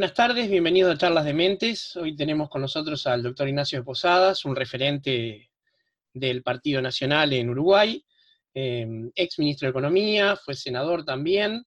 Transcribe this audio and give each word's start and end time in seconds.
Buenas 0.00 0.16
tardes, 0.16 0.48
bienvenidos 0.48 0.94
a 0.94 0.96
Charlas 0.96 1.26
de 1.26 1.34
Mentes. 1.34 1.94
Hoy 1.94 2.16
tenemos 2.16 2.48
con 2.48 2.62
nosotros 2.62 3.06
al 3.06 3.22
doctor 3.22 3.46
Ignacio 3.46 3.80
de 3.80 3.84
Posadas, 3.84 4.46
un 4.46 4.56
referente 4.56 5.50
del 6.14 6.42
Partido 6.42 6.80
Nacional 6.80 7.34
en 7.34 7.50
Uruguay, 7.50 8.02
eh, 8.54 9.10
ex 9.14 9.38
ministro 9.38 9.66
de 9.66 9.70
Economía, 9.72 10.36
fue 10.36 10.54
senador 10.54 11.04
también, 11.04 11.66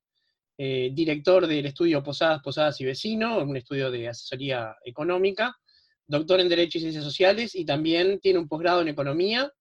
eh, 0.57 0.89
director 0.93 1.45
del 1.45 1.67
estudio 1.67 2.01
Posadas, 2.01 2.41
Posadas 2.41 2.81
y 2.81 2.85
Vecino, 2.85 3.37
un 3.37 3.55
estudio 3.55 3.91
de 3.91 4.09
asesoría 4.09 4.77
económica, 4.83 5.55
doctor 6.07 6.39
en 6.39 6.49
Derecho 6.49 6.79
y 6.79 6.81
Ciencias 6.81 7.03
Sociales 7.03 7.53
y 7.53 7.65
también 7.65 8.19
tiene 8.19 8.39
un 8.39 8.47
posgrado 8.47 8.81
en 8.81 8.87
Economía, 8.87 9.53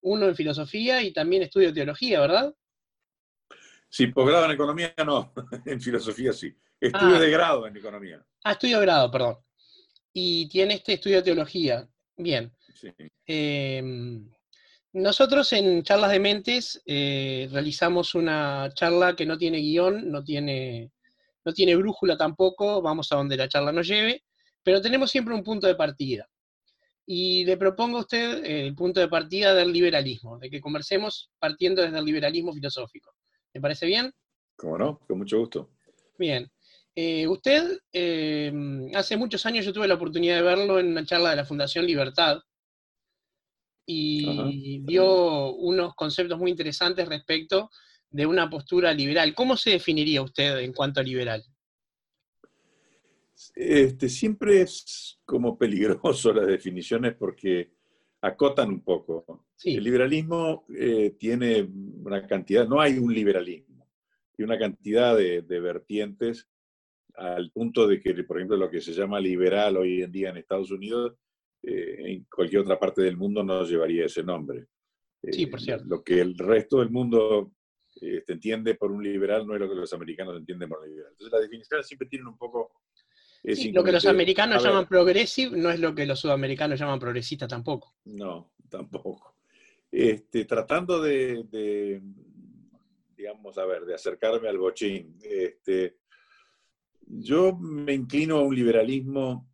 uno 0.00 0.28
en 0.28 0.36
Filosofía 0.36 1.02
y 1.02 1.12
también 1.12 1.42
estudio 1.42 1.74
Teología, 1.74 2.20
¿verdad? 2.20 2.54
Sí, 3.88 4.06
posgrado 4.06 4.44
en 4.44 4.52
Economía 4.52 4.94
no, 5.04 5.32
en 5.66 5.80
Filosofía 5.80 6.32
sí. 6.32 6.54
Estudio 6.82 7.14
ah. 7.14 7.20
de 7.20 7.30
grado 7.30 7.66
en 7.68 7.76
Economía. 7.76 8.26
Ah, 8.42 8.52
estudio 8.52 8.80
de 8.80 8.86
grado, 8.86 9.08
perdón. 9.08 9.36
Y 10.12 10.48
tiene 10.48 10.74
este 10.74 10.94
estudio 10.94 11.18
de 11.18 11.22
Teología. 11.22 11.88
Bien. 12.16 12.52
Em, 13.24 14.28
nosotros 14.92 15.52
en 15.52 15.84
Charlas 15.84 16.10
de 16.10 16.18
Mentes 16.18 16.82
eh, 16.84 17.48
realizamos 17.52 18.16
una 18.16 18.68
charla 18.74 19.14
que 19.14 19.24
no 19.24 19.38
tiene 19.38 19.58
guion, 19.58 20.10
no 20.10 20.24
tiene, 20.24 20.90
no 21.44 21.52
tiene 21.52 21.76
brújula 21.76 22.16
tampoco, 22.16 22.82
vamos 22.82 23.12
a 23.12 23.16
donde 23.16 23.36
la 23.36 23.48
charla 23.48 23.70
nos 23.70 23.86
lleve, 23.86 24.24
pero 24.64 24.80
tenemos 24.80 25.08
siempre 25.08 25.34
un 25.34 25.44
punto 25.44 25.68
de 25.68 25.76
partida. 25.76 26.28
Y 27.06 27.44
le 27.44 27.56
propongo 27.56 27.98
a 27.98 28.00
usted 28.00 28.44
eh, 28.44 28.66
el 28.66 28.74
punto 28.74 28.98
de 28.98 29.06
partida 29.06 29.54
del 29.54 29.72
liberalismo, 29.72 30.36
de 30.36 30.50
que 30.50 30.60
conversemos 30.60 31.30
partiendo 31.38 31.80
desde 31.80 31.98
el 32.00 32.04
liberalismo 32.04 32.52
filosófico. 32.52 33.12
¿Me 33.54 33.60
parece 33.60 33.86
bien? 33.86 34.12
Cómo 34.56 34.76
no, 34.76 34.98
con 35.06 35.18
mucho 35.18 35.38
gusto. 35.38 35.70
Bien. 36.18 36.50
Eh, 36.94 37.26
usted, 37.26 37.78
eh, 37.92 38.52
hace 38.94 39.16
muchos 39.16 39.46
años 39.46 39.64
yo 39.64 39.72
tuve 39.72 39.88
la 39.88 39.94
oportunidad 39.94 40.36
de 40.36 40.42
verlo 40.42 40.78
en 40.78 40.88
una 40.88 41.06
charla 41.06 41.30
de 41.30 41.36
la 41.36 41.44
Fundación 41.44 41.86
Libertad 41.86 42.40
y 43.86 44.80
dio 44.84 45.54
unos 45.54 45.94
conceptos 45.94 46.38
muy 46.38 46.50
interesantes 46.50 47.08
respecto 47.08 47.70
de 48.10 48.26
una 48.26 48.48
postura 48.48 48.92
liberal. 48.92 49.34
¿Cómo 49.34 49.56
se 49.56 49.70
definiría 49.70 50.22
usted 50.22 50.58
en 50.58 50.72
cuanto 50.72 51.00
a 51.00 51.02
liberal? 51.02 51.42
Este, 53.54 54.08
siempre 54.08 54.60
es 54.60 55.18
como 55.24 55.58
peligroso 55.58 56.32
las 56.34 56.46
definiciones 56.46 57.14
porque 57.14 57.72
acotan 58.20 58.68
un 58.68 58.84
poco. 58.84 59.46
El 59.64 59.82
liberalismo 59.82 60.66
eh, 60.76 61.16
tiene 61.18 61.62
una 61.62 62.26
cantidad, 62.26 62.68
no 62.68 62.80
hay 62.80 62.98
un 62.98 63.12
liberalismo, 63.14 63.88
hay 64.38 64.44
una 64.44 64.58
cantidad 64.58 65.16
de 65.16 65.60
vertientes 65.60 66.51
al 67.14 67.50
punto 67.50 67.86
de 67.86 68.00
que, 68.00 68.14
por 68.24 68.38
ejemplo, 68.38 68.56
lo 68.56 68.70
que 68.70 68.80
se 68.80 68.92
llama 68.92 69.20
liberal 69.20 69.76
hoy 69.76 70.02
en 70.02 70.12
día 70.12 70.30
en 70.30 70.38
Estados 70.38 70.70
Unidos, 70.70 71.14
eh, 71.62 71.96
en 71.98 72.26
cualquier 72.34 72.62
otra 72.62 72.78
parte 72.78 73.02
del 73.02 73.16
mundo 73.16 73.44
no 73.44 73.64
llevaría 73.64 74.06
ese 74.06 74.22
nombre. 74.22 74.66
Sí, 75.30 75.46
por 75.46 75.60
eh, 75.60 75.62
cierto. 75.62 75.84
Lo 75.86 76.02
que 76.02 76.20
el 76.20 76.36
resto 76.36 76.80
del 76.80 76.90
mundo 76.90 77.52
este, 77.94 78.32
entiende 78.32 78.74
por 78.74 78.90
un 78.90 79.02
liberal 79.02 79.46
no 79.46 79.54
es 79.54 79.60
lo 79.60 79.68
que 79.68 79.74
los 79.74 79.92
americanos 79.92 80.36
entienden 80.36 80.68
por 80.68 80.86
liberal. 80.86 81.12
Entonces, 81.12 81.32
las 81.32 81.42
definiciones 81.42 81.86
siempre 81.86 82.08
tienen 82.08 82.28
un 82.28 82.38
poco... 82.38 82.72
Sí, 83.44 83.72
lo 83.72 83.82
que 83.82 83.90
los 83.90 84.06
americanos 84.06 84.62
llaman 84.62 84.86
progressive 84.86 85.56
no 85.56 85.68
es 85.68 85.80
lo 85.80 85.92
que 85.96 86.06
los 86.06 86.20
sudamericanos 86.20 86.78
llaman 86.78 87.00
progresista 87.00 87.48
tampoco. 87.48 87.96
No, 88.04 88.52
tampoco. 88.70 89.34
Este, 89.90 90.44
tratando 90.44 91.02
de, 91.02 91.42
de, 91.50 92.00
digamos, 93.16 93.58
a 93.58 93.66
ver, 93.66 93.84
de 93.84 93.94
acercarme 93.94 94.48
al 94.48 94.58
bochín, 94.58 95.18
este, 95.22 95.96
yo 97.14 97.56
me 97.56 97.92
inclino 97.92 98.38
a 98.38 98.42
un 98.42 98.54
liberalismo, 98.54 99.50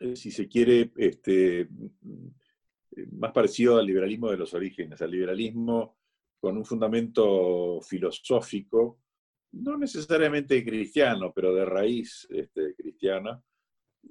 eh, 0.00 0.14
si 0.16 0.30
se 0.30 0.48
quiere, 0.48 0.92
este, 0.96 1.68
más 3.12 3.32
parecido 3.32 3.78
al 3.78 3.86
liberalismo 3.86 4.30
de 4.30 4.36
los 4.36 4.52
orígenes, 4.52 5.00
al 5.00 5.10
liberalismo 5.10 5.96
con 6.38 6.58
un 6.58 6.64
fundamento 6.64 7.80
filosófico, 7.80 9.00
no 9.52 9.78
necesariamente 9.78 10.62
cristiano, 10.64 11.32
pero 11.34 11.54
de 11.54 11.64
raíz 11.64 12.26
este, 12.30 12.74
cristiana, 12.74 13.42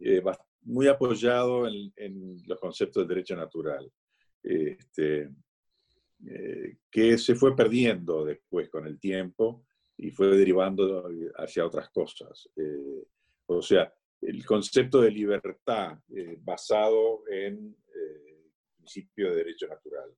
eh, 0.01 0.23
muy 0.63 0.87
apoyado 0.87 1.67
en, 1.67 2.41
los 2.47 2.59
conceptos 2.59 3.03
de 3.03 3.13
derecho 3.13 3.35
natural, 3.35 3.91
este, 4.41 5.29
eh, 6.25 6.77
que 6.89 7.17
se 7.17 7.35
fue 7.35 7.55
perdiendo 7.55 8.25
después 8.25 8.69
con 8.69 8.87
el 8.87 8.99
tiempo 8.99 9.63
y 9.97 10.11
fue 10.11 10.27
derivando 10.37 11.09
hacia 11.37 11.65
otras 11.65 11.89
cosas. 11.89 12.49
Eh, 12.55 13.03
o 13.47 13.61
sea, 13.61 13.93
el 14.21 14.45
concepto 14.45 15.01
de 15.01 15.11
libertad 15.11 15.97
eh, 16.15 16.37
basado 16.41 17.23
en 17.29 17.75
eh, 17.93 18.49
principio 18.77 19.29
de 19.29 19.35
derecho 19.37 19.67
natural. 19.67 20.09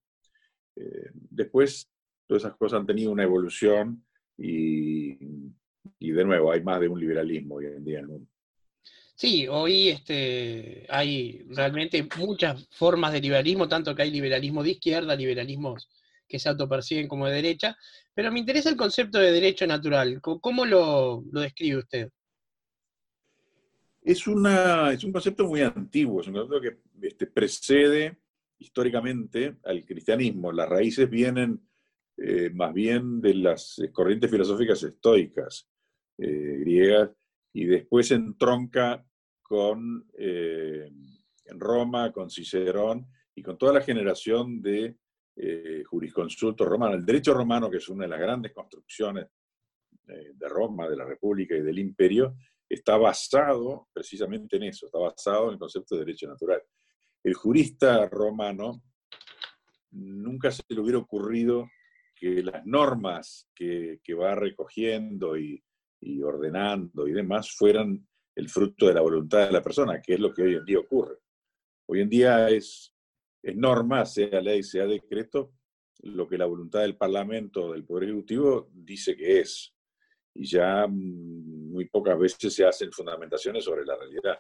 después, 1.30 1.90
todas 2.28 2.44
esas 2.44 2.58
cosas 2.58 2.80
han 2.80 2.86
tenido 2.86 3.12
una 3.12 3.24
evolución 3.24 4.03
y, 4.38 5.18
y, 6.00 6.12
de 6.12 6.25
nuevo, 6.25 6.52
hay 6.52 6.62
más 6.62 6.80
de 6.81 6.88
un 6.88 7.00
liberalismo 7.00 7.56
hoy 7.56 7.66
en 7.68 7.86
día 7.86 8.00
en 8.00 8.06
el 8.06 8.09
mundo. 8.09 8.31
Sí, 9.16 9.47
hoy 9.47 9.90
este, 9.90 10.86
hay 10.90 11.46
realmente 11.50 12.06
muchas 12.18 12.68
formas 12.72 13.13
de 13.13 13.22
liberalismo, 13.22 13.69
tanto 13.69 13.96
que 13.96 14.02
hay 14.02 14.12
liberalismo 14.12 14.62
de 14.62 14.72
izquierda, 14.72 15.16
liberalismos 15.16 15.88
que 16.28 16.40
se 16.40 16.50
autoperciben 16.50 17.08
como 17.08 17.28
de 17.28 17.36
derecha, 17.36 17.78
pero 18.13 18.31
me 18.31 18.40
interesa 18.40 18.69
el 18.69 18.78
concepto 18.78 19.19
de 19.19 19.31
derecho 19.31 19.68
natural. 19.68 20.22
¿Cómo 20.22 20.66
lo, 20.66 21.24
describe 21.31 21.80
usted? 21.80 22.09
Es, 24.02 24.28
una, 24.28 24.91
es 24.91 25.03
un 25.03 25.12
concepto 25.12 25.47
muy 25.47 25.62
antiguo, 25.62 26.22
es 26.22 26.28
un 26.28 26.34
concepto 26.34 26.62
que 26.62 27.08
este, 27.08 27.28
precede 27.28 28.18
históricamente 28.59 29.58
al 29.63 29.86
cristianismo. 29.86 30.52
Las 30.52 30.69
raíces 30.69 31.09
vienen 31.09 31.59
eh, 32.18 32.50
más 32.53 32.74
bien 32.74 33.19
de 33.22 33.34
las 33.34 33.81
corrientes 33.92 34.31
filosóficas 34.31 34.81
estoicas 34.84 35.68
eh, 36.18 36.57
griegas 36.59 37.09
y 37.52 37.66
después 37.66 38.09
entronca 38.12 39.06
con 39.42 40.07
eh, 40.18 40.90
Roma, 41.50 42.12
con 42.12 42.30
Cicerón 42.30 43.06
y 43.36 43.44
con 43.44 43.57
toda 43.57 43.74
la 43.74 43.81
generación 43.81 44.62
de 44.62 44.96
eh, 45.38 45.84
jurisconsulto 45.84 46.66
romano. 46.66 46.96
El 46.96 47.06
derecho 47.06 47.34
romano, 47.34 47.69
que 47.69 47.78
es 47.78 47.90
una 47.90 48.06
de 48.06 48.09
las 48.09 48.19
grandes 48.19 48.53
construcciones 48.53 49.28
eh, 50.07 50.31
de 50.34 50.47
Roma, 50.47 50.88
de 50.88 50.96
la 50.96 51.06
República 51.06 51.56
y 51.56 51.62
del 51.62 51.79
Imperio, 51.79 52.35
está 52.69 52.97
basado 52.97 53.90
precisamente 53.94 54.57
en 54.57 54.63
eso, 54.63 54.85
está 54.85 55.00
basado 55.00 55.47
en 55.47 55.53
el 55.53 55.59
concepto 55.59 55.95
de 55.95 56.06
derecho 56.06 56.28
natural. 56.28 56.62
El 57.24 57.34
jurista 57.34 58.07
romano 58.07 58.81
nunca 59.91 60.51
se 60.51 60.63
le 60.69 60.79
hubiera 60.79 61.00
ocurrido 61.00 61.68
que 62.16 62.41
las 62.41 62.66
normas 62.66 63.50
que, 63.53 64.00
va 64.18 64.35
recogiendo 64.35 65.38
y, 65.38 65.62
ordenando 66.24 67.07
y 67.07 67.12
demás 67.12 67.51
fueran 67.51 68.07
el 68.35 68.47
fruto 68.47 68.88
de 68.88 68.94
la 68.94 69.01
voluntad 69.01 69.47
de 69.47 69.51
la 69.51 69.62
persona, 69.62 70.01
que 70.01 70.13
es 70.13 70.19
lo 70.19 70.34
que 70.34 70.44
hoy 70.44 70.56
en 70.56 70.66
día 70.66 70.79
ocurre. 70.79 71.18
Hoy 71.88 72.01
en 72.01 72.09
día 72.09 72.50
es 72.50 72.94
norma, 73.53 74.06
sea 74.06 74.41
ley, 74.41 74.63
sea 74.63 74.85
decreto, 74.88 75.53
lo 76.03 76.28
que 76.28 76.38
la 76.38 76.45
voluntad 76.45 76.81
del 76.81 76.97
Parlamento, 76.97 77.72
del 77.73 77.85
Poder 77.85 78.09
Ejecutivo, 78.09 78.69
dice 78.73 79.16
que 79.16 79.39
es. 79.39 79.73
Y 80.33 80.45
ya 80.45 80.85
mm, 80.88 81.72
muy 81.72 81.85
pocas 81.85 82.17
veces 82.17 82.53
se 82.53 82.66
hacen 82.66 82.91
fundamentaciones 82.91 83.63
sobre 83.63 83.86
la 83.86 83.95
realidad. 83.95 84.38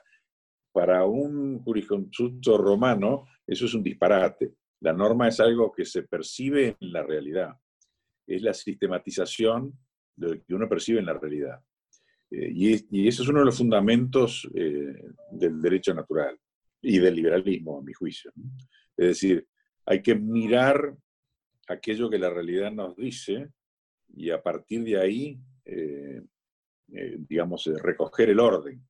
Para 0.71 1.05
un 1.05 1.59
jurisconsulto 1.59 2.57
romano, 2.57 3.27
eso 3.47 3.65
es 3.65 3.73
un 3.73 3.83
disparate. 3.83 4.55
La 4.81 4.93
norma 4.93 5.27
es 5.27 5.39
algo 5.39 5.71
que 5.71 5.85
se 5.85 6.03
percibe 6.03 6.75
en 6.79 6.91
la 6.91 7.03
realidad. 7.03 7.53
Es 8.27 8.41
la 8.41 8.53
sistematización 8.53 9.71
de 10.15 10.35
lo 10.35 10.43
que 10.43 10.53
uno 10.53 10.67
percibe 10.67 10.99
en 10.99 11.05
la 11.05 11.17
realidad. 11.17 11.59
Eh, 12.31 12.51
y, 12.53 12.85
y, 12.91 13.07
eso 13.07 13.23
es 13.23 13.29
uno 13.29 13.39
de 13.39 13.45
los 13.45 13.57
fundamentos 13.57 14.49
eh, 14.53 14.93
del 15.31 15.61
derecho 15.61 15.93
natural 15.93 16.37
y 16.81 16.99
del 16.99 17.15
liberalismo, 17.15 17.79
a 17.79 17.83
mi 17.83 17.93
juicio. 17.93 18.31
Es 18.97 19.07
decir, 19.07 19.47
hay 19.85 20.01
que 20.01 20.15
mirar 20.15 20.95
aquello 21.67 22.09
que 22.09 22.19
la 22.19 22.29
realidad 22.29 22.71
nos 22.71 22.95
dice 22.95 23.49
y 24.15 24.29
a 24.29 24.41
partir 24.41 24.83
de 24.83 24.99
ahí, 24.99 25.39
eh, 25.65 26.21
eh, 26.93 27.15
digamos, 27.19 27.67
eh, 27.67 27.73
recoger 27.81 28.29
el 28.29 28.39
orden. 28.39 28.81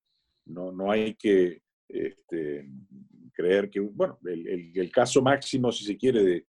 No, 0.46 0.72
no 0.72 0.92
hay 0.92 1.16
que 1.16 1.62
este, 1.88 2.70
creer 3.34 3.70
que, 3.70 3.80
bueno, 3.80 4.20
el, 4.24 4.92
caso 4.92 5.22
máximo, 5.22 5.72
si 5.72 5.86
se 5.86 5.98
quiere, 5.98 6.46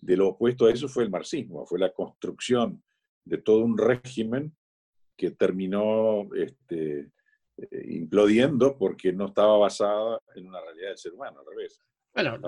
de, 0.00 0.16
lo 0.16 0.28
opuesto 0.28 0.66
a 0.66 0.72
eso 0.72 0.88
fue 0.88 1.04
el 1.04 1.10
marxismo, 1.10 1.66
fue 1.66 1.78
la 1.78 1.92
construcción 1.92 2.82
de 3.24 3.38
todo 3.38 3.64
un 3.64 3.76
régimen 3.76 4.54
que 5.16 5.32
terminó 5.32 6.28
este, 6.34 7.10
implodiendo 7.88 8.78
porque 8.78 9.12
no 9.12 9.26
estaba 9.26 9.58
basada 9.58 10.20
en 10.34 10.46
una 10.46 10.60
realidad 10.60 10.88
del 10.88 10.98
ser 10.98 11.12
humano, 11.12 11.40
al 11.40 11.46
revés. 11.46 11.80
Bueno, 12.12 12.38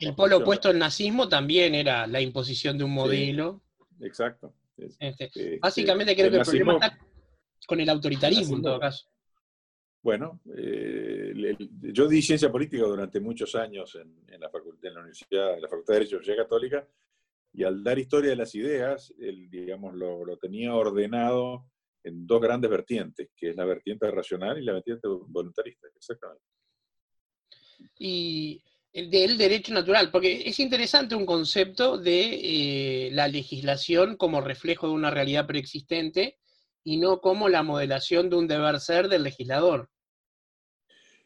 el, 0.00 0.14
polo 0.14 0.38
opuesto 0.38 0.68
al 0.68 0.78
nazismo 0.78 1.28
también 1.28 1.74
era 1.74 2.06
la 2.06 2.20
imposición 2.20 2.76
de 2.76 2.84
un 2.84 2.92
modelo. 2.92 3.62
exacto. 4.00 4.54
Este, 4.76 5.24
este, 5.24 5.58
básicamente 5.58 6.14
creo 6.14 6.30
que 6.30 6.36
el 6.36 6.42
problema 6.42 6.74
está 6.74 6.98
con 7.66 7.80
el 7.80 7.88
autoritarismo 7.88 8.56
en 8.56 8.62
todo 8.62 8.78
caso. 8.78 9.08
bueno, 10.02 10.40
eh, 10.56 11.56
yo 11.92 12.06
di 12.06 12.22
ciencia 12.22 12.50
política 12.50 12.84
durante 12.84 13.18
muchos 13.18 13.54
años 13.56 13.96
en, 13.96 14.40
la, 14.40 14.48
facultad, 14.48 14.88
en 14.88 14.94
la 14.94 15.00
Universidad, 15.00 15.54
en 15.54 15.62
la 15.62 15.68
Facultad 15.68 15.94
de 15.94 15.98
Derecho 15.98 16.10
de 16.10 16.20
la 16.20 16.22
Universidad 16.22 16.44
Católica, 16.44 16.88
y 17.52 17.64
al 17.64 17.82
dar 17.82 17.98
historia 17.98 18.30
de 18.30 18.36
las 18.36 18.54
ideas, 18.54 19.12
digamos, 19.18 19.94
lo, 19.94 20.24
lo, 20.24 20.36
tenía 20.36 20.74
ordenado 20.74 21.66
en 22.04 22.26
dos 22.26 22.40
grandes 22.40 22.70
vertientes, 22.70 23.30
que 23.36 23.50
es 23.50 23.56
la 23.56 23.64
vertiente 23.64 24.08
racional 24.10 24.58
y 24.58 24.64
la 24.64 24.74
vertiente 24.74 25.08
voluntarista, 25.08 25.88
exactamente. 25.96 26.44
Y 27.98 28.62
el 28.64 28.77
del 29.06 29.38
derecho 29.38 29.72
natural, 29.72 30.10
porque 30.10 30.42
es 30.46 30.58
interesante 30.60 31.14
un 31.14 31.26
concepto 31.26 31.98
de 31.98 33.06
eh, 33.06 33.10
la 33.12 33.28
legislación 33.28 34.16
como 34.16 34.40
reflejo 34.40 34.88
de 34.88 34.94
una 34.94 35.10
realidad 35.10 35.46
preexistente 35.46 36.38
y 36.84 36.96
no 36.96 37.20
como 37.20 37.48
la 37.48 37.62
modelación 37.62 38.30
de 38.30 38.36
un 38.36 38.48
deber 38.48 38.80
ser 38.80 39.08
del 39.08 39.22
legislador. 39.22 39.90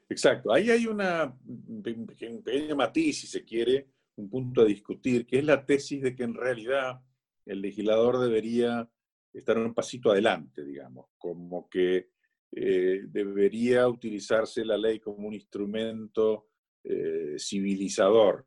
Exacto, 0.09 0.53
ahí 0.53 0.71
hay 0.71 0.87
una, 0.87 1.35
un 1.47 2.07
pequeño 2.07 2.77
matiz, 2.77 3.21
si 3.21 3.27
se 3.27 3.45
quiere, 3.45 3.89
un 4.17 4.29
punto 4.29 4.63
a 4.63 4.65
discutir, 4.67 5.27
que 5.27 5.39
es 5.39 5.45
la 5.45 5.65
tesis 5.65 6.03
de 6.03 6.15
que 6.15 6.25
en 6.25 6.35
realidad 6.35 7.01
el 7.47 7.63
legislador 7.63 8.19
debería 8.19 8.89
estar 9.33 9.57
un 9.57 9.73
pasito 9.73 10.11
adelante, 10.11 10.65
digamos, 10.65 11.07
como 11.17 11.69
que 11.69 12.11
eh, 12.55 13.03
debería 13.07 13.89
utilizarse 13.89 14.65
la 14.65 14.77
ley 14.77 15.01
como 15.01 15.29
un 15.29 15.35
instrumento 15.35 16.49
eh, 16.85 17.37
civilizador, 17.39 18.45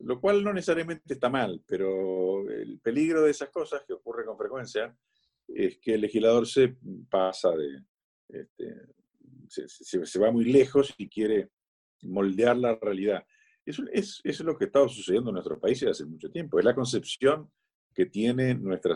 lo 0.00 0.20
cual 0.20 0.44
no 0.44 0.52
necesariamente 0.52 1.14
está 1.14 1.30
mal, 1.30 1.62
pero 1.66 2.48
el 2.50 2.78
peligro 2.80 3.22
de 3.22 3.30
esas 3.30 3.48
cosas 3.50 3.82
que 3.86 3.94
ocurre 3.94 4.24
con 4.24 4.36
frecuencia 4.36 4.96
es 5.48 5.78
que 5.78 5.94
el 5.94 6.02
legislador 6.02 6.46
se 6.46 6.76
pasa 7.08 7.50
de, 7.52 7.82
este, 8.28 8.74
se, 9.48 10.18
va 10.18 10.30
muy 10.30 10.44
lejos 10.44 10.94
y 10.98 11.08
quiere 11.08 11.50
moldear 12.02 12.56
la 12.56 12.76
realidad. 12.76 13.24
Eso 13.64 13.82
es, 13.92 14.40
lo 14.40 14.56
que 14.56 14.66
está 14.66 14.86
sucediendo 14.88 15.30
en 15.30 15.34
nuestro 15.34 15.58
país 15.58 15.82
hace 15.84 16.04
mucho 16.04 16.30
tiempo. 16.30 16.58
Es 16.58 16.64
la 16.64 16.74
concepción 16.74 17.50
que 17.92 18.06
tiene 18.06 18.54
nuestra, 18.54 18.94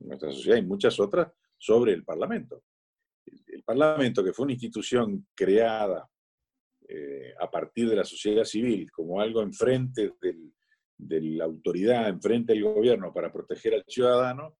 nuestra 0.00 0.30
sociedad 0.30 0.58
y 0.58 0.62
muchas 0.62 1.00
otras 1.00 1.32
sobre 1.58 1.92
el 1.92 2.04
Parlamento. 2.04 2.62
El 3.46 3.62
Parlamento, 3.62 4.22
que 4.22 4.32
fue 4.32 4.44
una 4.44 4.52
institución 4.52 5.26
creada 5.34 6.08
eh, 6.86 7.34
a 7.40 7.50
partir 7.50 7.88
de 7.88 7.96
la 7.96 8.04
sociedad 8.04 8.44
civil 8.44 8.90
como 8.90 9.20
algo 9.20 9.42
enfrente 9.42 10.12
del, 10.20 10.52
de 10.96 11.20
la 11.20 11.44
autoridad, 11.44 12.08
enfrente 12.08 12.52
del 12.52 12.64
gobierno 12.64 13.12
para 13.12 13.32
proteger 13.32 13.74
al 13.74 13.84
ciudadano, 13.88 14.56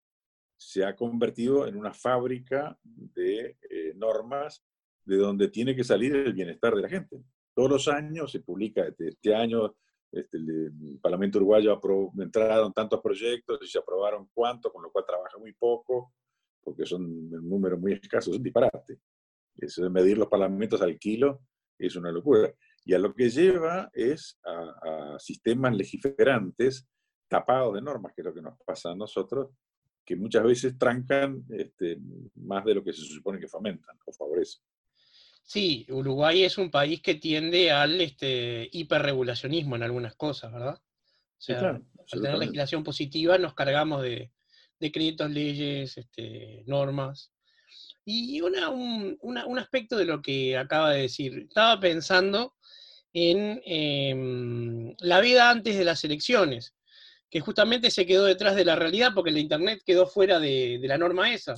se 0.57 0.85
ha 0.85 0.97
convertido 0.97 1.67
en 1.67 1.77
una 1.77 1.93
fábrica 1.93 2.79
de 2.83 3.59
eh, 3.69 3.93
normas 3.97 4.65
de 5.05 5.17
donde 5.17 5.49
tiene 5.49 5.77
que 5.77 5.85
salir 5.85 6.15
el 6.17 6.33
bienestar 6.33 6.75
de 6.75 6.83
la 6.83 6.89
gente. 6.89 7.23
Todos 7.55 7.71
los 7.71 7.89
años 7.89 8.33
se 8.33 8.41
publica, 8.41 8.87
este, 8.87 9.09
este 9.09 9.35
año 9.35 9.75
este, 10.11 10.39
el, 10.39 10.99
Parlamento 11.03 11.39
Uruguayo 11.39 11.79
entraron 12.19 12.73
tantos 12.73 13.01
proyectos 13.03 13.59
y 13.63 13.67
se 13.67 13.79
aprobaron 13.79 14.29
cuántos, 14.33 14.73
con 14.73 14.83
lo 14.83 14.91
cual 14.91 15.05
trabaja 15.07 15.37
muy 15.39 15.53
poco, 15.53 16.15
porque 16.63 16.87
son 16.87 17.05
un 17.05 17.49
número 17.49 17.77
muy 17.77 17.93
escaso, 17.93 18.31
es 18.31 18.39
un 18.39 18.43
disparate. 18.43 18.99
Eso 19.57 19.83
de 19.83 19.91
medir 19.91 20.17
los 20.17 20.29
parlamentos 20.29 20.81
al 20.81 20.99
kilo 20.99 21.43
es 21.79 21.97
una 21.97 22.11
locura. 22.11 22.53
Y 22.85 22.95
a 22.95 22.99
lo 22.99 23.15
que 23.15 23.31
lleva 23.31 23.91
es 23.93 24.39
a, 24.45 25.15
a 25.15 25.19
sistemas 25.19 25.75
legiferantes 25.75 26.87
tapados 27.29 27.75
de 27.75 27.83
normas, 27.83 28.13
que 28.15 28.23
es 28.23 28.27
lo 28.27 28.35
que 28.35 28.43
nos 28.43 28.59
pasa 28.65 28.91
a 28.91 28.95
nosotros, 28.95 29.51
que 30.05 30.17
muchas 30.17 30.45
veces 30.45 30.79
trancan 30.79 31.45
este, 31.51 31.99
más 32.35 32.65
de 32.65 32.75
lo 32.75 32.85
que 32.85 32.93
se 32.93 33.03
supone 33.03 33.41
que 33.41 33.49
fomentan 33.49 33.97
o 34.05 34.13
favorecen. 34.13 34.63
Sí, 35.43 35.87
Uruguay 35.91 36.43
es 36.43 36.57
un 36.59 36.71
país 36.71 37.03
que 37.03 37.17
tiende 37.17 37.71
al 37.71 38.01
este, 38.01 38.69
hiperregulacionismo 38.73 39.77
en 39.77 39.83
algunas 39.83 40.15
cosas, 40.15 40.53
¿verdad? 40.53 40.77
O 40.77 41.41
sea, 41.41 41.69
al 41.71 42.21
tener 42.23 42.39
legislación 42.39 42.83
positiva 42.83 43.37
nos 43.37 43.55
cargamos 43.55 44.03
de 44.03 44.33
decretos, 44.79 45.31
leyes, 45.31 45.99
este, 45.99 46.63
normas. 46.67 47.34
Y 48.05 48.41
una, 48.41 48.69
un, 48.69 49.19
un, 49.23 49.59
aspecto 49.59 49.97
de 49.97 50.05
lo 50.05 50.21
que 50.21 50.59
acaba 50.59 50.93
de 50.93 51.03
decir, 51.03 51.47
estaba 51.49 51.81
pensando 51.81 52.55
en 53.15 53.63
em, 53.65 54.95
la 54.99 55.21
vida 55.21 55.49
antes 55.49 55.79
de 55.79 55.85
las 55.85 56.05
elecciones 56.05 56.75
que 57.35 57.41
justamente 57.41 57.91
se 57.91 58.07
quedó 58.07 58.27
detrás 58.27 58.55
de 58.55 58.65
la 58.65 58.77
realidad 58.77 59.11
porque 59.13 59.33
la 59.33 59.41
Internet 59.41 59.83
quedó 59.85 60.07
fuera 60.07 60.39
de, 60.39 60.79
la 60.83 60.97
norma 60.97 61.35
esa. 61.35 61.57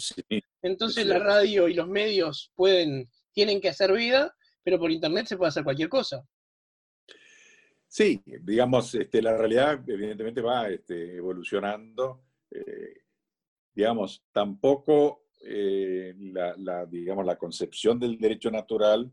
Entonces 0.63 1.05
la 1.07 1.19
radio 1.19 1.69
y 1.69 1.75
los 1.75 1.87
medios 1.87 2.51
pueden, 2.55 3.11
tienen 3.33 3.61
que 3.61 3.69
hacer 3.69 3.93
vida, 3.93 4.35
pero 4.63 4.79
por 4.79 4.91
Internet 4.91 5.27
se 5.27 5.37
puede 5.37 5.51
hacer 5.51 5.65
cualquier 5.65 5.91
cosa. 5.91 6.27
Sí, 7.87 8.23
digamos, 8.25 8.95
este, 8.95 9.21
la 9.21 9.37
realidad 9.37 9.79
evidentemente 9.87 10.41
va 10.41 10.69
este, 10.71 11.17
evolucionando. 11.17 12.25
Eh, 12.51 13.03
digamos, 13.75 14.25
tampoco 14.33 15.26
eh, 15.49 16.15
la, 16.19 16.87
digamos, 16.87 17.25
la 17.25 17.37
concepción 17.37 17.99
del 17.99 18.19
derecho 18.19 18.51
natural 18.51 19.11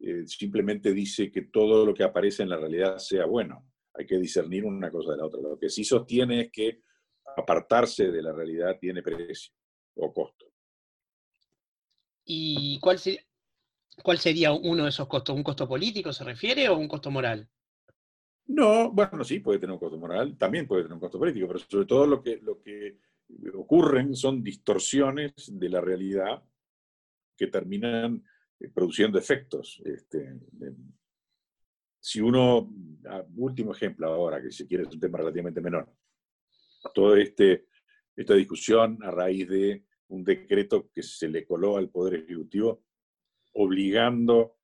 eh, 0.00 0.26
simplemente 0.26 0.92
dice 0.92 1.30
que 1.30 1.42
todo 1.42 1.84
lo 1.84 1.94
que 1.94 2.04
aparece 2.04 2.42
en 2.42 2.48
la 2.48 2.56
realidad 2.56 2.98
sea 2.98 3.26
bueno 3.26 3.66
hay 3.94 4.06
que 4.06 4.18
discernir 4.18 4.64
una 4.64 4.90
cosa 4.90 5.12
de 5.12 5.18
la 5.18 5.26
otra. 5.26 5.40
Lo 5.40 5.58
que 5.58 5.68
sí 5.68 5.84
sostiene 5.84 6.42
es 6.42 6.50
que 6.50 6.80
apartarse 7.36 8.10
de 8.10 8.22
la 8.22 8.32
realidad 8.32 8.78
tiene 8.80 9.02
precio 9.02 9.52
o 9.96 10.12
costo. 10.12 10.46
¿Y 12.24 12.78
cuál, 12.80 12.98
cuál 14.02 14.18
sería 14.18 14.52
uno 14.52 14.84
de 14.84 14.88
esos 14.88 15.08
costos? 15.08 15.36
¿Un 15.36 15.42
costo 15.42 15.68
político 15.68 16.12
se 16.12 16.24
refiere 16.24 16.68
o 16.68 16.76
un 16.76 16.88
costo 16.88 17.10
moral? 17.10 17.48
No, 18.46 18.90
bueno, 18.90 19.24
sí, 19.24 19.40
puede 19.40 19.58
tener 19.58 19.72
un 19.72 19.78
costo 19.78 19.98
moral, 19.98 20.36
también 20.36 20.66
puede 20.66 20.82
tener 20.82 20.94
un 20.94 21.00
costo 21.00 21.18
político, 21.18 21.46
pero 21.46 21.58
sobre 21.58 21.86
todo 21.86 22.06
lo 22.06 22.22
que, 22.22 22.38
lo 22.42 22.60
que 22.60 22.98
ocurren 23.54 24.14
son 24.14 24.42
distorsiones 24.42 25.32
de 25.48 25.68
la 25.68 25.80
realidad 25.80 26.42
que 27.36 27.46
terminan 27.46 28.24
eh, 28.60 28.68
produciendo 28.68 29.18
efectos 29.18 29.80
este, 29.84 30.38
si 32.02 32.20
uno, 32.20 32.68
ah, 33.06 33.24
último 33.36 33.72
ejemplo 33.72 34.08
ahora, 34.08 34.42
que 34.42 34.50
si 34.50 34.66
quiere 34.66 34.82
es 34.82 34.92
un 34.92 34.98
tema 34.98 35.18
relativamente 35.18 35.60
menor, 35.60 35.88
toda 36.92 37.20
este, 37.20 37.68
esta 38.16 38.34
discusión 38.34 38.98
a 39.04 39.12
raíz 39.12 39.48
de 39.48 39.86
un 40.08 40.24
decreto 40.24 40.90
que 40.92 41.02
se 41.02 41.28
le 41.28 41.46
coló 41.46 41.76
al 41.76 41.90
Poder 41.90 42.14
Ejecutivo 42.14 42.84
obligando 43.52 44.56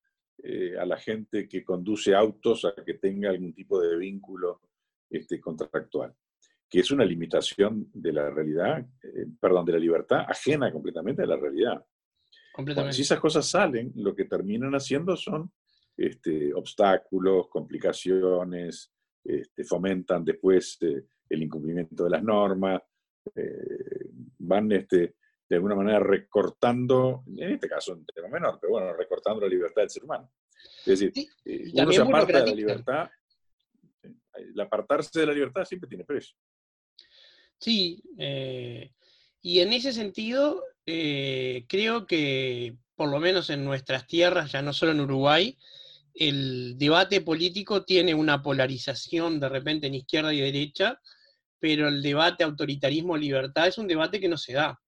eh, 0.43 0.77
a 0.77 0.85
la 0.85 0.97
gente 0.97 1.47
que 1.47 1.63
conduce 1.63 2.13
autos 2.13 2.65
a 2.65 2.75
que 2.83 2.95
tenga 2.95 3.29
algún 3.29 3.53
tipo 3.53 3.79
de 3.79 3.95
vínculo 3.97 4.61
este, 5.09 5.39
contractual, 5.39 6.13
que 6.69 6.79
es 6.79 6.91
una 6.91 7.03
limitación 7.03 7.89
de 7.93 8.13
la 8.13 8.29
realidad, 8.29 8.85
eh, 9.01 9.25
perdón, 9.39 9.65
de 9.65 9.73
la 9.73 9.79
libertad, 9.79 10.25
ajena 10.27 10.71
completamente 10.71 11.23
a 11.23 11.25
la 11.25 11.35
realidad. 11.35 11.83
Completamente. 12.53 12.95
si 12.95 13.01
esas 13.01 13.19
cosas 13.19 13.47
salen, 13.47 13.91
lo 13.95 14.13
que 14.13 14.25
terminan 14.25 14.73
haciendo 14.73 15.15
son 15.15 15.51
este, 15.97 16.53
obstáculos, 16.53 17.47
complicaciones, 17.49 18.91
este, 19.23 19.63
fomentan 19.63 20.23
después 20.23 20.77
eh, 20.81 21.05
el 21.29 21.43
incumplimiento 21.43 22.03
de 22.03 22.09
las 22.09 22.23
normas, 22.23 22.81
eh, 23.35 24.09
van 24.39 24.71
este, 24.71 25.15
de 25.47 25.55
alguna 25.55 25.75
manera 25.75 25.99
recortando, 25.99 27.23
en 27.27 27.53
este 27.53 27.67
caso 27.67 27.93
un 27.93 28.05
tema 28.05 28.27
menor, 28.27 28.59
pero 28.61 28.73
bueno, 28.73 28.93
recortando 28.93 29.41
la 29.41 29.47
libertad 29.47 29.81
del 29.81 29.89
ser 29.89 30.03
humano. 30.03 30.31
Es 30.85 30.99
decir, 30.99 31.13
uno 31.73 31.91
se 31.91 32.01
aparta 32.01 32.39
de 32.41 32.45
la 32.45 32.55
libertad, 32.55 33.09
el 34.33 34.59
apartarse 34.59 35.19
de 35.19 35.25
la 35.25 35.33
libertad 35.33 35.65
siempre 35.65 35.87
tiene 35.87 36.03
precio. 36.03 36.35
Sí, 37.59 38.01
y 39.41 39.59
en 39.59 39.73
ese 39.73 39.93
sentido, 39.93 40.63
creo 40.85 42.07
que 42.07 42.75
por 42.95 43.09
lo 43.09 43.19
menos 43.19 43.49
en 43.49 43.63
nuestras 43.63 44.07
tierras, 44.07 44.51
ya 44.51 44.61
no 44.61 44.73
solo 44.73 44.91
en 44.91 45.01
Uruguay, 45.01 45.57
el 46.13 46.77
debate 46.77 47.21
político 47.21 47.85
tiene 47.85 48.13
una 48.13 48.43
polarización 48.43 49.39
de 49.39 49.47
repente 49.47 49.87
en 49.87 49.95
izquierda 49.95 50.33
y 50.33 50.41
derecha, 50.41 50.99
pero 51.59 51.87
el 51.87 52.01
debate 52.01 52.43
autoritarismo-libertad 52.43 53.67
es 53.67 53.77
un 53.77 53.87
debate 53.87 54.19
que 54.19 54.27
no 54.27 54.37
se 54.37 54.53
da. 54.53 54.81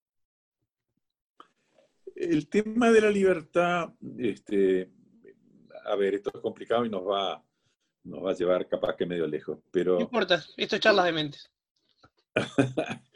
El 2.15 2.49
tema 2.49 2.91
de 2.91 3.01
la 3.01 3.09
libertad, 3.09 3.93
este, 4.17 4.89
a 5.85 5.95
ver, 5.95 6.15
esto 6.15 6.31
es 6.33 6.41
complicado 6.41 6.85
y 6.85 6.89
nos 6.89 7.03
va, 7.03 7.41
nos 8.03 8.25
va 8.25 8.31
a 8.31 8.35
llevar 8.35 8.67
capaz 8.67 8.95
que 8.97 9.05
medio 9.05 9.25
lejos, 9.25 9.59
pero... 9.71 9.95
No 9.95 10.01
importa, 10.01 10.43
esto 10.57 10.75
es 10.75 10.81
charlas 10.81 11.05
de 11.05 11.13
mentes. 11.13 11.49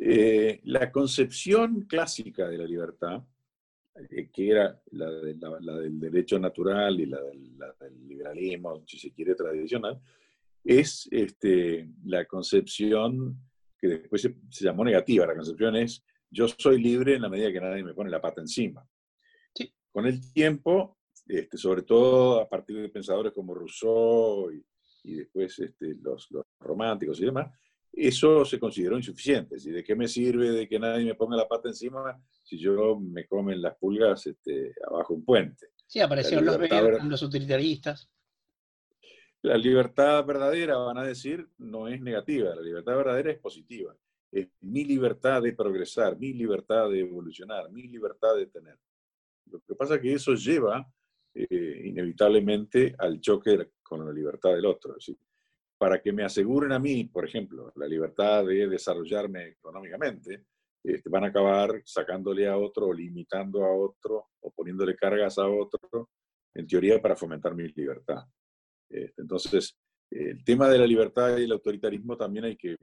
Eh, 0.00 0.60
la 0.62 0.92
concepción 0.92 1.80
clásica 1.82 2.48
de 2.48 2.56
la 2.56 2.64
libertad 2.64 3.20
eh, 4.10 4.30
que 4.32 4.50
era 4.50 4.80
la, 4.92 5.10
del 5.10 5.98
derecho 5.98 6.38
natural 6.38 7.00
y 7.00 7.06
la 7.06 7.20
del, 7.20 8.06
liberalismo, 8.06 8.84
si 8.86 8.98
se 8.98 9.12
quiere, 9.12 9.34
tradicional, 9.34 10.00
es 10.62 11.08
este, 11.10 11.88
la 12.04 12.24
concepción 12.26 13.36
que 13.76 13.88
después 13.88 14.22
se, 14.22 14.64
llamó 14.64 14.84
negativa. 14.84 15.26
La 15.26 15.34
concepción 15.34 15.74
es 15.76 16.04
yo 16.30 16.46
soy 16.46 16.80
libre 16.80 17.14
en 17.14 17.22
la 17.22 17.28
medida 17.28 17.52
que 17.52 17.60
nadie 17.60 17.82
me 17.82 17.94
pone 17.94 18.10
la 18.10 18.20
pata 18.20 18.40
encima. 18.40 18.86
Con 19.90 20.06
el 20.06 20.32
tiempo, 20.32 20.98
este, 21.26 21.56
sobre 21.56 21.82
todo 21.82 22.40
a 22.40 22.48
partir 22.48 22.80
de 22.80 22.88
pensadores 22.90 23.32
como 23.32 23.54
Rousseau 23.54 24.52
y, 24.52 25.14
después 25.14 25.58
este, 25.58 25.96
los, 26.00 26.28
románticos 26.60 27.20
y 27.20 27.24
demás, 27.24 27.50
eso 28.06 28.44
se 28.44 28.58
consideró 28.58 28.96
insuficiente. 28.96 29.56
¿Y 29.58 29.70
de 29.70 29.82
qué 29.82 29.96
me 29.96 30.06
sirve 30.06 30.50
de 30.50 30.68
que 30.68 30.78
nadie 30.78 31.04
me 31.04 31.14
ponga 31.14 31.36
la 31.36 31.48
pata 31.48 31.68
encima 31.68 32.20
si 32.42 32.58
yo 32.58 32.98
me 32.98 33.26
comen 33.26 33.60
las 33.60 33.76
pulgas 33.76 34.26
este, 34.26 34.74
abajo 34.86 35.14
un 35.14 35.24
puente? 35.24 35.68
Sí, 35.86 36.00
aparecieron 36.00 36.44
los, 36.44 37.04
los 37.04 37.22
utilitaristas. 37.22 38.10
La 39.42 39.56
libertad 39.56 40.24
verdadera, 40.24 40.76
van 40.76 40.98
a 40.98 41.04
decir, 41.04 41.48
no 41.58 41.88
es 41.88 42.00
negativa, 42.00 42.54
la 42.54 42.62
libertad 42.62 42.96
verdadera 42.96 43.30
es 43.30 43.38
positiva. 43.38 43.96
Es 44.30 44.48
mi 44.60 44.84
libertad 44.84 45.42
de 45.42 45.52
progresar, 45.52 46.18
mi 46.18 46.34
libertad 46.34 46.90
de 46.90 47.00
evolucionar, 47.00 47.70
mi 47.70 47.84
libertad 47.84 48.36
de 48.36 48.46
tener. 48.46 48.76
Lo 49.46 49.60
que 49.60 49.74
pasa 49.74 49.94
es 49.94 50.02
que 50.02 50.12
eso 50.12 50.34
lleva 50.34 50.86
eh, 51.34 51.82
inevitablemente 51.84 52.94
al 52.98 53.20
choque 53.20 53.70
con 53.82 54.04
la 54.04 54.12
libertad 54.12 54.54
del 54.54 54.66
otro. 54.66 54.96
Para 55.78 56.02
que 56.02 56.12
me 56.12 56.24
aseguren 56.24 56.72
a 56.72 56.78
mí, 56.78 57.04
por 57.04 57.24
ejemplo, 57.24 57.72
la 57.76 57.86
libertad 57.86 58.44
de 58.44 58.68
desarrollarme 58.68 59.46
económicamente, 59.46 60.44
este, 60.84 61.08
van 61.08 61.24
a 61.24 61.28
acabar 61.28 61.82
sacándole 61.84 62.48
a 62.48 62.56
otro 62.56 62.92
limitando 62.92 63.64
a 63.64 63.74
otro 63.74 64.28
o 64.40 64.50
poniéndole 64.50 64.96
cargas 64.96 65.38
a 65.38 65.48
otro, 65.48 66.10
en 66.54 66.66
teoría 66.66 67.00
para 67.00 67.16
fomentar 67.16 67.54
mi 67.54 67.68
libertad. 67.68 68.24
Este, 68.90 69.22
entonces, 69.22 69.76
el 70.10 70.42
tema 70.42 70.68
de 70.68 70.78
la 70.78 70.86
libertad 70.86 71.36
y 71.36 71.44
el 71.44 71.52
autoritarismo 71.52 72.16
también 72.16 72.46
hay 72.46 72.56
que 72.56 72.76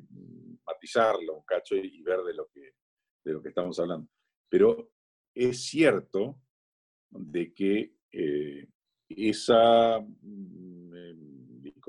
matizarlo 0.65 1.37
un 1.37 1.43
cacho 1.43 1.75
y 1.75 2.01
ver 2.01 2.19
de 2.21 2.33
lo 2.33 2.47
que, 2.47 2.71
de 3.25 3.33
lo 3.33 3.41
que 3.41 3.49
estamos 3.49 3.79
hablando. 3.79 4.07
Pero 4.49 4.91
es 5.33 5.65
cierto 5.65 6.39
de 7.09 7.53
que 7.53 7.93
eh, 8.11 8.67
esa 9.09 9.99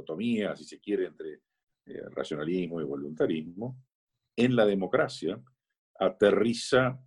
dicotomía, 0.07 0.57
si 0.57 0.65
se 0.65 0.81
quiere, 0.81 1.07
entre 1.07 1.41
eh, 1.87 2.03
racionalismo 2.11 2.81
y 2.81 2.85
voluntarismo, 2.85 3.77
en 4.37 4.55
la 4.55 4.65
democracia 4.65 5.41
aterriza 5.99 7.01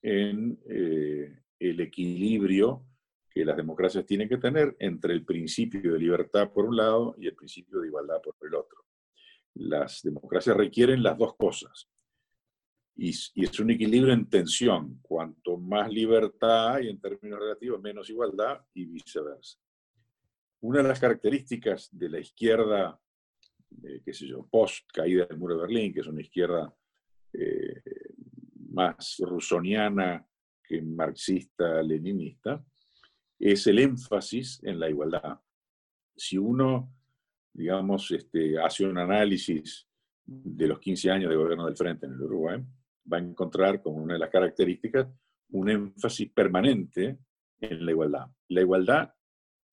en 0.00 0.58
eh, 0.68 1.38
el 1.58 1.80
equilibrio 1.80 2.86
que 3.30 3.44
las 3.44 3.56
democracias 3.56 4.04
tienen 4.04 4.28
que 4.28 4.38
tener 4.38 4.76
entre 4.78 5.14
el 5.14 5.24
principio 5.24 5.92
de 5.92 5.98
libertad 5.98 6.50
por 6.52 6.66
un 6.66 6.76
lado 6.76 7.14
y 7.18 7.26
el 7.26 7.34
principio 7.34 7.80
de 7.80 7.88
igualdad 7.88 8.20
por 8.22 8.34
el 8.42 8.54
otro. 8.54 8.84
Las 9.54 10.02
democracias 10.02 10.56
requieren 10.56 11.02
las 11.02 11.16
dos 11.16 11.36
cosas. 11.36 11.88
Y, 12.96 13.10
es 13.10 13.60
un 13.60 13.70
equilibrio 13.70 14.12
en 14.12 14.28
tensión. 14.28 14.98
Cuanto 15.02 15.56
más 15.56 15.90
libertad 15.90 16.74
hay 16.74 16.88
en 16.88 17.00
términos 17.00 17.38
relativos, 17.38 17.80
menos 17.80 18.10
igualdad 18.10 18.60
y 18.74 18.84
viceversa. 18.86 19.61
Una 20.62 20.80
de 20.80 20.88
las 20.88 21.00
características 21.00 21.88
de 21.90 22.08
la 22.08 22.20
izquierda, 22.20 23.00
eh, 23.82 24.00
qué 24.04 24.14
sé 24.14 24.28
yo, 24.28 24.46
post 24.48 24.88
caída 24.92 25.26
del 25.26 25.38
muro 25.38 25.56
de 25.56 25.62
Berlín, 25.62 25.92
que 25.92 26.00
es 26.00 26.06
una 26.06 26.20
izquierda 26.20 26.72
eh, 27.32 27.82
más 28.70 29.16
rusoniana 29.18 30.24
que 30.62 30.80
marxista-leninista, 30.80 32.64
es 33.40 33.66
el 33.66 33.80
énfasis 33.80 34.60
en 34.62 34.78
la 34.78 34.88
igualdad. 34.88 35.40
Si 36.16 36.38
uno, 36.38 36.94
digamos, 37.52 38.08
este, 38.12 38.56
hace 38.60 38.86
un 38.86 38.98
análisis 38.98 39.88
de 40.24 40.68
los 40.68 40.78
15 40.78 41.10
años 41.10 41.30
de 41.30 41.36
gobierno 41.36 41.66
del 41.66 41.76
Frente 41.76 42.06
en 42.06 42.12
el 42.12 42.22
Uruguay, 42.22 42.62
va 43.12 43.16
a 43.16 43.20
encontrar 43.20 43.82
como 43.82 43.96
una 43.96 44.14
de 44.14 44.20
las 44.20 44.30
características 44.30 45.08
un 45.50 45.68
énfasis 45.68 46.30
permanente 46.30 47.18
en 47.58 47.84
la 47.84 47.90
igualdad. 47.90 48.26
La 48.48 48.60
igualdad 48.60 49.12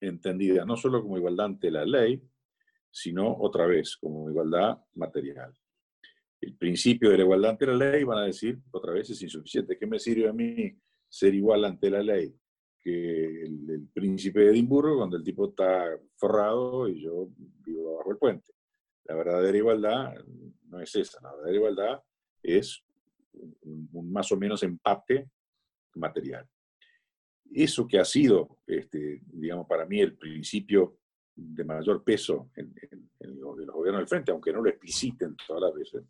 entendida 0.01 0.65
no 0.65 0.75
solo 0.77 1.01
como 1.01 1.18
igualdad 1.18 1.48
ante 1.48 1.72
la 1.72 1.86
ley, 1.86 2.22
sino 2.91 3.36
otra 3.38 3.65
vez 3.65 3.98
como 3.98 4.29
igualdad 4.29 4.77
material. 4.96 5.53
El 6.41 6.56
principio 6.56 7.10
de 7.10 7.18
la 7.18 7.24
igualdad 7.24 7.51
ante 7.51 7.68
la 7.68 7.75
ley, 7.75 8.03
van 8.03 8.20
a 8.20 8.25
decir, 8.25 8.60
otra 8.72 8.94
vez 8.94 9.10
es 9.10 9.22
insuficiente. 9.22 9.77
¿Qué 9.77 9.86
me 9.86 10.00
sirve 10.00 10.27
a 10.27 10.34
mí 10.34 10.74
ser 11.08 11.36
igual 11.36 11.65
ante 11.65 11.89
la 11.89 12.01
ley 12.01 12.34
que 12.82 13.44
el, 13.44 13.89
príncipe 13.94 14.39
de 14.39 14.51
Edimburgo 14.51 14.98
cuando 14.98 15.18
el 15.18 15.24
tipo 15.24 15.50
está 15.50 16.00
forrado 16.15 16.88
y 16.88 17.01
yo 17.01 17.29
vivo 17.65 17.98
bajo 17.98 18.12
el 18.12 18.18
puente? 18.18 18.53
La 19.06 19.15
verdadera 19.15 19.58
igualdad 19.58 20.13
no 20.68 20.79
es 20.79 20.96
esa. 20.96 21.20
La 21.22 21.32
verdadera 21.32 21.58
igualdad 21.58 22.03
es 22.41 22.82
un, 23.34 24.12
más 24.12 24.32
o 24.32 24.38
menos 24.38 24.63
empate 24.63 25.29
material. 25.96 26.48
Eso 27.51 27.88
que 27.88 28.00
ha 28.00 28.06
sido, 28.06 28.60
este, 28.65 29.22
digamos, 29.25 29.68
para 29.68 29.86
mí 29.86 30.00
el 30.00 30.18
principio 30.18 30.98
de 31.36 31.63
mayor 31.63 32.03
peso 32.03 32.51
en, 32.56 32.74
los, 33.39 33.56
gobiernos 33.68 34.01
del 34.01 34.08
frente, 34.08 34.32
aunque 34.32 34.51
no 34.51 34.62
lo 34.62 34.70
expliciten 34.70 35.36
todas 35.48 35.63
las 35.63 35.74
veces, 35.74 36.03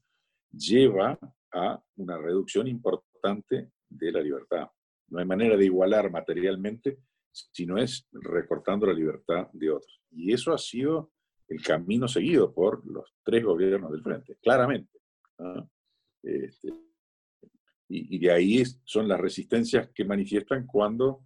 lleva 0.52 1.18
a 1.52 1.84
una 1.98 2.18
reducción 2.18 2.68
importante 2.68 3.72
de 3.88 4.12
la 4.12 4.22
libertad. 4.22 4.68
No 5.10 5.20
hay 5.20 5.26
manera 5.26 5.56
de 5.56 5.66
igualar 5.66 6.12
materialmente 6.12 7.00
si 7.32 7.66
no 7.66 7.78
es 7.78 8.08
recortando 8.12 8.86
la 8.88 8.94
libertad 8.94 9.48
de 9.54 9.70
otros. 9.70 10.02
Y 10.12 10.34
eso 10.34 10.54
ha 10.54 10.58
sido 10.58 11.12
el 11.48 11.62
camino 11.62 12.08
seguido 12.08 12.54
por 12.54 12.86
los 12.86 13.16
tres 13.24 13.44
gobiernos 13.44 13.92
del 13.92 14.04
frente, 14.04 14.38
claramente. 14.42 15.00
Este, 16.22 16.74
y, 17.88 18.20
de 18.20 18.32
ahí 18.32 18.64
son 18.84 19.08
las 19.08 19.20
resistencias 19.20 19.90
que 19.90 20.06
manifiestan 20.06 20.68
cuando, 20.68 21.26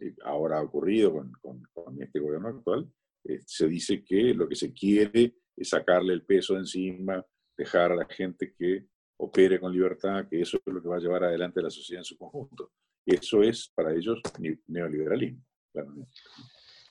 eh, 0.00 0.14
ahora 0.24 0.58
ha 0.58 0.62
ocurrido 0.62 1.12
con, 1.12 1.66
este 2.00 2.20
gobierno 2.20 2.48
actual, 2.48 2.90
eh, 3.24 3.40
se 3.44 3.68
dice 3.68 4.02
que 4.02 4.34
lo 4.34 4.48
que 4.48 4.56
se 4.56 4.72
quiere 4.72 5.34
es 5.56 5.68
sacarle 5.68 6.14
el 6.14 6.22
peso 6.22 6.56
encima, 6.56 7.24
dejar 7.56 7.92
a 7.92 7.96
la 7.96 8.06
gente 8.06 8.54
que 8.56 8.86
opere 9.18 9.60
con 9.60 9.72
libertad, 9.72 10.26
que 10.28 10.40
eso 10.40 10.58
es 10.64 10.72
lo 10.72 10.82
que 10.82 10.88
va 10.88 10.96
a 10.96 11.00
llevar 11.00 11.24
adelante 11.24 11.60
la 11.60 11.70
sociedad 11.70 12.00
en 12.00 12.04
su 12.04 12.16
conjunto. 12.16 12.72
Eso 13.04 13.42
es 13.42 13.70
para 13.74 13.94
ellos 13.94 14.20
neoliberalismo. 14.66 15.44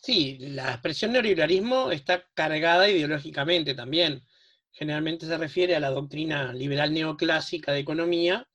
Sí, 0.02 0.38
la 0.40 0.72
expresión 0.72 1.12
neoliberalismo 1.12 1.92
está 1.92 2.24
cargada 2.34 2.90
ideológicamente 2.90 3.74
también. 3.74 4.22
Generalmente 4.72 5.26
se 5.26 5.38
refiere 5.38 5.76
a 5.76 5.80
la 5.80 5.90
doctrina 5.90 6.54
liberal 6.54 6.94
neoclásica 6.94 7.74
de 7.74 7.80
economía, 7.80 8.48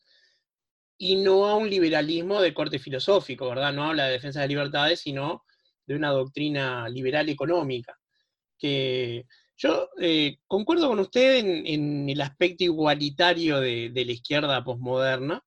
y 0.99 1.17
no 1.17 1.47
a 1.47 1.57
un 1.57 1.69
liberalismo 1.69 2.41
de 2.41 2.55
corte 2.55 2.79
filosófico, 2.79 3.49
¿verdad? 3.49 3.73
No 3.73 3.85
habla 3.85 4.07
de 4.07 4.13
defensa 4.13 4.41
de 4.41 4.49
libertades, 4.49 5.01
sino 5.01 5.45
de 5.87 5.97
una 5.97 6.11
doctrina 6.11 6.89
liberal 6.89 7.29
económica. 7.29 7.99
Que 8.59 9.27
yo 9.57 9.91
eh, 10.01 10.39
concuerdo 10.47 10.89
con 10.89 11.01
usted 11.01 11.45
en, 11.45 12.09
el 12.09 12.21
aspecto 12.21 12.65
igualitario 12.65 13.61
de, 13.61 13.91
la 13.95 14.13
izquierda 14.13 14.65
posmoderna, 14.65 15.43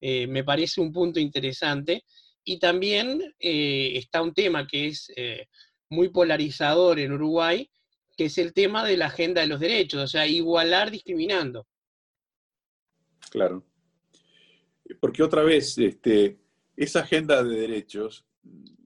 eh, 0.00 0.26
me 0.26 0.44
parece 0.44 0.80
un 0.80 0.92
punto 0.92 1.20
interesante, 1.20 2.04
y 2.44 2.58
también 2.58 3.34
eh, 3.38 3.92
está 3.94 4.20
un 4.20 4.34
tema 4.34 4.66
que 4.66 4.88
es 4.88 5.12
muy 5.88 6.08
polarizador 6.08 6.98
en 6.98 7.12
Uruguay, 7.12 7.70
que 8.16 8.26
es 8.26 8.38
el 8.38 8.52
tema 8.52 8.84
de 8.84 8.96
la 8.96 9.06
agenda 9.06 9.40
de 9.40 9.46
los 9.46 9.60
derechos, 9.60 10.02
o 10.02 10.06
sea, 10.06 10.26
igualar 10.26 10.90
discriminando. 10.90 11.66
Claro 13.30 13.64
porque 15.00 15.22
otra 15.22 15.42
vez, 15.42 15.76
este, 15.78 16.38
esa 16.76 17.00
agenda 17.00 17.42
de 17.42 17.60
derechos 17.60 18.26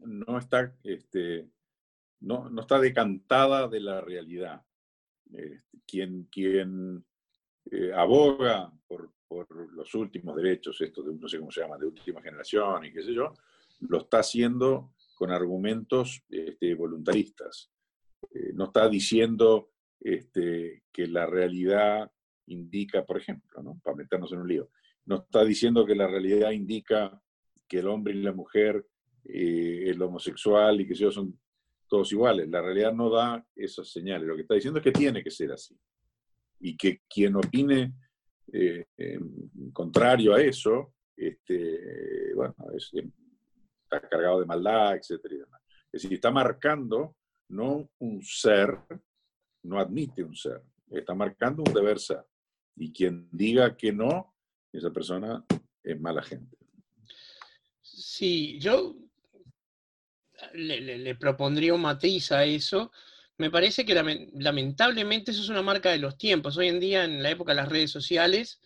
no 0.05 0.39
está, 0.39 0.75
este, 0.85 1.49
no, 2.21 2.51
está 2.61 2.79
decantada 2.79 3.69
de 3.69 3.81
la 3.81 4.01
realidad. 4.01 4.63
Este, 5.33 5.63
quien 5.87 6.25
quien 6.25 7.05
eh, 7.71 7.93
aboga 7.95 8.73
por, 8.87 9.11
los 9.73 9.93
últimos 9.95 10.37
derechos, 10.37 10.81
estos 10.81 11.05
de, 11.05 11.15
no 11.15 11.29
sé 11.29 11.39
cómo 11.39 11.51
se 11.51 11.61
llama, 11.61 11.77
de 11.77 11.87
última 11.87 12.23
generación 12.23 12.85
y 12.85 12.93
qué 12.93 13.03
sé 13.03 13.13
yo, 13.13 13.35
lo 13.81 13.99
está 13.99 14.21
haciendo 14.21 14.95
con 15.17 15.33
argumentos 15.33 16.23
este, 16.31 16.75
voluntaristas. 16.75 17.71
Eh, 18.31 18.53
no 18.55 18.67
está 18.67 18.89
diciendo 18.89 19.71
que 20.01 21.07
la 21.09 21.27
realidad 21.27 22.11
indica, 22.47 23.05
por 23.05 23.19
ejemplo, 23.19 23.77
para 23.83 23.97
meternos 23.97 24.33
en 24.33 24.39
un 24.39 24.49
lío, 24.49 24.71
no 25.07 25.17
está 25.17 25.45
diciendo 25.45 25.87
que 25.87 25.95
la 25.95 26.07
realidad 26.07 26.51
indica 26.51 27.21
que 27.67 27.79
el 27.79 27.89
hombre 27.89 28.15
y 28.15 28.23
la 28.23 28.33
mujer, 28.33 28.87
eh, 29.25 29.85
el 29.87 30.01
homosexual 30.03 30.81
y 30.81 30.87
que 30.87 30.95
ellos 30.95 31.15
son 31.15 31.39
todos 31.89 32.13
iguales. 32.13 32.49
La 32.49 32.61
realidad 32.61 32.93
no 32.93 33.11
da 33.11 33.45
esas 33.55 33.91
señales. 33.91 34.27
Lo 34.27 34.35
que 34.35 34.43
está 34.43 34.55
diciendo 34.55 34.81
es 34.81 34.85
que 34.85 34.93
tiene 34.93 35.23
que 35.23 35.31
ser 35.31 35.53
así. 35.53 35.77
Y 36.61 36.77
que 36.77 37.03
quien 37.09 37.37
opine 37.37 37.95
eh, 38.53 38.87
contrario 39.73 40.35
a 40.35 40.41
eso, 40.41 40.95
este, 41.17 42.35
bueno, 42.35 42.55
está 42.77 44.09
cargado 44.09 44.41
de 44.41 44.47
maldad, 44.47 44.97
etc. 44.97 45.21
Es 45.93 46.03
decir, 46.03 46.15
está 46.15 46.31
marcando 46.31 47.17
no 47.49 47.89
un 47.99 48.23
ser, 48.23 48.79
no 49.63 49.79
admite 49.79 50.23
un 50.23 50.35
ser, 50.35 50.63
está 50.91 51.15
marcando 51.15 51.63
un 51.67 51.73
deber 51.73 51.99
ser. 51.99 52.25
Y 52.77 52.93
quien 52.93 53.29
diga 53.31 53.77
que 53.77 53.93
no, 53.93 54.36
esa 54.79 54.91
persona 54.91 55.45
es 55.83 56.01
mala 56.01 56.23
gente. 56.23 56.57
Sí, 57.83 58.59
yo 58.59 58.97
le, 60.53 61.15
propondría 61.15 61.75
un 61.75 61.83
matiz 61.83 62.33
a 62.33 62.45
eso. 62.45 62.93
Me 63.39 63.51
parece 63.51 63.85
que 63.85 63.95
lamentablemente 63.95 65.31
eso 65.31 65.43
es 65.43 65.49
una 65.49 65.63
marca 65.63 65.91
de 65.91 65.99
los 65.99 66.17
tiempos. 66.17 66.57
Hoy 66.57 66.69
en 66.69 66.81
día, 66.81 67.05
en 67.05 67.23
la 67.23 67.31
época 67.31 67.53
de 67.53 67.57
las 67.57 67.69
redes 67.69 67.91
sociales, 67.91 68.61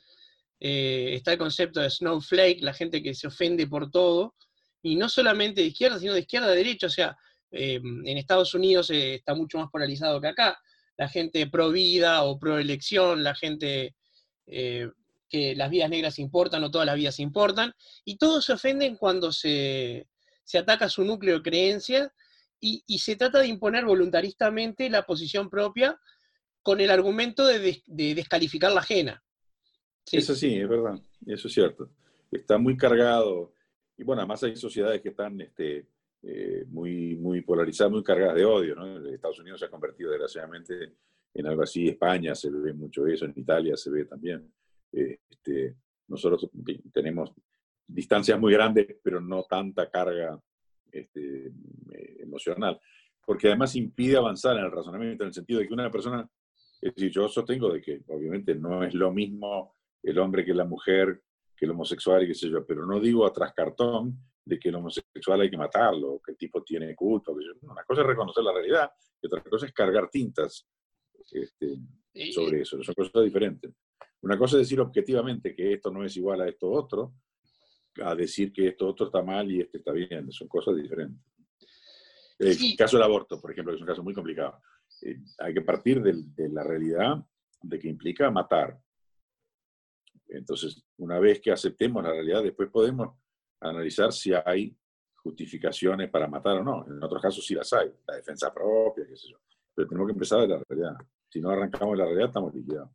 eh, 0.59 1.15
está 1.15 1.33
el 1.33 1.39
concepto 1.39 1.81
de 1.81 1.91
snowflake, 1.91 2.63
la 2.63 2.75
gente 2.75 3.03
que 3.03 3.15
se 3.15 3.27
ofende 3.27 3.67
por 3.67 3.91
todo, 3.91 4.35
y 4.83 4.97
no 4.97 5.09
solamente 5.09 5.61
de 5.61 5.69
izquierda, 5.69 5.99
sino 5.99 6.15
de 6.15 6.21
izquierda 6.21 6.49
a 6.49 6.55
derecha. 6.55 6.87
O 6.87 6.91
sea, 6.91 7.17
eh, 7.51 7.81
en 7.83 8.19
Estados 8.19 8.55
Unidos 8.55 8.91
está 8.91 9.35
mucho 9.35 9.59
más 9.59 9.71
polarizado 9.71 10.21
que 10.21 10.29
acá. 10.29 10.59
La 10.97 11.09
gente 11.09 11.47
pro 11.49 11.71
vida 11.71 12.23
o 12.25 12.39
pro 12.39 12.59
elección, 12.59 13.23
la 13.23 13.35
gente 13.35 13.95
que 15.31 15.55
las 15.55 15.71
vidas 15.71 15.89
negras 15.89 16.19
importan 16.19 16.63
o 16.65 16.71
todas 16.71 16.87
las 16.87 16.97
vidas 16.97 17.21
importan, 17.21 17.73
y 18.05 18.19
todos 18.19 18.45
se 18.45 18.53
ofenden 18.53 18.97
cuando 18.97 19.33
se, 19.33 20.09
se 20.43 20.59
ataca 20.59 20.89
su 20.89 21.05
núcleo 21.05 21.37
de 21.37 21.43
creencias 21.43 22.11
y, 22.63 22.99
se 22.99 23.17
trata 23.17 23.39
de 23.39 23.47
imponer 23.47 23.87
voluntaristamente 23.87 24.91
la 24.91 25.07
posición 25.07 25.49
propia 25.49 25.99
con 26.63 26.81
el 26.81 26.91
argumento 26.91 27.47
de, 27.47 27.83
descalificar 27.87 28.71
la 28.73 28.81
ajena. 28.81 29.23
Eso 30.13 30.35
sí, 30.35 30.57
es 30.57 30.69
verdad, 30.69 31.01
eso 31.27 31.49
es 31.49 31.55
cierto. 31.55 31.91
Está 32.31 32.59
muy 32.59 32.77
cargado, 32.77 33.55
y 33.97 34.03
bueno, 34.03 34.21
además 34.21 34.43
hay 34.43 34.57
sociedades 34.57 35.01
que 35.01 35.11
están 35.11 35.41
este, 35.41 35.87
eh, 36.23 36.65
muy, 36.69 37.17
muy 37.17 37.41
polarizadas, 37.41 37.93
muy 37.93 38.03
cargadas 38.03 38.37
de 38.37 38.45
odio. 38.45 38.75
¿no? 38.75 39.09
Estados 39.09 39.39
Unidos 39.39 39.61
se 39.61 39.67
ha 39.67 39.71
convertido 39.71 40.11
desgraciadamente 40.11 40.97
en 41.33 41.47
algo 41.47 41.63
así, 41.63 41.89
España 41.89 42.35
se 42.35 42.51
ve 42.51 42.73
mucho 42.73 43.07
eso, 43.07 43.25
en 43.25 43.33
Italia 43.37 43.77
se 43.77 43.91
ve 43.91 44.05
también. 44.05 44.53
Este, 44.93 45.77
nosotros 46.09 46.51
tenemos 46.93 47.33
distancias 47.87 48.39
muy 48.39 48.53
grandes, 48.53 48.97
pero 49.03 49.21
no 49.21 49.45
tanta 49.45 49.91
carga 49.91 50.41
este, 50.91 51.47
eh, 51.47 52.17
emocional, 52.21 52.81
porque 53.25 53.49
además 53.49 53.77
impide 53.77 54.17
avanzar 54.17 54.57
en 54.57 54.65
el 54.65 54.73
razonamiento 54.73 55.25
en 55.25 55.29
el 55.29 55.35
sentido 55.35 55.61
de 55.61 55.69
que 55.69 55.75
una 55.75 55.91
persona, 55.91 56.29
es 56.81 56.95
decir, 56.95 57.11
yo 57.11 57.29
sostengo 57.29 57.73
de 57.73 57.81
que 57.81 58.03
obviamente 58.09 58.55
no 58.55 58.83
es 58.83 58.95
lo 58.95 59.13
mismo 59.13 59.77
el 60.03 60.19
hombre 60.19 60.45
que 60.45 60.55
la 60.55 60.65
mujer, 60.65 61.23
que 61.57 61.67
el 61.67 61.73
homosexual 61.73 62.23
y 62.23 62.29
qué 62.29 62.35
sé 62.35 62.49
yo, 62.49 62.67
pero 62.67 62.87
no 62.87 62.99
digo 62.99 63.27
atrás 63.27 63.53
cartón 63.55 64.19
de 64.45 64.59
que 64.59 64.71
el 64.71 64.77
homosexual 64.77 65.41
hay 65.43 65.51
que 65.51 65.59
matarlo, 65.59 66.21
que 66.25 66.33
el 66.33 66.39
tipo 66.39 66.63
tiene 66.63 66.95
culto, 66.95 67.37
que 67.37 67.45
una 67.67 67.85
cosa 67.85 68.01
es 68.01 68.07
reconocer 68.07 68.43
la 68.43 68.53
realidad 68.53 68.91
y 69.21 69.27
otra 69.27 69.43
cosa 69.43 69.67
es 69.67 69.73
cargar 69.73 70.09
tintas 70.09 70.67
este, 71.31 71.77
sobre 72.33 72.63
eso, 72.63 72.83
son 72.83 72.95
cosas 72.95 73.23
diferentes. 73.23 73.73
Una 74.23 74.37
cosa 74.37 74.57
es 74.57 74.63
decir 74.63 74.81
objetivamente 74.81 75.55
que 75.55 75.75
esto 75.75 75.91
no 75.91 76.05
es 76.05 76.17
igual 76.17 76.43
a 76.43 76.49
esto 76.49 76.71
otro, 76.71 77.15
a 78.03 78.15
decir 78.15 78.53
que 78.53 78.69
esto 78.69 78.89
otro 78.89 79.07
está 79.07 79.23
mal 79.23 79.51
y 79.51 79.61
este 79.61 79.79
está 79.79 79.93
bien, 79.93 80.31
son 80.31 80.49
cosas 80.49 80.77
diferentes. 80.77 81.21
El 82.39 82.77
caso 82.77 82.97
del 82.97 83.05
aborto, 83.05 83.41
por 83.41 83.53
ejemplo, 83.53 83.75
es 83.75 83.81
un 83.81 83.87
caso 83.87 84.03
muy 84.03 84.15
complicado. 84.15 84.63
Eh, 85.03 85.19
hay 85.39 85.53
que 85.53 85.61
partir 85.61 86.03
de, 86.03 86.49
la 86.49 86.63
realidad 86.63 87.23
de 87.63 87.79
que 87.79 87.89
implica 87.89 88.31
matar. 88.31 88.79
Entonces, 90.29 90.83
una 90.97 91.19
vez 91.19 91.41
que 91.41 91.53
aceptemos 91.53 92.03
la 92.03 92.13
realidad, 92.13 92.43
después 92.43 92.71
podemos 92.71 93.15
analizar 93.61 94.13
si 94.13 94.33
hay 94.33 94.75
justificaciones 95.17 96.09
para 96.09 96.29
matar 96.29 96.59
o 96.59 96.65
no. 96.65 96.87
En 96.87 97.03
otros 97.03 97.21
casos 97.21 97.45
sí 97.45 97.55
las 97.55 97.71
hay, 97.75 97.93
la 98.07 98.17
defensa 98.17 98.53
propia, 98.53 99.07
qué 99.07 99.17
sé 99.17 99.29
yo. 99.29 99.39
Pero 99.75 99.89
tenemos 99.89 100.07
que 100.07 100.13
empezar 100.13 100.41
de 100.41 100.49
la 100.49 100.63
realidad. 100.67 100.97
Si 101.29 101.41
no 101.41 101.51
arrancamos 101.51 101.93
de 101.93 101.99
la 101.99 102.05
realidad, 102.05 102.29
estamos 102.29 102.55
liquidados. 102.55 102.91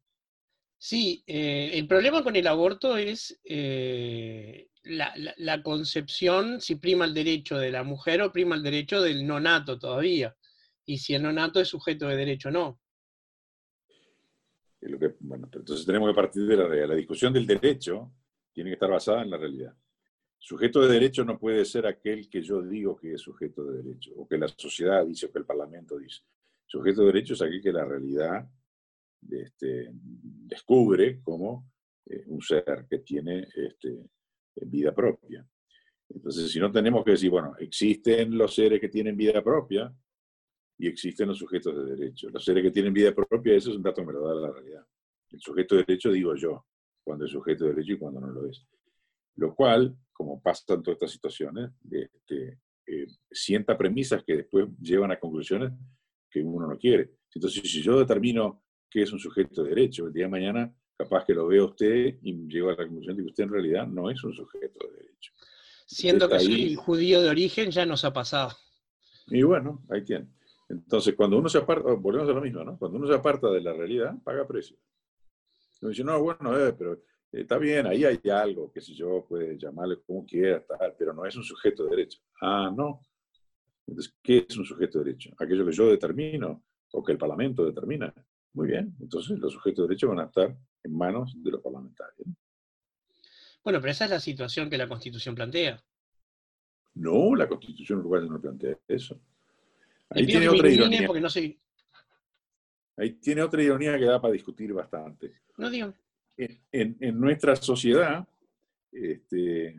Sí, 0.88 1.24
eh, 1.26 1.72
el 1.74 1.88
problema 1.88 2.24
con 2.24 2.36
el 2.36 2.46
aborto 2.46 2.96
es 2.96 3.42
eh, 3.44 4.70
la, 4.84 5.64
concepción, 5.64 6.62
si 6.62 6.76
prima 6.76 7.06
el 7.06 7.14
derecho 7.16 7.58
de 7.58 7.72
la 7.72 7.82
mujer 7.82 8.22
o 8.22 8.32
prima 8.32 8.56
el 8.56 8.62
derecho 8.62 9.02
del 9.02 9.26
nonato 9.26 9.80
todavía, 9.80 10.38
y 10.86 11.00
si 11.00 11.16
el 11.16 11.24
nonato 11.24 11.60
es 11.60 11.70
sujeto 11.70 12.08
de 12.08 12.16
derecho 12.16 12.50
o 12.50 12.52
no. 12.52 12.80
bueno, 15.22 15.50
entonces 15.52 15.88
tenemos 15.88 16.08
que 16.12 16.16
partir 16.16 16.46
de 16.46 16.56
la 16.56 16.68
realidad. 16.68 16.90
La 16.90 16.96
discusión 16.98 17.34
del 17.34 17.48
derecho 17.48 18.12
tiene 18.54 18.70
que 18.70 18.76
estar 18.76 18.92
basada 18.92 19.24
en 19.24 19.32
la 19.32 19.38
realidad. 19.38 19.74
Sujeto 20.38 20.82
de 20.82 20.94
derecho 20.94 21.26
no 21.26 21.40
puede 21.40 21.66
ser 21.66 21.88
aquel 21.88 22.30
que 22.30 22.44
yo 22.44 22.62
digo 22.62 22.96
que 22.96 23.16
es 23.16 23.22
sujeto 23.22 23.64
de 23.64 23.82
derecho, 23.82 24.12
o 24.18 24.28
que 24.28 24.38
la 24.38 24.48
sociedad 24.50 25.04
dice, 25.04 25.26
o 25.26 25.32
que 25.32 25.40
el 25.40 25.46
Parlamento 25.46 25.98
dice. 25.98 26.22
Sujeto 26.68 27.02
de 27.02 27.08
derecho 27.08 27.34
es 27.34 27.42
aquel 27.42 27.64
que 27.64 27.74
la 27.74 27.86
realidad 27.86 28.48
este, 29.32 29.90
descubre 29.92 31.22
como 31.22 31.72
eh, 32.06 32.24
un 32.28 32.42
ser 32.42 32.86
que 32.90 33.00
tiene 33.00 33.48
este, 33.56 34.10
vida 34.66 34.94
propia. 34.94 35.48
Entonces, 36.10 36.52
si 36.52 36.60
no 36.60 36.72
tenemos 36.72 37.04
que 37.04 37.12
decir, 37.12 37.30
bueno, 37.30 37.56
existen 37.60 38.38
los 38.38 38.54
seres 38.54 38.80
que 38.80 38.90
tienen 38.90 39.18
vida 39.18 39.44
propia 39.44 39.94
y 40.78 40.88
existen 40.88 41.28
los 41.28 41.38
sujetos 41.38 41.76
de 41.76 41.96
derecho. 41.96 42.30
Los 42.30 42.44
seres 42.44 42.64
que 42.64 42.72
tienen 42.72 42.94
vida 42.94 43.14
propia, 43.14 43.56
eso 43.56 43.72
es 43.72 43.78
un 43.78 43.84
dato 43.84 44.02
que 44.02 44.08
me 44.08 44.14
lo 44.14 44.28
da 44.28 44.36
la 44.36 44.52
realidad. 44.52 44.86
El 45.32 45.40
sujeto 45.40 45.76
de 45.76 45.84
derecho 45.84 46.12
digo 46.12 46.36
yo, 46.36 46.66
cuando 47.04 47.26
es 47.26 47.32
sujeto 47.32 47.66
de 47.66 47.72
derecho 47.72 47.94
y 47.94 47.98
cuando 47.98 48.22
no 48.22 48.28
lo 48.28 48.46
es. 48.48 48.66
Lo 49.36 49.56
cual, 49.56 49.98
como 50.14 50.42
pasa 50.42 50.74
en 50.74 50.84
todas 50.84 50.96
estas 50.96 51.12
situaciones, 51.12 51.72
este, 51.90 52.60
eh, 52.88 53.08
sienta 53.32 53.78
premisas 53.78 54.24
que 54.24 54.38
después 54.38 54.68
llevan 54.80 55.12
a 55.12 55.20
conclusiones 55.20 55.74
que 56.30 56.42
uno 56.42 56.68
no 56.68 56.78
quiere. 56.78 57.12
Entonces, 57.34 57.70
si 57.70 57.82
yo 57.82 58.00
determino 58.00 58.64
que 58.96 59.02
es 59.02 59.12
un 59.12 59.20
sujeto 59.20 59.62
de 59.62 59.72
derecho. 59.72 60.08
El 60.08 60.14
día 60.14 60.24
de 60.24 60.30
mañana, 60.30 60.74
capaz 60.98 61.26
que 61.26 61.34
lo 61.34 61.48
vea 61.48 61.66
usted 61.66 62.18
y 62.22 62.48
llego 62.48 62.70
a 62.70 62.76
la 62.76 62.88
conclusión 62.88 63.18
de 63.18 63.24
que 63.24 63.28
usted 63.28 63.44
en 63.44 63.50
realidad 63.50 63.86
no 63.86 64.10
es 64.10 64.24
un 64.24 64.32
sujeto 64.32 64.88
de 64.88 64.94
derecho. 65.00 65.34
Siendo 65.86 66.30
que 66.30 66.40
soy 66.40 66.76
judío 66.76 67.22
de 67.22 67.28
origen, 67.28 67.72
ya 67.72 67.86
nos 67.86 68.06
ha 68.06 68.14
pasado. 68.14 68.54
Y 69.28 69.44
bueno, 69.44 69.84
ahí 69.90 70.02
tiene. 70.06 70.30
Entonces, 70.70 71.14
cuando 71.14 71.38
uno 71.38 71.50
se 71.50 71.58
aparta, 71.58 71.90
oh, 71.90 71.98
volvemos 71.98 72.30
a 72.30 72.32
lo 72.32 72.40
mismo, 72.40 72.64
¿no? 72.64 72.78
Cuando 72.78 72.98
uno 72.98 73.06
se 73.06 73.16
aparta 73.16 73.52
de 73.52 73.60
la 73.60 73.74
realidad, 73.74 74.16
paga 74.24 74.48
precio. 74.48 74.78
Uno 75.82 75.90
dice, 75.90 76.06
no, 76.06 76.24
bueno, 76.24 76.58
eh, 76.58 76.72
pero 76.72 76.94
eh, 76.94 77.02
está 77.34 77.58
bien, 77.58 77.88
ahí 77.88 78.06
hay 78.06 78.22
algo, 78.30 78.72
que 78.72 78.80
si 78.80 78.96
yo, 78.96 79.26
puede 79.28 79.58
llamarle 79.58 80.00
como 80.08 80.26
quiera, 80.26 80.66
tal, 80.66 80.96
pero 80.98 81.14
no 81.14 81.26
es 81.26 81.36
un 81.36 81.44
sujeto 81.44 81.84
de 81.84 81.90
derecho. 81.90 82.20
Ah, 82.40 82.72
no. 82.74 83.02
Entonces, 83.86 84.16
¿qué 84.24 84.46
es 84.48 84.56
un 84.56 84.64
sujeto 84.64 85.00
de 85.00 85.06
derecho? 85.06 85.32
Aquello 85.38 85.66
que 85.66 85.74
yo 85.74 85.88
determino 85.88 86.64
o 86.94 87.04
que 87.04 87.12
el 87.12 87.18
Parlamento 87.18 87.66
determina. 87.66 88.14
Muy 88.56 88.68
bien, 88.68 88.96
entonces 89.02 89.38
los 89.38 89.52
sujetos 89.52 89.84
de 89.84 89.90
derecho 89.90 90.08
van 90.08 90.20
a 90.20 90.24
estar 90.24 90.58
en 90.84 90.98
manos 90.98 91.36
de 91.44 91.52
los 91.52 91.62
parlamentarios. 91.62 92.26
Bueno, 93.62 93.82
pero 93.82 93.92
esa 93.92 94.06
es 94.06 94.12
la 94.12 94.20
situación 94.20 94.70
que 94.70 94.78
la 94.78 94.88
Constitución 94.88 95.36
plantea. 95.36 95.84
No, 96.94 97.36
la 97.36 97.50
Constitución 97.50 98.00
uruguaya 98.00 98.28
no 98.28 98.40
plantea 98.40 98.78
eso. 98.88 99.20
Ahí 100.10 100.26
tiene 100.26 100.48
otra 100.48 100.70
ironía. 100.70 101.06
Porque 101.06 101.20
no 101.20 101.28
Ahí 102.98 103.12
tiene 103.16 103.42
otra 103.42 103.62
ironía 103.62 103.98
que 104.00 104.06
da 104.06 104.22
para 104.22 104.32
discutir 104.32 104.72
bastante. 104.72 105.42
No 105.58 105.70
digo. 105.70 105.94
En, 106.38 107.20
nuestra 107.20 107.58
sociedad, 107.58 108.26
este, 108.90 109.76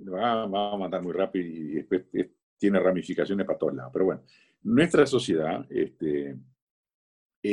va, 0.00 0.42
a 0.42 0.76
matar 0.76 1.02
muy 1.02 1.12
rápido 1.12 1.46
y 1.46 1.74
después 1.74 2.04
tiene 2.58 2.80
ramificaciones 2.80 3.46
para 3.46 3.58
todos 3.58 3.74
lados. 3.74 3.92
Pero 3.92 4.06
bueno, 4.06 4.22
nuestra 4.62 5.06
sociedad 5.06 5.64
este, 5.70 6.36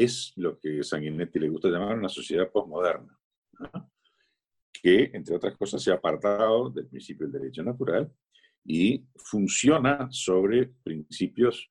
es 0.02 0.34
lo 0.38 0.58
que 0.60 0.84
Sanguinetti 0.84 1.40
le 1.40 1.50
gusta 1.50 1.70
llamar 1.70 1.98
una 1.98 2.10
sociedad 2.10 2.50
postmoderna, 2.52 3.18
que, 4.72 5.12
entre 5.14 5.36
otras 5.36 5.56
cosas, 5.56 5.82
se 5.82 5.92
ha 5.92 5.96
apartado 5.96 6.70
del 6.70 6.88
principio 6.88 7.28
del 7.28 7.42
derecho 7.42 7.64
natural 7.64 8.12
y 8.66 9.06
funciona 9.16 10.08
sobre 10.10 10.68
principios, 10.84 11.70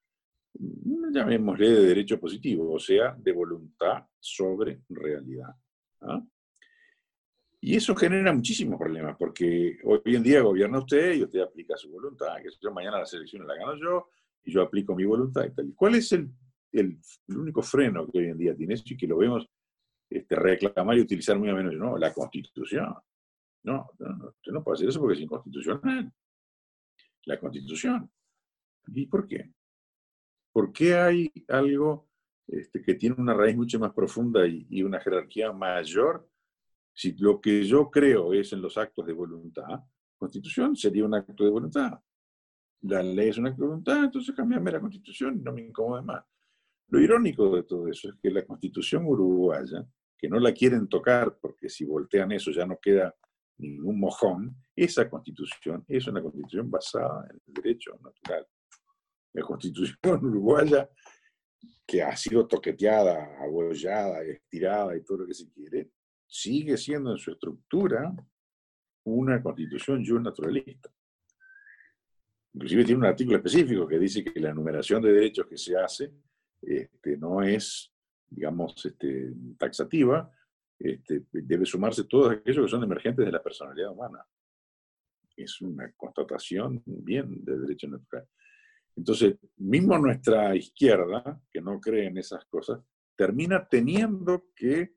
mm, 0.54 1.12
llamémosle, 1.12 1.70
de 1.70 1.86
derecho 1.86 2.20
positivo, 2.20 2.72
o 2.72 2.78
sea, 2.78 3.14
de 3.18 3.32
voluntad 3.32 4.06
sobre 4.18 4.82
realidad. 4.88 5.54
Y 7.60 7.76
eso 7.76 7.94
genera 7.94 8.32
muchísimos 8.32 8.78
problemas, 8.78 9.16
porque 9.16 9.78
hoy 9.84 10.00
en 10.16 10.22
día 10.22 10.40
gobierna 10.40 10.78
usted 10.78 11.14
y 11.14 11.22
usted 11.22 11.40
aplica 11.40 11.76
su 11.76 11.90
voluntad, 11.90 12.36
que 12.42 12.48
yo 12.60 12.72
mañana 12.72 12.98
las 12.98 13.14
elecciones 13.14 13.46
la 13.46 13.54
gano 13.54 13.76
yo 13.76 14.08
y 14.44 14.52
yo 14.52 14.62
aplico 14.62 14.96
mi 14.96 15.04
voluntad 15.04 15.44
y 15.44 15.54
tal. 15.54 15.72
¿Cuál 15.76 15.94
es 15.94 16.10
el 16.12 16.28
el, 16.72 16.98
único 17.28 17.62
freno 17.62 18.06
que 18.06 18.18
hoy 18.18 18.26
en 18.26 18.38
día 18.38 18.56
tiene 18.56 18.74
eso 18.74 18.84
y 18.86 18.96
que 18.96 19.06
lo 19.06 19.18
vemos 19.18 19.46
este, 20.08 20.34
reclamar 20.36 20.96
y 20.96 21.00
utilizar 21.00 21.38
muy 21.38 21.48
a 21.50 21.54
menos, 21.54 21.74
no, 21.74 21.96
la 21.96 22.12
constitución. 22.12 22.94
No, 23.64 23.90
no, 23.98 24.28
usted 24.28 24.52
no 24.52 24.64
puede 24.64 24.76
hacer 24.76 24.88
eso 24.88 25.00
porque 25.00 25.14
es 25.14 25.20
inconstitucional. 25.20 26.12
La 27.24 27.38
constitución. 27.38 28.10
¿Y 28.88 29.06
por 29.06 29.26
qué? 29.26 29.52
¿Por 30.52 30.72
qué 30.72 30.96
hay 30.96 31.32
algo 31.48 32.08
este, 32.46 32.82
que 32.82 32.94
tiene 32.94 33.16
una 33.18 33.34
raíz 33.34 33.56
mucho 33.56 33.78
más 33.78 33.92
profunda 33.92 34.46
y, 34.46 34.66
y, 34.68 34.82
una 34.82 35.00
jerarquía 35.00 35.52
mayor? 35.52 36.28
Si 36.92 37.16
lo 37.16 37.40
que 37.40 37.64
yo 37.64 37.90
creo 37.90 38.34
es 38.34 38.52
en 38.52 38.60
los 38.60 38.76
actos 38.76 39.06
de 39.06 39.12
voluntad, 39.12 39.80
constitución 40.18 40.76
sería 40.76 41.04
un 41.04 41.14
acto 41.14 41.44
de 41.44 41.50
voluntad. 41.50 41.98
La 42.82 43.02
ley 43.02 43.28
es 43.28 43.38
un 43.38 43.46
acto 43.46 43.62
de 43.62 43.68
voluntad, 43.68 44.04
entonces 44.04 44.34
cambiame 44.34 44.72
la 44.72 44.80
constitución 44.80 45.38
y 45.38 45.40
no 45.40 45.52
me 45.52 45.62
incomode 45.62 46.02
más. 46.02 46.24
Lo 46.92 47.00
irónico 47.00 47.56
de 47.56 47.62
todo 47.62 47.88
eso 47.88 48.10
es 48.10 48.16
que 48.22 48.30
la 48.30 48.44
constitución 48.44 49.06
uruguaya, 49.06 49.82
que 50.18 50.28
no 50.28 50.38
la 50.38 50.52
quieren 50.52 50.88
tocar 50.88 51.38
porque 51.40 51.70
si 51.70 51.86
voltean 51.86 52.32
eso 52.32 52.50
ya 52.50 52.66
no 52.66 52.78
queda 52.78 53.16
ningún 53.56 53.98
mojón, 53.98 54.54
esa 54.76 55.08
constitución 55.08 55.86
es 55.88 56.06
una 56.06 56.20
constitución 56.20 56.70
basada 56.70 57.26
en 57.30 57.40
el 57.46 57.54
derecho 57.54 57.98
natural. 58.04 58.46
La 59.32 59.42
constitución 59.42 59.96
uruguaya, 60.22 60.90
que 61.86 62.02
ha 62.02 62.14
sido 62.14 62.46
toqueteada, 62.46 63.38
abollada, 63.42 64.22
estirada 64.24 64.94
y 64.94 65.02
todo 65.02 65.18
lo 65.18 65.26
que 65.26 65.34
se 65.34 65.50
quiere, 65.50 65.92
sigue 66.26 66.76
siendo 66.76 67.12
en 67.12 67.18
su 67.18 67.30
estructura 67.30 68.14
una 69.04 69.42
constitución 69.42 70.04
naturalista. 70.22 70.92
Inclusive 72.52 72.84
tiene 72.84 72.98
un 72.98 73.06
artículo 73.06 73.38
específico 73.38 73.88
que 73.88 73.98
dice 73.98 74.22
que 74.22 74.38
la 74.38 74.50
enumeración 74.50 75.00
de 75.00 75.10
derechos 75.10 75.46
que 75.46 75.56
se 75.56 75.74
hace 75.74 76.12
este, 76.62 77.16
no 77.16 77.42
es, 77.42 77.92
digamos, 78.30 78.74
este, 78.86 79.32
taxativa, 79.58 80.30
este, 80.78 81.26
debe 81.32 81.66
sumarse 81.66 82.04
todos 82.04 82.32
aquellos 82.32 82.66
que 82.66 82.70
son 82.70 82.84
emergentes 82.84 83.26
de 83.26 83.32
la 83.32 83.42
personalidad 83.42 83.90
humana. 83.90 84.24
Es 85.36 85.60
una 85.60 85.92
constatación 85.92 86.82
bien 86.86 87.44
de 87.44 87.58
derecho 87.58 87.88
natural. 87.88 88.26
Entonces, 88.96 89.36
mismo 89.56 89.98
nuestra 89.98 90.54
izquierda, 90.54 91.40
que 91.50 91.60
no 91.60 91.80
cree 91.80 92.06
en 92.06 92.18
esas 92.18 92.44
cosas, 92.46 92.80
termina 93.16 93.66
teniendo 93.66 94.50
que 94.54 94.94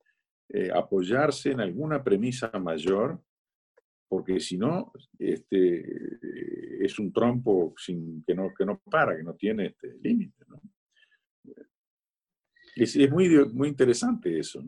eh, 0.50 0.70
apoyarse 0.74 1.52
en 1.52 1.62
alguna 1.62 2.04
premisa 2.04 2.52
mayor, 2.60 3.22
porque 4.08 4.40
si 4.40 4.58
no, 4.58 4.92
este, 5.18 6.86
es 6.86 7.00
un 7.00 7.12
trompo 7.12 7.74
sin, 7.78 8.24
que, 8.24 8.36
no, 8.36 8.54
que 8.58 8.66
no 8.66 8.80
para, 8.80 9.16
que 9.16 9.24
no 9.24 9.34
tiene 9.36 9.68
este, 9.68 9.98
límite. 10.02 10.46
Es, 12.76 12.96
es, 12.96 13.10
muy, 13.10 13.30
muy 13.54 13.70
interesante 13.70 14.38
eso. 14.38 14.62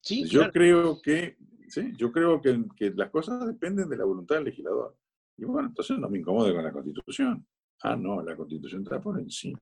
Sí, 0.00 0.24
yo 0.24 0.50
creo 0.50 1.00
que, 1.00 1.36
¿sí? 1.68 1.92
yo 1.96 2.10
creo 2.10 2.40
que, 2.40 2.64
que, 2.76 2.90
las 2.90 3.10
cosas 3.10 3.46
dependen 3.46 3.88
de 3.88 3.96
la 3.96 4.04
voluntad 4.04 4.36
del 4.36 4.44
legislador. 4.44 4.96
Y 5.36 5.44
bueno, 5.44 5.68
entonces 5.68 5.98
no 5.98 6.08
me 6.08 6.18
incomode 6.18 6.54
con 6.54 6.64
la 6.64 6.72
Constitución. 6.72 7.46
Ah, 7.82 7.96
no, 7.96 8.22
la 8.22 8.36
Constitución 8.36 8.82
está 8.82 9.00
por 9.00 9.18
encima. 9.18 9.60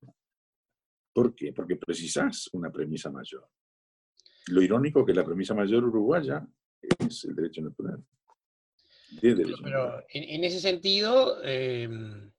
¿Por 1.12 1.34
qué? 1.34 1.52
Porque 1.52 1.76
precisas 1.76 2.48
una 2.52 2.70
premisa 2.70 3.10
mayor. 3.10 3.48
Lo 4.48 4.62
irónico 4.62 5.00
es 5.00 5.06
que 5.06 5.14
la 5.14 5.24
premisa 5.24 5.54
mayor 5.54 5.84
uruguaya 5.84 6.46
es 6.80 7.24
el 7.24 7.34
derecho 7.34 7.62
natural. 7.62 8.02
Pero 9.20 10.04
en, 10.08 10.44
ese 10.44 10.60
sentido, 10.60 11.42
em, 11.44 12.30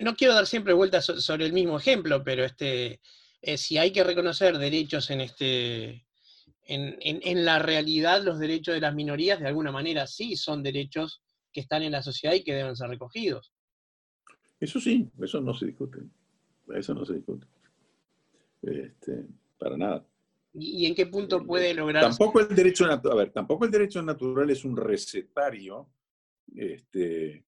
no 0.00 0.14
quiero 0.14 0.34
dar 0.34 0.46
siempre 0.46 0.74
vueltas 0.74 1.06
sobre 1.06 1.46
el 1.46 1.52
mismo 1.52 1.78
ejemplo, 1.78 2.22
pero 2.22 2.44
este, 2.44 3.00
eh, 3.46 3.58
si 3.58 3.78
hay 3.78 3.92
que 3.92 4.04
reconocer 4.04 4.56
derechos 4.58 5.10
en, 5.10 5.20
este, 5.20 6.06
en, 6.66 7.44
la 7.44 7.58
realidad, 7.58 8.22
los 8.22 8.38
derechos 8.38 8.74
de 8.74 8.80
las 8.80 8.94
minorías 8.94 9.40
de 9.40 9.48
alguna 9.48 9.70
manera 9.70 10.06
sí 10.06 10.36
son 10.36 10.62
derechos 10.62 11.22
que 11.52 11.60
están 11.60 11.82
en 11.82 11.92
la 11.92 12.02
sociedad 12.02 12.34
y 12.34 12.42
que 12.42 12.54
deben 12.54 12.74
ser 12.74 12.88
recogidos. 12.88 13.52
Eso 14.58 14.80
sí, 14.80 15.10
eso 15.22 15.40
no 15.40 15.52
se 15.52 15.66
discute. 15.66 16.00
Eso 16.74 16.94
no 16.94 17.04
se 17.04 17.14
discute. 17.14 17.46
Este, 18.62 19.26
para 19.58 19.76
nada. 19.76 20.06
¿Y 20.54 20.86
en 20.86 20.94
qué 20.94 21.06
punto 21.06 21.38
eh, 21.38 21.44
puede 21.46 21.74
lograr? 21.74 22.02
Tampoco 22.02 22.40
el 22.40 22.54
derecho 22.54 22.86
a 22.86 23.14
ver, 23.14 23.30
tampoco 23.30 23.66
el 23.66 23.70
derecho 23.70 24.00
natural 24.00 24.48
es 24.48 24.64
un 24.64 24.76
recetario, 24.76 25.90
este, 26.54 27.44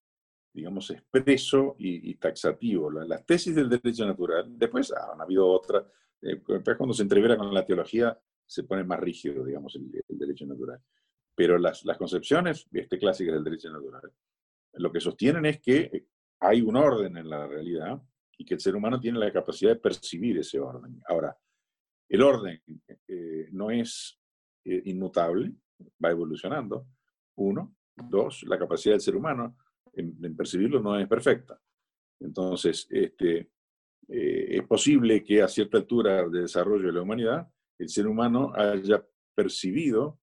digamos, 0.57 0.91
expreso 0.91 1.77
y, 1.79 2.15
taxativo. 2.15 2.91
las 2.91 3.25
tesis 3.25 3.55
del 3.55 3.69
derecho 3.69 4.07
natural, 4.07 4.47
después 4.59 4.93
han 4.93 5.21
habido 5.21 5.47
otras, 5.47 5.85
eh, 6.23 6.41
cuando 6.77 6.95
se 6.95 7.03
entrevera 7.03 7.37
con 7.37 7.53
la 7.55 7.65
teología 7.65 8.19
se 8.45 8.65
pone 8.65 8.83
más 8.85 8.99
rígido, 8.99 9.45
digamos, 9.45 9.77
el, 9.77 9.93
derecho 10.09 10.47
natural. 10.47 10.81
Pero 11.35 11.59
las, 11.59 11.85
las 11.85 11.99
concepciones 11.99 12.67
este, 12.73 12.99
clásicas 12.99 13.35
del 13.35 13.45
derecho 13.45 13.71
natural 13.71 14.11
lo 14.79 14.93
que 14.93 15.01
sostienen 15.01 15.47
es 15.47 15.61
que 15.61 16.07
hay 16.41 16.61
un 16.61 16.77
orden 16.77 17.17
en 17.17 17.29
la 17.29 17.47
realidad 17.47 18.01
y 18.37 18.45
que 18.45 18.55
el 18.55 18.61
ser 18.61 18.77
humano 18.77 19.01
tiene 19.01 19.19
la 19.19 19.33
capacidad 19.33 19.71
de 19.73 19.81
percibir 19.81 20.39
ese 20.39 20.61
orden. 20.61 21.01
Ahora, 21.09 21.37
el 22.09 22.23
orden 22.23 22.63
eh, 23.09 23.49
no 23.53 23.71
es 23.71 24.19
eh, 24.65 24.83
inmutable, 24.85 25.53
va 26.05 26.11
evolucionando. 26.11 26.87
Uno. 27.37 27.75
Dos, 27.99 28.43
la 28.43 28.59
capacidad 28.59 28.93
del 28.93 29.01
ser 29.01 29.17
humano 29.17 29.57
en, 29.97 30.37
percibirlo 30.37 30.81
no 30.81 30.99
es 30.99 31.09
perfecta. 31.09 31.61
Entonces, 32.21 32.87
este, 32.91 33.51
eh, 34.09 34.47
es 34.51 34.67
posible 34.67 35.23
que 35.23 35.43
a 35.43 35.49
cierta 35.49 35.79
altura 35.79 36.29
de 36.29 36.43
desarrollo 36.43 36.87
de 36.87 36.93
la 36.93 37.03
humanidad, 37.03 37.49
el 37.79 37.89
ser 37.89 38.07
humano 38.07 38.53
haya 38.55 39.05
percibido 39.35 40.21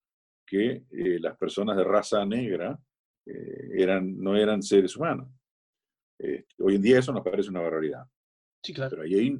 que 0.46 0.84
las 1.20 1.36
personas 1.36 1.76
de 1.76 1.84
raza 1.84 2.24
negra 2.26 2.78
eran, 3.24 4.18
no 4.18 4.36
eran 4.36 4.62
seres 4.62 4.96
humanos. 4.96 5.28
hoy 6.58 6.74
en 6.74 6.82
día 6.82 6.98
eso 6.98 7.12
nos 7.12 7.24
parece 7.24 7.50
una 7.50 7.60
barbaridad. 7.60 8.04
Sí, 8.62 8.72
claro. 8.72 8.90
Pero 8.90 9.02
ahí 9.02 9.38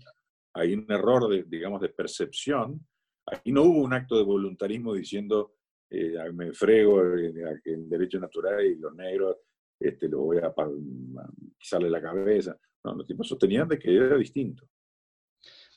hay 0.54 0.74
un 0.74 0.86
error, 0.90 1.28
de, 1.28 1.44
digamos, 1.44 1.80
de 1.80 1.88
percepción. 1.88 2.86
Aquí 3.26 3.52
no 3.52 3.62
hubo 3.62 3.82
un 3.82 3.92
acto 3.92 4.16
de 4.16 4.24
voluntarismo 4.24 4.94
diciendo, 4.94 5.54
eh, 5.90 6.14
me 6.32 6.52
frego 6.52 7.02
el, 7.02 7.88
derecho 7.88 8.18
natural 8.18 8.64
y 8.64 8.76
los 8.76 8.94
negros 8.94 9.36
este, 9.82 10.08
lo 10.08 10.20
voy 10.20 10.38
a 10.38 10.52
pisarle 11.58 11.90
la 11.90 12.00
cabeza. 12.00 12.56
No, 12.84 12.94
los 12.94 13.06
tipos 13.06 13.28
sostenían 13.28 13.68
de 13.68 13.78
que 13.78 13.94
era 13.94 14.16
distinto. 14.16 14.66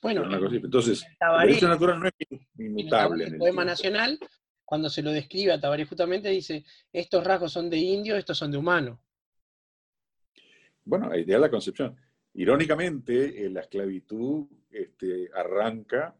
Bueno, 0.01 0.23
entonces, 0.51 1.05
el 1.19 1.47
derecho 1.47 1.67
natural 1.67 1.99
no 1.99 2.07
es 2.07 2.13
inmutable. 2.57 3.25
En 3.25 3.33
el, 3.33 3.39
poema 3.39 3.65
nacional, 3.65 4.19
cuando 4.63 4.89
se 4.89 5.01
lo 5.01 5.11
describe 5.11 5.51
a 5.51 5.59
Tabaré 5.59 5.85
justamente, 5.85 6.29
dice, 6.29 6.63
estos 6.91 7.23
rasgos 7.23 7.51
son 7.51 7.69
de 7.69 7.77
indio, 7.77 8.15
estos 8.15 8.37
son 8.37 8.51
de 8.51 8.57
humano. 8.57 9.01
Bueno, 10.83 11.15
idea 11.15 11.39
la 11.39 11.49
concepción. 11.49 11.95
Irónicamente, 12.33 13.49
la 13.49 13.61
esclavitud 13.61 14.45
este, 14.69 15.29
arranca 15.33 16.15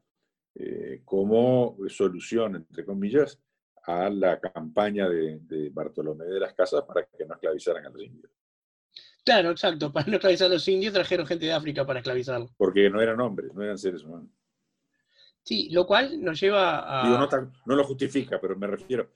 eh, 0.56 1.02
como 1.04 1.78
solución, 1.90 2.56
entre 2.56 2.86
comillas, 2.86 3.40
a 3.88 4.10
la 4.10 4.40
campaña 4.40 5.08
de, 5.08 5.70
Bartolomé 5.72 6.26
de 6.26 6.40
las 6.40 6.54
Casas 6.54 6.84
para 6.84 7.06
que 7.06 7.26
no 7.26 7.36
esclavizaran 7.36 7.86
a 7.86 7.90
los 7.90 8.02
indios. 8.02 8.32
Claro, 9.24 9.52
exacto. 9.52 9.92
Para 9.92 10.08
no 10.08 10.14
esclavizar 10.16 10.48
a 10.48 10.54
los 10.54 10.68
indios 10.68 10.94
trajeron 10.94 11.26
gente 11.26 11.46
de 11.46 11.54
África 11.54 11.86
para 11.86 12.00
esclavizarlos. 12.00 12.52
Porque 12.58 12.90
no 12.90 13.02
eran 13.02 13.20
hombres, 13.20 13.54
no 13.54 13.64
eran 13.64 13.78
seres 13.78 14.04
humanos. 14.04 14.30
Sí, 15.44 15.70
lo 15.70 15.86
cual 15.86 16.24
nos 16.24 16.40
lleva 16.40 17.02
a... 17.02 17.08
Digo, 17.08 17.52
no, 17.66 17.76
lo 17.76 17.84
justifica, 17.84 18.40
pero 18.42 18.56
me 18.56 18.66
refiero 18.66 19.12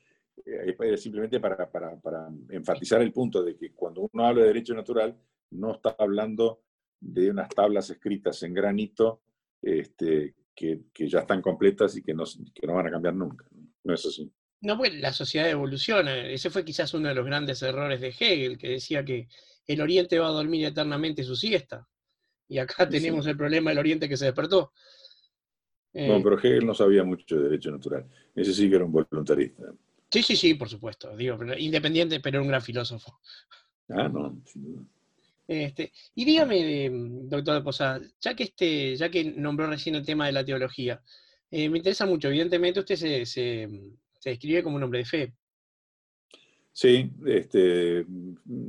eh, 0.45 0.97
simplemente 0.97 1.39
para, 1.39 1.69
para, 1.69 2.29
enfatizar 2.49 3.01
el 3.01 3.11
punto 3.11 3.43
de 3.43 3.55
que 3.55 3.71
cuando 3.73 4.07
uno 4.11 4.25
habla 4.25 4.41
de 4.41 4.47
derecho 4.47 4.75
natural, 4.75 5.17
no 5.51 5.73
está 5.73 5.95
hablando 5.97 6.61
de 6.99 7.31
unas 7.31 7.49
tablas 7.49 7.89
escritas 7.89 8.43
en 8.43 8.53
granito 8.53 9.21
este, 9.61 10.35
que, 10.55 10.83
ya 10.93 11.21
están 11.21 11.41
completas 11.41 11.97
y 11.97 12.03
que 12.03 12.13
no, 12.13 12.23
no 12.63 12.73
van 12.73 12.87
a 12.87 12.91
cambiar 12.91 13.15
nunca. 13.15 13.45
No 13.83 13.93
es 13.93 14.05
así. 14.05 14.31
No, 14.61 14.77
pues 14.77 14.93
la 14.95 15.13
sociedad 15.13 15.49
evoluciona. 15.49 16.27
Ese 16.27 16.49
fue 16.49 16.65
quizás 16.65 16.93
uno 16.93 17.07
de 17.07 17.15
los 17.15 17.25
grandes 17.25 17.61
errores 17.61 18.01
de 18.01 18.09
Hegel, 18.09 18.57
que 18.57 18.69
decía 18.69 19.05
que 19.05 19.27
el 19.65 19.81
Oriente 19.81 20.19
va 20.19 20.27
a 20.27 20.31
dormir 20.31 20.65
eternamente 20.65 21.23
su 21.23 21.35
siesta. 21.35 21.87
Y 22.47 22.57
acá 22.57 22.89
tenemos 22.89 23.25
el 23.27 23.37
problema 23.37 23.71
del 23.71 23.79
Oriente 23.79 24.09
que 24.09 24.17
se 24.17 24.25
despertó. 24.25 24.73
no, 25.93 26.17
eh, 26.17 26.21
pero 26.23 26.37
Hegel 26.37 26.65
no 26.65 26.73
sabía 26.73 27.03
mucho 27.03 27.37
de 27.37 27.43
derecho 27.43 27.71
natural. 27.71 28.05
Ese 28.35 28.53
sí 28.53 28.69
que 28.69 28.75
era 28.75 28.85
un 28.85 28.91
voluntarista. 28.91 29.63
Sí, 30.11 30.23
sí, 30.23 30.35
sí, 30.35 30.53
por 30.55 30.67
supuesto. 30.67 31.15
Digo, 31.15 31.37
independiente, 31.57 32.19
pero 32.19 32.41
un 32.41 32.47
gran 32.47 32.61
filósofo. 32.61 33.19
Ah, 33.89 34.09
no, 34.09 34.41
sin 34.45 34.63
duda. 34.63 34.83
Este, 35.47 35.91
y 36.13 36.25
dígame, 36.25 36.89
doctor 37.23 37.55
de 37.55 37.61
Posada, 37.61 38.01
ya 38.21 38.35
que, 38.35 38.43
este, 38.43 38.95
ya 38.95 39.09
que 39.09 39.23
nombró 39.23 39.65
recién 39.65 39.95
el 39.95 40.05
tema 40.05 40.27
de 40.27 40.31
la 40.31 40.45
teología, 40.45 41.01
eh, 41.49 41.67
me 41.69 41.79
interesa 41.79 42.05
mucho, 42.05 42.27
evidentemente 42.27 42.79
usted 42.79 42.95
se, 42.95 43.25
se, 43.25 43.67
describe 44.23 44.63
como 44.63 44.75
un 44.75 44.83
hombre 44.83 44.99
de 44.99 45.05
fe. 45.05 45.33
Sí, 46.71 47.11
este, 47.25 48.05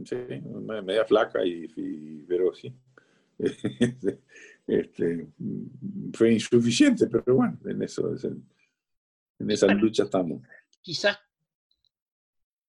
sí 0.04 0.16
media 0.82 1.04
flaca 1.04 1.44
y, 1.44 2.24
pero 2.28 2.54
sí. 2.54 2.72
Este, 4.66 5.26
fue 6.12 6.34
insuficiente, 6.34 7.08
pero 7.08 7.34
bueno, 7.34 7.58
en 7.64 7.82
eso 7.82 8.14
en 9.40 9.50
esa 9.50 9.66
lucha 9.66 10.04
estamos. 10.04 10.42
Quizás 10.80 11.18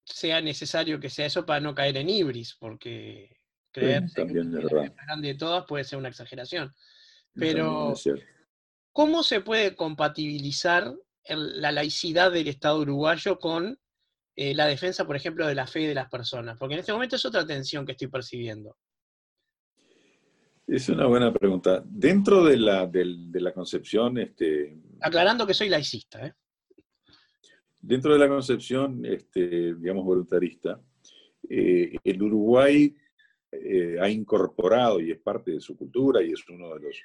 sea 0.04 0.40
necesario 0.40 0.98
que 0.98 1.10
sea 1.10 1.26
eso 1.26 1.46
para 1.46 1.60
no 1.60 1.74
caer 1.74 1.96
en 1.98 2.10
ibris, 2.10 2.56
porque 2.58 3.36
creer 3.70 4.10
también 4.12 4.50
que 4.50 4.74
la 4.74 4.88
grande 5.06 5.28
de 5.28 5.34
todas 5.34 5.64
puede 5.66 5.84
ser 5.84 5.98
una 5.98 6.08
exageración. 6.08 6.74
Pero, 7.34 7.94
¿cómo 8.92 9.22
se 9.22 9.40
puede 9.40 9.74
compatibilizar 9.74 10.92
la 11.28 11.72
laicidad 11.72 12.32
del 12.32 12.48
Estado 12.48 12.80
uruguayo 12.80 13.38
con 13.38 13.78
eh, 14.36 14.54
la 14.54 14.66
defensa, 14.66 15.06
por 15.06 15.16
ejemplo, 15.16 15.46
de 15.46 15.54
la 15.54 15.66
fe 15.66 15.80
de 15.80 15.94
las 15.94 16.08
personas? 16.08 16.58
Porque 16.58 16.74
en 16.74 16.80
este 16.80 16.92
momento 16.92 17.16
es 17.16 17.24
otra 17.24 17.46
tensión 17.46 17.86
que 17.86 17.92
estoy 17.92 18.08
percibiendo. 18.08 18.76
Es 20.66 20.88
una 20.88 21.06
buena 21.06 21.32
pregunta. 21.32 21.82
Dentro 21.84 22.44
de 22.44 22.56
la, 22.56 22.86
de, 22.86 23.04
la 23.40 23.52
concepción... 23.52 24.18
Este, 24.18 24.78
Aclarando 25.00 25.46
que 25.46 25.54
soy 25.54 25.68
laicista. 25.68 26.26
¿eh? 26.26 26.34
Dentro 27.80 28.12
de 28.12 28.18
la 28.18 28.28
concepción, 28.28 29.04
este, 29.04 29.74
digamos, 29.74 30.04
voluntarista, 30.04 30.80
eh, 31.48 31.96
el 32.04 32.22
Uruguay 32.22 32.94
eh, 33.50 33.96
ha 34.00 34.08
incorporado 34.08 35.00
y 35.00 35.10
es 35.10 35.18
parte 35.18 35.50
de 35.50 35.60
su 35.60 35.76
cultura 35.76 36.22
y 36.22 36.32
es 36.32 36.48
uno 36.48 36.74
de 36.74 36.80
los, 36.80 36.96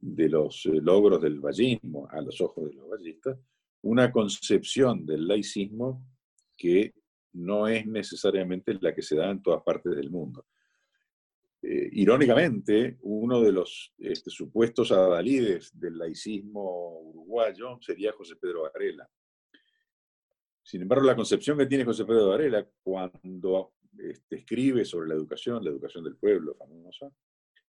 de 0.00 0.28
los 0.28 0.66
eh, 0.66 0.80
logros 0.80 1.20
del 1.22 1.40
vallismo, 1.40 2.08
a 2.10 2.20
los 2.20 2.40
ojos 2.40 2.68
de 2.68 2.74
los 2.74 2.88
vallistas, 2.88 3.38
una 3.82 4.10
concepción 4.10 5.04
del 5.04 5.26
laicismo 5.26 6.06
que 6.56 6.94
no 7.34 7.66
es 7.68 7.86
necesariamente 7.86 8.76
la 8.80 8.94
que 8.94 9.02
se 9.02 9.16
da 9.16 9.30
en 9.30 9.42
todas 9.42 9.62
partes 9.62 9.94
del 9.94 10.10
mundo. 10.10 10.46
Eh, 11.62 11.88
irónicamente, 11.92 12.98
uno 13.02 13.40
de 13.40 13.52
los 13.52 13.92
este, 13.98 14.30
supuestos 14.30 14.92
adalides 14.92 15.70
del 15.78 15.96
laicismo 15.96 17.00
uruguayo 17.00 17.78
sería 17.80 18.12
José 18.12 18.36
Pedro 18.36 18.62
Varela. 18.62 19.08
Sin 20.62 20.82
embargo, 20.82 21.06
la 21.06 21.16
concepción 21.16 21.56
que 21.58 21.66
tiene 21.66 21.84
José 21.84 22.04
Pedro 22.04 22.28
Varela 22.28 22.66
cuando 22.82 23.74
este, 23.98 24.36
escribe 24.36 24.84
sobre 24.84 25.08
la 25.08 25.14
educación, 25.14 25.64
la 25.64 25.70
educación 25.70 26.04
del 26.04 26.16
pueblo 26.16 26.54
famosa, 26.54 27.10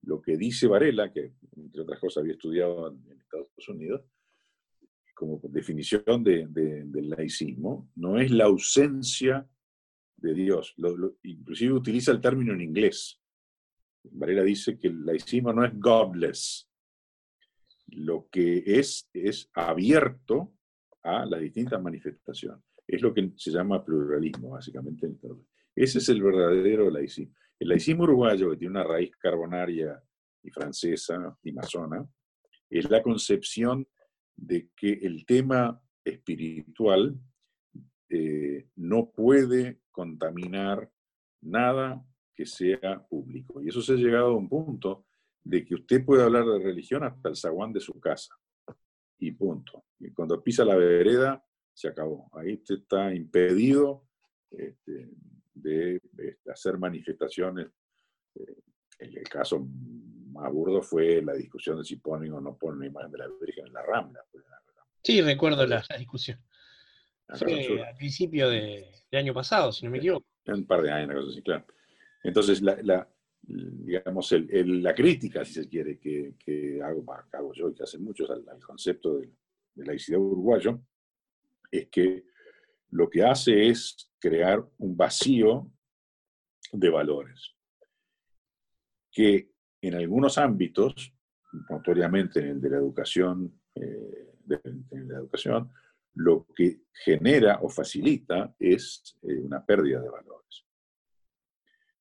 lo 0.02 0.20
que 0.20 0.36
dice 0.36 0.66
Varela, 0.66 1.12
que 1.12 1.32
entre 1.56 1.82
otras 1.82 2.00
cosas 2.00 2.22
había 2.22 2.32
estudiado 2.32 2.88
en 2.88 3.20
Estados 3.20 3.68
Unidos, 3.68 4.02
como 5.14 5.38
definición 5.44 6.24
de, 6.24 6.46
del 6.48 7.10
laicismo, 7.10 7.90
no 7.96 8.18
es 8.18 8.30
la 8.30 8.44
ausencia 8.44 9.46
de 10.16 10.34
Dios. 10.34 10.74
inclusive 11.22 11.74
utiliza 11.74 12.12
el 12.12 12.20
término 12.20 12.54
en 12.54 12.62
inglés. 12.62 13.20
Varela 14.02 14.42
dice 14.42 14.78
que 14.78 14.88
el 14.88 15.04
laicismo 15.04 15.52
no 15.52 15.64
es 15.64 15.78
godless. 15.78 16.66
Lo 17.88 18.28
que 18.30 18.62
es 18.64 19.10
es 19.12 19.50
abierto 19.52 20.54
a 21.02 21.26
las 21.26 21.40
distintas 21.40 21.82
manifestaciones. 21.82 22.64
Es 22.86 23.02
lo 23.02 23.12
que 23.12 23.32
se 23.36 23.50
llama 23.50 23.84
pluralismo, 23.84 24.50
básicamente. 24.50 25.08
Ese 25.74 25.98
es 25.98 26.08
el 26.08 26.22
verdadero 26.22 26.90
laicismo. 26.90 27.34
El 27.60 27.68
laicismo 27.68 28.04
uruguayo, 28.04 28.50
que 28.50 28.56
tiene 28.56 28.72
una 28.72 28.84
raíz 28.84 29.14
carbonaria 29.16 30.02
y 30.42 30.50
francesa 30.50 31.36
y 31.42 31.52
masona, 31.52 32.08
es 32.70 32.88
la 32.88 33.02
concepción 33.02 33.86
de 34.34 34.70
que 34.74 34.92
el 34.92 35.26
tema 35.26 35.78
espiritual 36.02 37.20
eh, 38.08 38.66
no 38.76 39.10
puede 39.10 39.82
contaminar 39.90 40.90
nada 41.42 42.02
que 42.34 42.46
sea 42.46 43.06
público. 43.06 43.60
Y 43.62 43.68
eso 43.68 43.82
se 43.82 43.92
ha 43.92 43.96
llegado 43.96 44.28
a 44.28 44.36
un 44.36 44.48
punto 44.48 45.04
de 45.44 45.62
que 45.62 45.74
usted 45.74 46.02
puede 46.02 46.22
hablar 46.22 46.46
de 46.46 46.60
religión 46.60 47.04
hasta 47.04 47.28
el 47.28 47.36
zaguán 47.36 47.74
de 47.74 47.80
su 47.80 48.00
casa. 48.00 48.34
Y 49.18 49.32
punto. 49.32 49.84
Y 49.98 50.12
cuando 50.12 50.42
pisa 50.42 50.64
la 50.64 50.76
vereda, 50.76 51.44
se 51.74 51.88
acabó. 51.88 52.30
Ahí 52.32 52.54
usted 52.54 52.76
está 52.76 53.14
impedido 53.14 54.06
este, 54.50 55.10
de, 55.54 55.96
este, 55.96 56.38
hacer 56.50 56.78
manifestaciones. 56.78 57.68
Eh, 58.34 58.56
el 58.98 59.28
caso 59.28 59.66
más 60.30 60.52
burdo 60.52 60.82
fue 60.82 61.22
la 61.22 61.34
discusión 61.34 61.78
de 61.78 61.84
si 61.84 61.96
ponen 61.96 62.32
o 62.32 62.40
no 62.40 62.56
ponen 62.56 62.80
la 62.80 62.86
imagen 62.86 63.10
de 63.10 63.18
la 63.18 63.28
Virgen 63.40 63.66
en 63.66 63.72
la 63.72 63.82
Rambla. 63.82 64.20
Pues, 64.30 64.44
sí, 65.02 65.20
recuerdo 65.22 65.66
la, 65.66 65.84
discusión. 65.98 66.38
Fue 67.28 67.82
al 67.82 67.96
principio 67.96 68.48
de, 68.48 68.86
año 69.12 69.32
pasado, 69.32 69.72
si 69.72 69.84
no 69.84 69.90
me 69.90 69.98
equivoco. 69.98 70.26
Un 70.46 70.66
par 70.66 70.82
de 70.82 70.90
años, 70.90 71.14
cosa 71.14 71.30
así, 71.30 71.42
claro. 71.42 71.64
Entonces, 72.22 72.60
la, 72.60 73.08
digamos, 73.42 74.32
la 74.32 74.94
crítica, 74.94 75.44
si 75.44 75.54
se 75.54 75.68
quiere, 75.68 75.98
que, 75.98 76.80
hago, 76.82 77.54
yo 77.54 77.70
y 77.70 77.74
que 77.74 77.84
hacen 77.84 78.02
muchos 78.02 78.30
al, 78.30 78.44
concepto 78.60 79.18
de, 79.18 79.30
de 79.74 79.84
laicidad 79.86 80.18
uruguayo, 80.18 80.80
es 81.70 81.88
que 81.88 82.24
lo 82.90 83.08
que 83.08 83.22
hace 83.22 83.68
es 83.68 84.09
crear 84.20 84.64
un 84.78 84.96
vacío 84.96 85.70
de 86.72 86.90
valores 86.90 87.54
que 89.10 89.50
en 89.82 89.94
algunos 89.94 90.38
ámbitos, 90.38 91.12
notoriamente 91.68 92.40
en 92.40 92.46
el 92.46 92.60
de 92.60 92.70
la 92.70 92.76
educación, 92.76 93.60
eh, 93.74 94.34
en 94.90 95.08
la 95.08 95.18
educación, 95.18 95.72
lo 96.14 96.46
que 96.54 96.82
genera 96.92 97.60
o 97.62 97.68
facilita 97.68 98.54
es 98.58 99.16
eh, 99.22 99.36
una 99.36 99.64
pérdida 99.64 100.00
de 100.00 100.08
valores. 100.10 100.66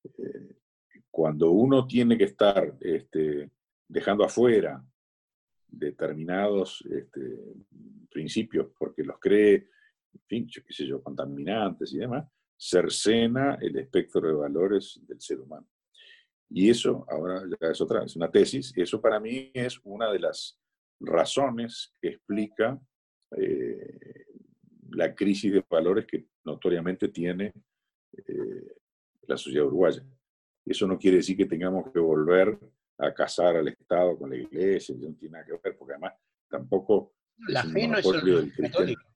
Eh, 0.03 0.55
cuando 1.09 1.51
uno 1.51 1.87
tiene 1.87 2.17
que 2.17 2.25
estar 2.25 2.75
este, 2.79 3.49
dejando 3.87 4.23
afuera 4.23 4.83
determinados 5.67 6.83
este, 6.89 7.21
principios 8.09 8.67
porque 8.77 9.03
los 9.03 9.19
cree, 9.19 9.69
en 10.13 10.21
fin, 10.27 10.47
qué 10.47 10.73
sé 10.73 10.85
yo, 10.85 11.01
contaminantes 11.01 11.93
y 11.93 11.97
demás, 11.97 12.25
cercena 12.57 13.57
el 13.61 13.77
espectro 13.77 14.27
de 14.27 14.33
valores 14.33 14.99
del 15.07 15.21
ser 15.21 15.39
humano. 15.39 15.67
Y 16.49 16.69
eso, 16.69 17.05
ahora 17.07 17.43
ya 17.61 17.69
es 17.69 17.79
otra, 17.79 18.03
es 18.03 18.15
una 18.15 18.31
tesis, 18.31 18.73
eso 18.75 18.99
para 18.99 19.19
mí 19.19 19.51
es 19.53 19.79
una 19.83 20.11
de 20.11 20.19
las 20.19 20.59
razones 20.99 21.93
que 22.01 22.09
explica 22.09 22.79
eh, 23.37 24.25
la 24.91 25.13
crisis 25.13 25.53
de 25.53 25.63
valores 25.69 26.05
que 26.05 26.25
notoriamente 26.43 27.09
tiene 27.09 27.53
eh, 28.17 28.75
la 29.27 29.37
sociedad 29.37 29.67
uruguaya. 29.67 30.03
Eso 30.65 30.87
no 30.87 30.97
quiere 30.97 31.17
decir 31.17 31.37
que 31.37 31.45
tengamos 31.45 31.91
que 31.93 31.99
volver 31.99 32.59
a 32.97 33.13
casar 33.13 33.55
al 33.55 33.67
Estado 33.67 34.17
con 34.17 34.31
la 34.31 34.35
iglesia, 34.35 34.95
no 34.99 35.13
tiene 35.15 35.33
nada 35.33 35.45
que 35.45 35.53
ver, 35.63 35.77
porque 35.77 35.93
además 35.93 36.13
tampoco 36.49 37.13
la 37.47 37.63
fe 37.63 37.87
no 37.87 37.97
es 37.97 38.23
del 38.23 38.51
cristianismo. 38.51 39.08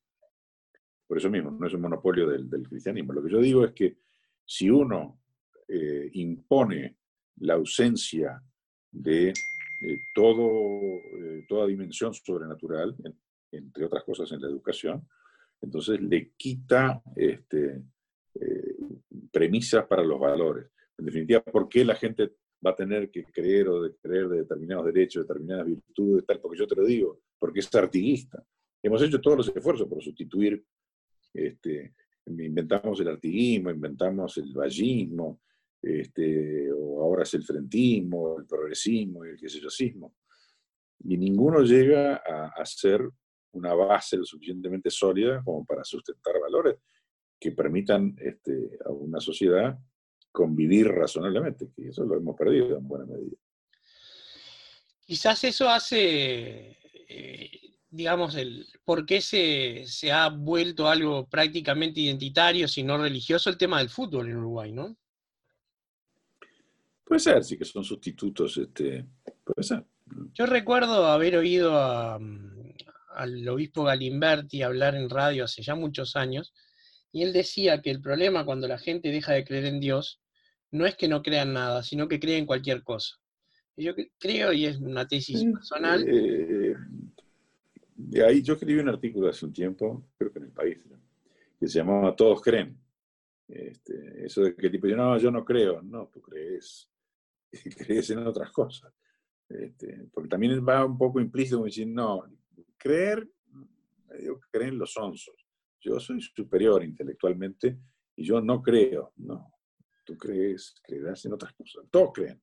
Por 1.13 1.19
eso 1.19 1.29
mismo, 1.29 1.51
no 1.51 1.67
es 1.67 1.73
un 1.75 1.81
monopolio 1.81 2.27
del, 2.27 2.67
cristianismo. 2.67 3.13
Lo 3.13 3.21
que 3.21 3.29
yo 3.29 3.39
digo 3.39 3.63
es 3.63 3.71
que 3.73 3.97
si 4.43 4.67
uno 4.67 5.21
eh, 5.67 6.09
impone 6.13 6.97
la 7.35 7.53
ausencia 7.53 8.41
de 8.89 9.27
eh, 9.29 9.33
todo, 10.15 10.49
eh, 10.49 11.45
toda 11.47 11.67
dimensión 11.67 12.15
sobrenatural, 12.15 12.95
entre 13.51 13.85
otras 13.85 14.03
cosas 14.03 14.31
en 14.31 14.41
la 14.41 14.47
educación, 14.47 15.07
entonces 15.61 16.01
le 16.01 16.31
quita 16.35 17.03
este, 17.15 17.83
premisas 19.31 19.85
para 19.85 20.03
los 20.03 20.19
valores. 20.19 20.65
En 20.97 21.05
definitiva, 21.05 21.43
¿por 21.43 21.69
qué 21.69 21.85
la 21.85 21.93
gente 21.93 22.37
va 22.65 22.71
a 22.71 22.75
tener 22.75 23.11
que 23.11 23.25
creer 23.25 23.69
o 23.69 23.83
de 23.83 23.95
creer 23.97 24.29
de 24.29 24.37
determinados 24.37 24.87
derechos, 24.87 25.27
determinadas 25.27 25.67
virtudes, 25.67 26.25
tal? 26.25 26.39
Porque 26.39 26.57
yo 26.57 26.65
te 26.65 26.75
lo 26.75 26.83
digo, 26.83 27.19
porque 27.37 27.59
es 27.59 27.75
artiguista. 27.75 28.43
Hemos 28.81 29.01
hecho 29.01 29.21
todos 29.21 29.37
los 29.37 29.55
esfuerzos 29.55 29.87
por 29.87 30.03
sustituir, 30.03 30.65
este, 31.33 31.95
inventamos 32.25 32.99
el 32.99 33.09
artiguismo, 33.09 33.71
inventamos 33.71 34.37
el 34.37 34.53
vallismo, 34.53 35.41
este, 35.81 36.71
o 36.71 37.01
ahora 37.01 37.23
es 37.23 37.33
el 37.33 37.43
frentismo, 37.43 38.39
el 38.39 38.45
progresismo 38.45 39.25
y 39.25 39.29
el 39.29 39.37
qué 39.37 39.49
sé 39.49 39.59
yo, 39.59 39.69
Y 41.05 41.17
ninguno 41.17 41.61
llega 41.61 42.21
a, 42.25 42.53
a 42.55 42.65
ser 42.65 43.01
una 43.53 43.73
base 43.73 44.17
lo 44.17 44.25
suficientemente 44.25 44.89
sólida 44.89 45.41
como 45.43 45.65
para 45.65 45.83
sustentar 45.83 46.39
valores 46.39 46.77
que 47.39 47.51
permitan 47.51 48.15
este, 48.19 48.79
a 48.85 48.91
una 48.91 49.19
sociedad 49.19 49.77
convivir 50.31 50.87
razonablemente, 50.87 51.69
que 51.75 51.89
eso 51.89 52.05
lo 52.05 52.15
hemos 52.15 52.35
perdido 52.35 52.77
en 52.77 52.87
buena 52.87 53.05
medida. 53.05 53.37
Quizás 55.05 55.43
eso 55.43 55.69
hace, 55.69 56.77
eh, 57.07 57.72
digamos, 57.93 58.33
el 58.35 58.65
por 58.83 59.05
qué 59.05 59.21
se, 59.21 59.83
se, 59.85 60.11
ha 60.11 60.27
vuelto 60.29 60.87
algo 60.87 61.27
prácticamente 61.27 62.01
identitario, 62.01 62.67
si 62.67 62.81
no 62.81 62.97
religioso, 62.97 63.51
el 63.51 63.57
tema 63.57 63.77
del 63.77 63.89
fútbol 63.89 64.29
en 64.29 64.37
Uruguay, 64.37 64.71
¿no? 64.71 64.97
Puede 67.03 67.19
ser, 67.19 67.43
sí 67.43 67.55
que 67.55 67.65
son 67.65 67.83
sustitutos, 67.83 68.57
este, 68.57 69.05
puede 69.43 69.63
ser. 69.63 69.85
Yo 70.33 70.47
recuerdo 70.47 71.05
haber 71.05 71.37
oído 71.37 71.77
al 71.77 73.47
obispo 73.47 73.83
Galimberti 73.83 74.63
hablar 74.63 74.95
en 74.95 75.07
radio 75.07 75.43
hace 75.43 75.61
ya 75.61 75.75
muchos 75.75 76.15
años, 76.15 76.51
y 77.11 77.21
él 77.21 77.31
decía 77.31 77.79
que 77.83 77.91
el 77.91 78.01
problema 78.01 78.43
cuando 78.43 78.67
la 78.67 78.79
gente 78.79 79.09
deja 79.09 79.33
de 79.33 79.45
creer 79.45 79.65
en 79.65 79.79
Dios 79.79 80.19
no 80.71 80.87
es 80.87 80.95
que 80.95 81.07
no 81.07 81.21
crean 81.21 81.53
nada, 81.53 81.83
sino 81.83 82.07
que 82.07 82.19
creen 82.19 82.47
cualquier 82.47 82.81
cosa. 82.81 83.17
Yo 83.77 83.93
creo, 84.17 84.51
y 84.51 84.65
es 84.65 84.77
una 84.77 85.07
tesis 85.07 85.43
personal. 85.45 86.03
Eh, 86.07 86.75
de 87.95 88.25
ahí 88.25 88.41
yo 88.41 88.53
escribí 88.53 88.79
un 88.79 88.89
artículo 88.89 89.29
hace 89.29 89.45
un 89.45 89.53
tiempo, 89.53 90.09
creo 90.17 90.31
que 90.31 90.39
en 90.39 90.45
el 90.45 90.51
país, 90.51 90.83
que 91.59 91.67
se 91.67 91.79
llamaba 91.79 92.15
Todos 92.15 92.41
creen. 92.41 92.77
Este, 93.47 94.25
eso 94.25 94.41
de 94.41 94.55
que 94.55 94.69
tipo, 94.69 94.87
no, 94.87 95.17
yo 95.17 95.29
no 95.29 95.43
creo, 95.43 95.81
no, 95.81 96.07
tú 96.07 96.21
crees, 96.21 96.89
crees 97.77 98.09
en 98.09 98.19
otras 98.19 98.51
cosas. 98.51 98.93
Este, 99.49 100.07
porque 100.11 100.29
también 100.29 100.65
va 100.67 100.85
un 100.85 100.97
poco 100.97 101.19
implícito 101.19 101.57
como 101.57 101.65
decir, 101.65 101.87
no, 101.87 102.23
creer, 102.77 103.29
creen 104.51 104.77
los 104.77 104.95
onzos. 104.97 105.35
Yo 105.81 105.99
soy 105.99 106.21
superior 106.21 106.83
intelectualmente 106.83 107.77
y 108.15 108.23
yo 108.23 108.39
no 108.41 108.61
creo, 108.61 109.11
no, 109.17 109.53
Tú 110.05 110.17
crees, 110.17 110.75
creerás 110.83 111.23
en 111.25 111.33
otras 111.33 111.53
cosas. 111.53 111.85
Todos 111.89 112.11
creen. 112.13 112.41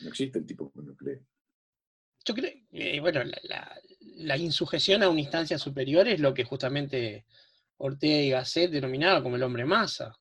No 0.00 0.08
existe 0.08 0.38
el 0.38 0.46
tipo 0.46 0.72
que 0.72 0.80
no 0.80 0.96
cree. 0.96 1.20
Yo 2.24 2.34
creo, 2.34 2.52
eh, 2.70 3.00
bueno, 3.00 3.22
la, 3.24 3.80
insujeción 4.38 5.02
a 5.02 5.08
una 5.08 5.20
instancia 5.20 5.58
superior 5.58 6.08
es 6.08 6.20
lo 6.20 6.34
que 6.34 6.44
justamente 6.44 7.24
Ortega 7.78 8.20
y 8.20 8.30
Gasset 8.30 8.70
denominaba 8.70 9.22
como 9.22 9.36
el 9.36 9.42
hombre 9.42 9.64
masa. 9.64 10.14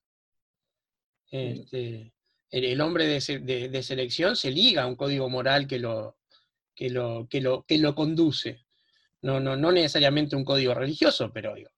Este, 1.30 2.13
el, 2.50 2.82
hombre 2.82 3.06
de, 3.08 3.84
selección 3.84 4.36
se 4.36 4.52
liga 4.52 4.84
a 4.84 4.88
un 4.88 4.96
código 4.96 5.30
moral 5.30 5.67
que 5.67 5.80
lo, 5.80 6.17
que 6.76 6.89
lo, 6.89 7.28
que 7.30 7.39
lo, 7.39 7.63
que 7.63 7.78
lo 7.78 7.96
conduce. 7.96 8.65
No, 9.22 9.39
no, 9.39 9.56
no 9.56 9.72
necesariamente 9.72 10.36
un 10.36 10.44
código 10.44 10.74
religioso, 10.74 11.32
pero 11.32 11.54
digo, 11.54 11.70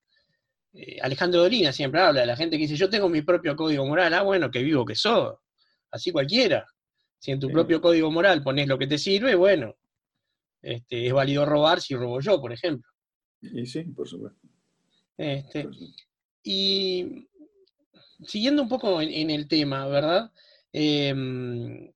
eh, 0.73 0.97
Alejandro 1.01 1.41
Dolina 1.41 1.71
siempre 1.71 2.01
habla 2.01 2.21
de 2.21 2.27
la 2.27 2.35
gente 2.35 2.57
que 2.57 2.63
dice, 2.63 2.75
yo 2.75 2.89
tengo 2.89 3.09
mi 3.09 3.21
propio 3.21 3.55
código 3.55 3.85
moral, 3.85 4.13
ah, 4.13 4.23
bueno, 4.23 4.49
que 4.49 4.63
vivo 4.63 4.85
que 4.85 4.95
sos, 4.95 5.37
así 5.91 6.11
cualquiera. 6.11 6.65
Si 7.19 7.31
en 7.31 7.39
tu 7.39 7.49
propio 7.49 7.79
código 7.79 8.11
moral 8.11 8.43
pones 8.43 8.67
lo 8.67 8.77
que 8.77 8.87
te 8.87 8.97
sirve, 8.97 9.35
bueno, 9.35 9.77
este, 10.63 11.07
es 11.07 11.13
válido 11.13 11.45
robar 11.45 11.81
si 11.81 11.93
robo 11.93 12.21
yo, 12.21 12.39
por 12.39 12.53
ejemplo. 12.53 12.89
Y 13.41 13.65
sí, 13.65 13.83
por 13.83 14.07
supuesto. 14.07 14.39
Este, 15.17 15.67
y 16.43 17.27
siguiendo 18.25 18.63
un 18.63 18.69
poco 18.69 19.01
en, 19.01 19.29
el 19.29 19.47
tema, 19.47 19.85
¿verdad? 19.87 20.31
Em, 20.71 21.91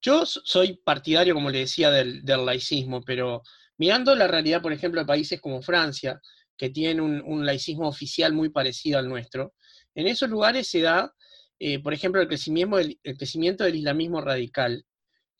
yo 0.00 0.24
soy 0.24 0.80
partidario, 0.84 1.34
como 1.34 1.50
le 1.50 1.60
decía, 1.60 1.90
del, 1.90 2.22
laicismo, 2.24 3.02
pero 3.02 3.42
mirando 3.76 4.14
la 4.14 4.28
realidad, 4.28 4.62
por 4.62 4.72
ejemplo, 4.72 5.00
de 5.00 5.06
países 5.06 5.40
como 5.40 5.60
Francia, 5.60 6.20
que 6.56 6.70
tienen 6.70 7.00
un, 7.00 7.44
laicismo 7.44 7.88
oficial 7.88 8.32
muy 8.32 8.50
parecido 8.50 8.98
al 8.98 9.08
nuestro, 9.08 9.54
en 9.94 10.06
esos 10.06 10.30
lugares 10.30 10.68
se 10.68 10.80
da, 10.80 11.12
eh, 11.58 11.80
por 11.80 11.92
ejemplo, 11.92 12.20
el 12.20 12.28
crecimiento, 12.28 12.76
del, 12.76 12.98
el 13.02 13.16
crecimiento 13.16 13.64
del 13.64 13.76
islamismo 13.76 14.20
radical, 14.20 14.84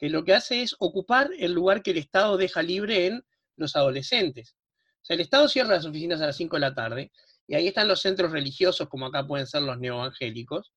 que 0.02 0.10
lo 0.10 0.24
que 0.24 0.34
hace 0.34 0.62
es 0.62 0.74
ocupar 0.80 1.30
el 1.38 1.52
lugar 1.52 1.80
que 1.80 1.92
el 1.92 1.98
Estado 1.98 2.36
deja 2.36 2.60
libre 2.60 3.06
en 3.06 3.24
los 3.54 3.76
adolescentes. 3.76 4.56
O 5.00 5.04
sea, 5.04 5.14
el 5.14 5.20
Estado 5.20 5.48
cierra 5.48 5.76
las 5.76 5.86
oficinas 5.86 6.20
a 6.20 6.26
las 6.26 6.36
5 6.36 6.56
de 6.56 6.60
la 6.60 6.74
tarde, 6.74 7.12
y 7.46 7.54
ahí 7.54 7.68
están 7.68 7.86
los 7.86 8.00
centros 8.00 8.32
religiosos, 8.32 8.88
como 8.88 9.06
acá 9.06 9.24
pueden 9.24 9.46
ser 9.46 9.62
los 9.62 9.78
neoevangélicos, 9.78 10.72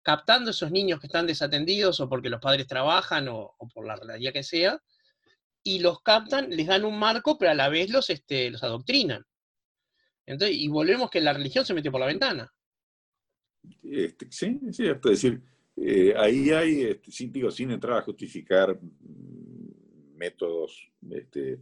captando 0.00 0.50
esos 0.50 0.70
niños 0.70 0.98
que 0.98 1.08
están 1.08 1.26
desatendidos 1.26 2.00
o 2.00 2.08
porque 2.08 2.30
los 2.30 2.40
padres 2.40 2.66
trabajan 2.66 3.28
o, 3.28 3.54
por 3.74 3.86
la 3.86 3.96
realidad 3.96 4.32
que 4.32 4.42
sea, 4.42 4.82
y 5.62 5.80
los 5.80 6.00
captan, 6.00 6.48
les 6.48 6.66
dan 6.66 6.86
un 6.86 6.98
marco, 6.98 7.36
pero 7.36 7.50
a 7.50 7.54
la 7.54 7.68
vez 7.68 7.90
los, 7.90 8.08
este, 8.08 8.50
los 8.50 8.62
adoctrinan. 8.62 9.26
Entonces, 10.24 10.56
y 10.56 10.68
volvemos 10.68 11.10
que 11.10 11.20
la 11.20 11.34
religión 11.34 11.66
se 11.66 11.74
mete 11.74 11.90
por 11.90 12.00
la 12.00 12.06
ventana. 12.06 12.50
Este, 13.82 14.26
sí, 14.30 14.58
sí, 14.72 14.86
es 14.86 15.02
decir, 15.02 15.42
eh, 15.82 16.14
ahí 16.14 16.50
hay, 16.50 16.82
este, 16.82 17.10
sin, 17.10 17.32
digo, 17.32 17.50
sin 17.50 17.70
entrar 17.70 17.96
a 17.98 18.02
justificar 18.02 18.78
mm, 18.78 20.16
métodos, 20.16 20.90
este, 21.10 21.60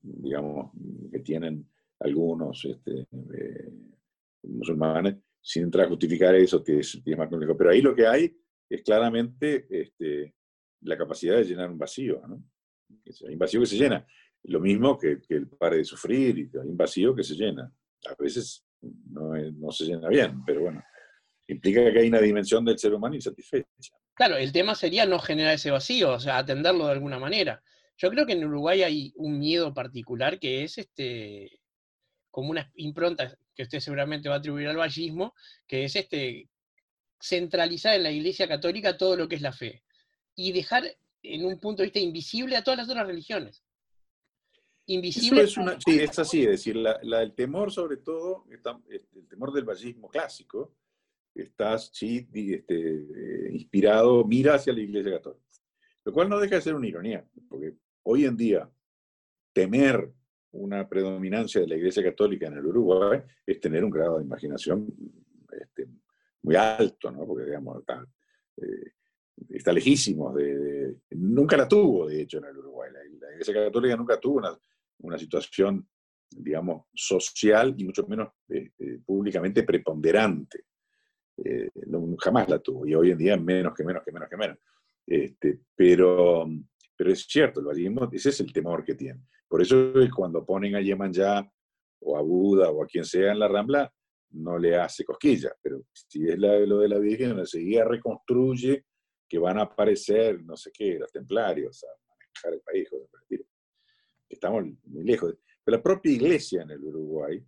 digamos, 0.00 0.70
que 1.10 1.18
tienen 1.18 1.68
algunos 1.98 2.64
este, 2.64 3.08
eh, 3.34 3.72
musulmanes, 4.44 5.16
sin 5.40 5.64
entrar 5.64 5.86
a 5.86 5.88
justificar 5.88 6.34
eso, 6.36 6.62
que 6.62 6.78
es, 6.78 7.02
más 7.16 7.28
complejo. 7.28 7.56
Pero 7.56 7.70
ahí 7.70 7.82
lo 7.82 7.94
que 7.94 8.06
hay 8.06 8.36
es 8.68 8.82
claramente 8.82 9.66
este, 9.68 10.34
la 10.82 10.96
capacidad 10.96 11.36
de 11.36 11.44
llenar 11.44 11.68
un 11.68 11.78
vacío. 11.78 12.22
¿no? 12.26 12.44
Hay 13.26 13.32
un 13.32 13.38
vacío 13.38 13.60
que 13.60 13.66
se 13.66 13.76
llena. 13.76 14.06
Lo 14.44 14.60
mismo 14.60 14.96
que, 14.96 15.18
el 15.28 15.48
pare 15.48 15.78
de 15.78 15.84
sufrir, 15.84 16.50
hay 16.54 16.68
un 16.68 16.76
vacío 16.76 17.16
que 17.16 17.24
se 17.24 17.34
llena. 17.34 17.72
A 18.08 18.22
veces 18.22 18.64
no, 18.80 19.32
no 19.34 19.72
se 19.72 19.86
llena 19.86 20.08
bien, 20.08 20.44
pero 20.44 20.60
bueno, 20.62 20.84
implica 21.48 21.92
que 21.92 22.00
hay 22.00 22.08
una 22.08 22.20
dimensión 22.20 22.64
del 22.64 22.78
ser 22.78 22.94
humano 22.94 23.14
insatisfecha. 23.14 23.94
Claro, 24.14 24.36
el 24.36 24.52
tema 24.52 24.74
sería 24.74 25.06
no 25.06 25.18
generar 25.18 25.54
ese 25.54 25.70
vacío, 25.70 26.12
o 26.12 26.20
sea, 26.20 26.38
atenderlo 26.38 26.86
de 26.86 26.92
alguna 26.92 27.18
manera. 27.18 27.62
Yo 27.98 28.10
creo 28.10 28.26
que 28.26 28.32
en 28.32 28.44
Uruguay 28.44 28.82
hay 28.82 29.12
un 29.16 29.38
miedo 29.38 29.72
particular 29.72 30.38
que 30.38 30.64
es 30.64 30.78
este 30.78 31.60
como 32.30 32.50
una 32.50 32.70
impronta 32.74 33.34
que 33.54 33.62
usted 33.62 33.80
seguramente 33.80 34.28
va 34.28 34.34
a 34.34 34.38
atribuir 34.38 34.68
al 34.68 34.76
vallismo, 34.76 35.34
que 35.66 35.84
es 35.84 35.96
este, 35.96 36.50
centralizar 37.18 37.94
en 37.94 38.02
la 38.02 38.10
Iglesia 38.10 38.46
Católica 38.46 38.98
todo 38.98 39.16
lo 39.16 39.26
que 39.26 39.36
es 39.36 39.42
la 39.42 39.52
fe 39.52 39.82
y 40.34 40.52
dejar 40.52 40.84
en 41.22 41.44
un 41.46 41.58
punto 41.58 41.82
de 41.82 41.86
vista 41.86 41.98
invisible 41.98 42.56
a 42.56 42.62
todas 42.62 42.78
las 42.78 42.90
otras 42.90 43.06
religiones. 43.06 43.64
Invisible. 44.86 45.42
es 45.42 45.54
sí, 45.84 45.98
es 45.98 46.18
así, 46.18 46.42
es 46.42 46.50
decir, 46.50 46.76
la, 46.76 47.00
el 47.22 47.34
temor 47.34 47.72
sobre 47.72 47.96
todo, 47.96 48.44
el 48.50 49.26
temor 49.26 49.52
del 49.52 49.64
vallismo 49.64 50.08
clásico, 50.08 50.74
está 51.42 51.78
sí, 51.78 52.28
este, 52.32 53.04
eh, 53.08 53.50
inspirado, 53.52 54.24
mira 54.24 54.54
hacia 54.54 54.72
la 54.72 54.80
Iglesia 54.80 55.12
Católica. 55.12 55.44
Lo 56.04 56.12
cual 56.12 56.28
no 56.28 56.38
deja 56.38 56.56
de 56.56 56.62
ser 56.62 56.74
una 56.74 56.86
ironía, 56.86 57.26
porque 57.48 57.74
hoy 58.04 58.24
en 58.24 58.36
día 58.36 58.70
temer 59.52 60.12
una 60.52 60.88
predominancia 60.88 61.60
de 61.60 61.66
la 61.66 61.76
Iglesia 61.76 62.02
Católica 62.02 62.46
en 62.46 62.54
el 62.54 62.66
Uruguay 62.66 63.20
es 63.44 63.60
tener 63.60 63.84
un 63.84 63.90
grado 63.90 64.18
de 64.18 64.24
imaginación 64.24 64.86
este, 65.50 65.88
muy 66.42 66.56
alto, 66.56 67.10
¿no? 67.10 67.26
Porque, 67.26 67.44
digamos, 67.44 67.80
está, 67.80 68.06
eh, 68.58 69.72
lejísimo 69.72 70.32
de, 70.32 70.96
Nunca 71.10 71.56
la 71.56 71.66
tuvo, 71.66 72.06
de 72.06 72.22
hecho, 72.22 72.38
en 72.38 72.44
el 72.44 72.56
Uruguay. 72.56 72.90
La, 72.92 73.32
Iglesia 73.32 73.52
Católica 73.52 73.96
nunca 73.96 74.18
tuvo 74.18 74.40
una, 74.98 75.18
situación, 75.18 75.86
digamos, 76.30 76.86
social 76.94 77.74
y 77.76 77.84
mucho 77.84 78.06
menos 78.06 78.28
eh, 78.48 78.70
públicamente 79.04 79.62
preponderante. 79.62 80.64
Jamás 82.18 82.48
la 82.48 82.58
tuvo, 82.58 82.86
y 82.86 82.94
hoy 82.94 83.10
en 83.10 83.18
día 83.18 83.36
menos 83.36 83.74
que 83.74 83.84
menos 83.84 84.02
que 84.04 84.12
menos 84.12 84.28
que 84.28 84.36
menos. 84.36 84.58
Este, 85.06 85.60
pero, 85.74 86.46
pero 86.96 87.12
es 87.12 87.26
cierto, 87.28 87.60
el 87.60 87.66
vallismo, 87.66 88.08
ese 88.10 88.30
es 88.30 88.40
el 88.40 88.52
temor 88.52 88.84
que 88.84 88.94
tiene. 88.94 89.20
Por 89.48 89.62
eso 89.62 89.92
cuando 90.14 90.44
ponen 90.44 90.74
a 90.74 90.80
Yeman 90.80 91.12
ya 91.12 91.48
o 92.00 92.16
a 92.16 92.22
Buda 92.22 92.70
o 92.70 92.82
a 92.82 92.86
quien 92.86 93.04
sea 93.04 93.32
en 93.32 93.38
la 93.38 93.48
Rambla, 93.48 93.92
no 94.30 94.58
le 94.58 94.76
hace 94.76 95.04
cosquillas. 95.04 95.52
Pero 95.62 95.82
si 95.92 96.28
es 96.28 96.38
lo 96.38 96.78
de 96.78 96.88
la 96.88 96.98
Virgen, 96.98 97.38
enseguida 97.38 97.84
reconstruye 97.84 98.84
que 99.28 99.38
van 99.38 99.58
a 99.58 99.62
aparecer, 99.62 100.42
no 100.44 100.56
sé 100.56 100.70
qué, 100.72 100.98
los 100.98 101.10
templarios 101.10 101.84
a 101.84 101.88
manejar 102.08 102.54
el 102.54 102.60
país. 102.60 102.88
Estamos 104.28 104.64
muy 104.84 105.04
lejos. 105.04 105.34
Pero 105.64 105.76
la 105.78 105.82
propia 105.82 106.12
iglesia 106.12 106.62
en 106.62 106.70
el 106.70 106.84
Uruguay 106.84 107.44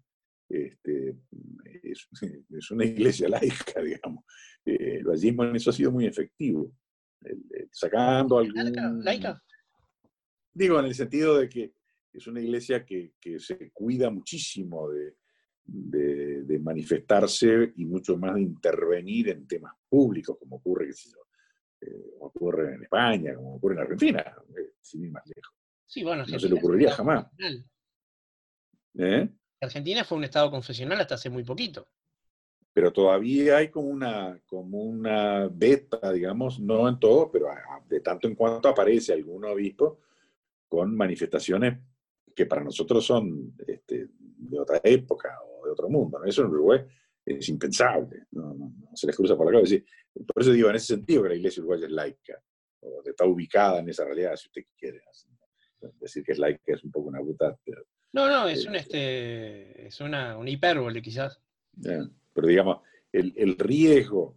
este, 0.48 1.16
es, 1.82 2.70
una 2.70 2.84
iglesia 2.84 3.28
laica, 3.28 3.80
digamos. 3.82 4.24
Eh, 4.64 4.98
el 4.98 5.04
vallismo 5.04 5.44
en 5.44 5.56
eso 5.56 5.70
ha 5.70 5.72
sido 5.72 5.92
muy 5.92 6.06
efectivo. 6.06 6.72
sacando 7.72 8.38
algún... 8.38 9.04
¿Laica? 9.04 9.42
Digo, 10.52 10.80
en 10.80 10.86
el 10.86 10.94
sentido 10.94 11.38
de 11.38 11.48
que 11.48 11.72
es 12.12 12.26
una 12.26 12.40
iglesia 12.40 12.84
que, 12.84 13.12
se 13.38 13.70
cuida 13.70 14.10
muchísimo 14.10 14.88
de, 14.90 15.14
manifestarse 16.60 17.72
y 17.76 17.84
mucho 17.84 18.16
más 18.16 18.34
de 18.34 18.42
intervenir 18.42 19.28
en 19.28 19.46
temas 19.46 19.74
públicos, 19.88 20.36
como 20.38 20.56
ocurre, 20.56 20.90
eh, 21.80 22.14
ocurre 22.20 22.74
en 22.74 22.82
España, 22.82 23.34
como 23.34 23.54
ocurre 23.56 23.74
en 23.74 23.80
Argentina, 23.80 24.20
eh, 24.20 24.72
sin 24.80 25.04
ir 25.04 25.12
más 25.12 25.22
lejos. 25.26 25.54
Sí, 25.86 26.02
bueno, 26.02 26.24
no 26.26 26.38
se 26.38 26.48
le 26.48 26.56
ocurriría 26.56 26.92
jamás. 26.92 27.26
¿Eh? 28.98 29.28
Argentina 29.60 30.04
fue 30.04 30.18
un 30.18 30.24
estado 30.24 30.50
confesional 30.50 31.00
hasta 31.00 31.16
hace 31.16 31.30
muy 31.30 31.44
poquito. 31.44 31.88
Pero 32.72 32.92
todavía 32.92 33.56
hay 33.56 33.70
como 33.70 33.88
una, 33.88 34.40
como 34.46 34.82
una 34.82 35.48
beta, 35.50 36.12
digamos, 36.12 36.60
no 36.60 36.88
en 36.88 37.00
todo, 37.00 37.30
pero 37.30 37.48
de 37.88 38.00
tanto 38.00 38.28
en 38.28 38.34
cuanto 38.34 38.68
aparece 38.68 39.12
algún 39.12 39.44
obispo 39.44 40.00
con 40.68 40.94
manifestaciones 40.94 41.78
que 42.36 42.46
para 42.46 42.62
nosotros 42.62 43.04
son 43.04 43.54
este, 43.66 44.08
de 44.14 44.60
otra 44.60 44.80
época 44.84 45.36
o 45.44 45.66
de 45.66 45.72
otro 45.72 45.88
mundo. 45.88 46.22
Eso 46.24 46.42
en 46.42 46.48
Uruguay 46.48 46.80
es 47.24 47.48
impensable, 47.48 48.26
no, 48.30 48.72
se 48.94 49.06
les 49.06 49.16
cruza 49.16 49.36
por 49.36 49.46
la 49.46 49.58
cabeza. 49.58 49.76
Por 50.26 50.42
eso 50.42 50.52
digo, 50.52 50.70
en 50.70 50.76
ese 50.76 50.94
sentido 50.94 51.22
que 51.22 51.30
la 51.30 51.34
iglesia 51.34 51.60
uruguaya 51.60 51.86
es 51.86 51.92
laica, 51.92 52.40
o 52.80 53.02
está 53.04 53.24
ubicada 53.24 53.80
en 53.80 53.88
esa 53.88 54.04
realidad, 54.04 54.36
si 54.36 54.48
usted 54.48 54.62
quiere. 54.76 55.02
Decir 56.00 56.22
que 56.24 56.32
es 56.32 56.38
laica 56.38 56.74
es 56.74 56.84
un 56.84 56.90
poco 56.90 57.08
una 57.08 57.20
puta. 57.20 57.56
No, 58.12 58.28
no, 58.28 58.48
es, 58.48 58.66
un, 58.66 58.74
eh, 58.74 58.78
este, 58.78 59.86
es 59.86 60.00
una, 60.00 60.36
hipérbole 60.46 61.02
quizás. 61.02 61.40
pero 61.80 62.46
digamos, 62.46 62.80
el, 63.12 63.32
el 63.36 63.58
riesgo 63.58 64.36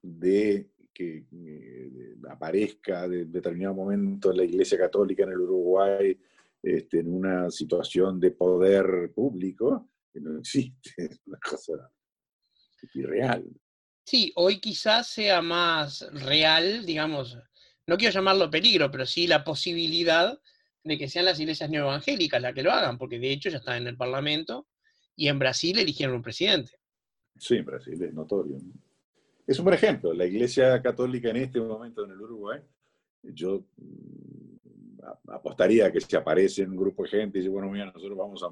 de 0.00 0.70
que 0.92 1.24
eh, 1.32 2.16
aparezca 2.28 3.08
de 3.08 3.24
determinado 3.24 3.74
momento 3.74 4.32
la 4.32 4.44
Iglesia 4.44 4.78
Católica 4.78 5.22
en 5.24 5.30
el 5.30 5.40
Uruguay 5.40 6.18
este, 6.62 7.00
en 7.00 7.12
una 7.12 7.50
situación 7.50 8.20
de 8.20 8.30
poder 8.30 9.12
público 9.14 9.90
que 10.12 10.20
no 10.20 10.38
existe, 10.38 10.92
es 10.96 11.20
una 11.26 11.38
cosa 11.38 11.90
irreal. 12.94 13.44
Sí, 14.04 14.32
hoy 14.36 14.60
quizás 14.60 15.08
sea 15.08 15.40
más 15.40 16.06
real, 16.12 16.84
digamos, 16.84 17.38
no 17.86 17.96
quiero 17.96 18.12
llamarlo 18.12 18.50
peligro, 18.50 18.90
pero 18.90 19.06
sí 19.06 19.26
la 19.26 19.44
posibilidad 19.44 20.40
de 20.84 20.98
que 20.98 21.08
sean 21.08 21.26
las 21.26 21.38
iglesias 21.38 21.70
neoevangélicas 21.70 22.40
las 22.40 22.54
que 22.54 22.62
lo 22.62 22.72
hagan, 22.72 22.98
porque 22.98 23.18
de 23.18 23.32
hecho 23.32 23.50
ya 23.50 23.58
están 23.58 23.82
en 23.82 23.88
el 23.88 23.96
Parlamento 23.96 24.66
y 25.16 25.28
en 25.28 25.38
Brasil 25.38 25.78
eligieron 25.78 26.16
un 26.16 26.22
presidente. 26.22 26.72
Sí, 27.38 27.56
en 27.56 27.64
Brasil 27.64 28.02
es 28.02 28.12
notorio. 28.12 28.58
Es 29.46 29.58
un 29.58 29.64
buen 29.64 29.74
ejemplo. 29.74 30.12
La 30.12 30.26
iglesia 30.26 30.80
católica 30.82 31.30
en 31.30 31.36
este 31.36 31.60
momento 31.60 32.04
en 32.04 32.12
el 32.12 32.20
Uruguay, 32.20 32.60
yo 33.22 33.64
apostaría 35.28 35.90
que 35.92 36.00
si 36.00 36.16
aparece 36.16 36.64
un 36.64 36.76
grupo 36.76 37.02
de 37.04 37.10
gente 37.10 37.38
y 37.38 37.40
dice, 37.40 37.50
bueno, 37.50 37.70
mira, 37.70 37.86
nosotros 37.86 38.16
vamos 38.16 38.44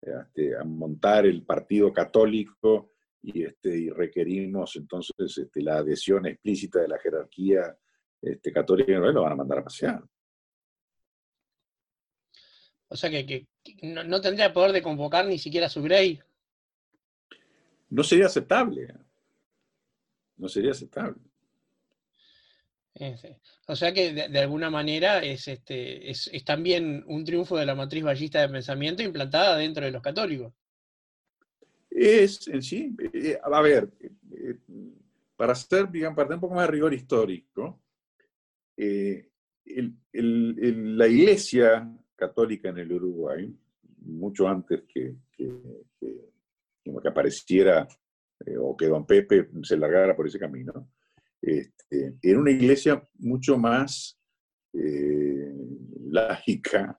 este, 0.00 0.56
a, 0.56 0.64
montar 0.64 1.26
el 1.26 1.44
partido 1.44 1.92
católico 1.92 2.92
y, 3.22 3.44
este, 3.44 3.76
y 3.76 3.90
requerimos 3.90 4.74
entonces 4.76 5.38
este, 5.38 5.62
la 5.62 5.78
adhesión 5.78 6.26
explícita 6.26 6.80
de 6.80 6.88
la 6.88 6.98
jerarquía 6.98 7.76
este, 8.20 8.52
católica 8.52 8.92
lo 8.98 9.22
van 9.22 9.32
a 9.32 9.36
mandar 9.36 9.58
a 9.58 9.64
pasear. 9.64 10.02
O 12.92 12.96
sea 12.96 13.08
que, 13.08 13.46
no, 13.80 14.20
tendría 14.20 14.52
poder 14.52 14.72
de 14.72 14.82
convocar 14.82 15.24
ni 15.24 15.38
siquiera 15.38 15.66
a 15.66 15.70
su 15.70 15.82
grey. 15.82 16.20
No 17.88 18.04
sería 18.04 18.26
aceptable. 18.26 18.94
No 20.36 20.46
sería 20.46 20.72
aceptable. 20.72 21.16
O 23.66 23.74
sea 23.74 23.94
que 23.94 24.12
de, 24.12 24.38
alguna 24.38 24.68
manera 24.68 25.20
es, 25.20 25.48
este, 25.48 26.10
es, 26.10 26.30
también 26.44 27.02
un 27.06 27.24
triunfo 27.24 27.56
de 27.56 27.64
la 27.64 27.74
matriz 27.74 28.04
ballista 28.04 28.42
de 28.42 28.50
pensamiento 28.50 29.02
implantada 29.02 29.56
dentro 29.56 29.86
de 29.86 29.90
los 29.90 30.02
católicos. 30.02 30.52
Es 31.88 32.46
en 32.48 32.62
sí, 32.62 32.94
eh, 33.14 33.38
a 33.42 33.60
ver, 33.62 33.88
eh, 34.32 34.58
para 35.34 35.54
hacer, 35.54 35.90
digamos, 35.90 36.16
para 36.16 36.28
tener 36.28 36.36
un 36.36 36.42
poco 36.42 36.56
más 36.56 36.66
de 36.66 36.72
rigor 36.72 36.92
histórico, 36.92 37.80
eh, 38.76 39.30
la 40.12 41.08
iglesia 41.08 41.90
católica 42.26 42.68
en 42.68 42.78
el 42.78 42.92
Uruguay, 42.92 43.52
mucho 44.04 44.48
antes 44.48 44.82
que, 44.88 45.16
que, 45.32 45.48
que, 45.98 47.08
apareciera 47.08 47.86
o 48.60 48.76
que 48.76 48.86
don 48.86 49.06
Pepe 49.06 49.48
se 49.62 49.76
largara 49.76 50.14
por 50.14 50.26
ese 50.26 50.38
camino, 50.38 50.88
este, 51.40 52.14
era 52.22 52.38
una 52.38 52.50
iglesia 52.50 53.02
mucho 53.18 53.58
más 53.58 54.18
eh, 54.72 55.52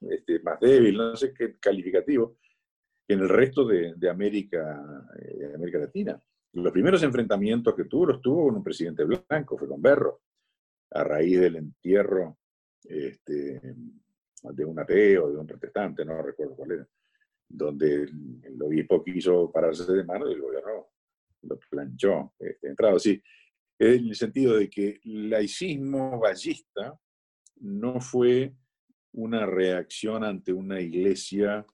este, 0.09 0.39
más 0.41 0.59
débil, 0.59 0.97
no 0.97 1.15
sé 1.15 1.33
qué 1.33 1.55
calificativo, 1.59 2.37
que 3.07 3.13
en 3.13 3.21
el 3.21 3.29
resto 3.29 3.65
de, 3.65 4.09
América, 4.09 5.07
eh, 5.19 5.53
América 5.55 5.79
Latina. 5.79 6.21
Los 6.53 6.71
primeros 6.71 7.01
enfrentamientos 7.03 7.75
que 7.75 7.85
tuvo 7.85 8.07
los 8.07 8.21
tuvo 8.21 8.45
con 8.45 8.55
un 8.57 8.63
presidente 8.63 9.03
blanco, 9.03 9.57
fue 9.57 9.67
con 9.67 9.81
Berro, 9.81 10.21
a 10.91 11.03
raíz 11.03 11.39
del 11.39 11.55
entierro 11.55 12.37
este, 12.83 13.59
de 14.51 14.65
un 14.65 14.79
ateo, 14.79 15.31
de 15.31 15.37
un 15.37 15.47
protestante, 15.47 16.03
no 16.03 16.21
recuerdo 16.21 16.55
cuál 16.55 16.71
era, 16.71 16.87
donde 17.47 18.03
el, 18.03 18.61
obispo 18.61 19.03
quiso 19.03 19.51
pararse 19.51 19.91
de 19.91 20.03
mano 20.03 20.29
y 20.29 20.33
el 20.33 20.41
gobierno 20.41 20.89
lo 21.43 21.59
planchó. 21.69 22.33
Este, 22.39 22.67
entrado, 22.67 22.99
sí, 22.99 23.21
en 23.79 24.07
el 24.07 24.15
sentido 24.15 24.57
de 24.57 24.69
que 24.69 24.99
el 25.03 25.29
laicismo 25.29 26.19
ballista 26.19 26.97
no 27.57 27.99
fue 28.01 28.53
una 29.13 29.45
reacción 29.45 30.23
ante 30.23 30.51
una 30.51 30.81
iglesia 30.81 31.65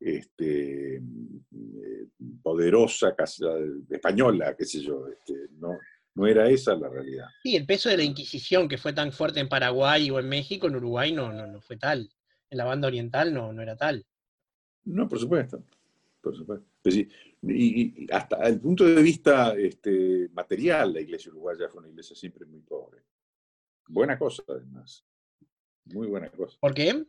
este, 0.00 0.96
eh, 0.96 2.06
poderosa, 2.42 3.14
española, 3.90 4.54
qué 4.56 4.64
sé 4.64 4.80
yo, 4.80 5.08
este, 5.08 5.48
no, 5.58 5.76
no 6.14 6.26
era 6.26 6.48
esa 6.48 6.74
la 6.74 6.88
realidad. 6.88 7.26
Sí, 7.42 7.56
el 7.56 7.66
peso 7.66 7.88
de 7.88 7.96
la 7.96 8.02
Inquisición 8.02 8.68
que 8.68 8.78
fue 8.78 8.92
tan 8.92 9.12
fuerte 9.12 9.40
en 9.40 9.48
Paraguay 9.48 10.10
o 10.10 10.18
en 10.18 10.28
México, 10.28 10.66
en 10.66 10.76
Uruguay 10.76 11.12
no, 11.12 11.32
no, 11.32 11.46
no 11.46 11.60
fue 11.60 11.76
tal. 11.76 12.10
En 12.50 12.58
la 12.58 12.64
banda 12.64 12.88
oriental 12.88 13.32
no, 13.32 13.52
no 13.52 13.62
era 13.62 13.76
tal. 13.76 14.04
No, 14.84 15.08
por 15.08 15.18
supuesto. 15.18 15.62
Por 16.20 16.36
supuesto. 16.36 16.66
Pues 16.82 17.06
y, 17.42 18.06
hasta 18.10 18.48
el 18.48 18.60
punto 18.60 18.84
de 18.84 19.02
vista 19.02 19.54
este, 19.56 20.28
material, 20.32 20.92
la 20.92 21.00
iglesia 21.00 21.30
uruguaya 21.30 21.68
fue 21.68 21.80
una 21.80 21.88
iglesia 21.88 22.16
siempre 22.16 22.46
muy 22.46 22.60
pobre. 22.60 23.02
Buena 23.86 24.18
cosa, 24.18 24.42
además. 24.48 25.04
Muy 25.84 26.06
buena 26.06 26.30
cosa. 26.30 26.56
¿Por 26.60 26.74
qué? 26.74 27.04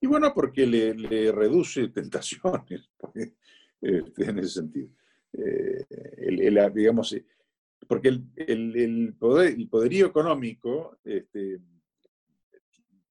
Y 0.00 0.06
bueno, 0.06 0.32
porque 0.32 0.66
le, 0.66 1.32
reduce 1.32 1.88
tentaciones, 1.88 2.88
este, 3.80 4.24
en 4.24 4.38
ese 4.38 4.48
sentido. 4.48 4.88
Eh, 5.32 5.84
el, 6.16 6.72
digamos, 6.72 7.12
eh, 7.12 7.26
porque 7.86 8.08
el, 8.08 9.14
poder, 9.18 9.54
el 9.54 9.68
poderío 9.68 10.06
económico 10.06 10.98
este, 11.04 11.60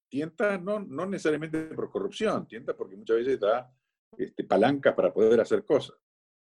tienta 0.08 0.58
no, 0.58 0.80
no 0.80 1.06
necesariamente 1.06 1.64
por 1.74 1.90
corrupción, 1.90 2.46
tienta 2.46 2.76
porque 2.76 2.96
muchas 2.96 3.18
veces 3.18 3.40
da 3.40 3.70
este, 4.16 4.44
palancas 4.44 4.94
para 4.94 5.12
poder 5.12 5.40
hacer 5.40 5.64
cosas. 5.64 5.96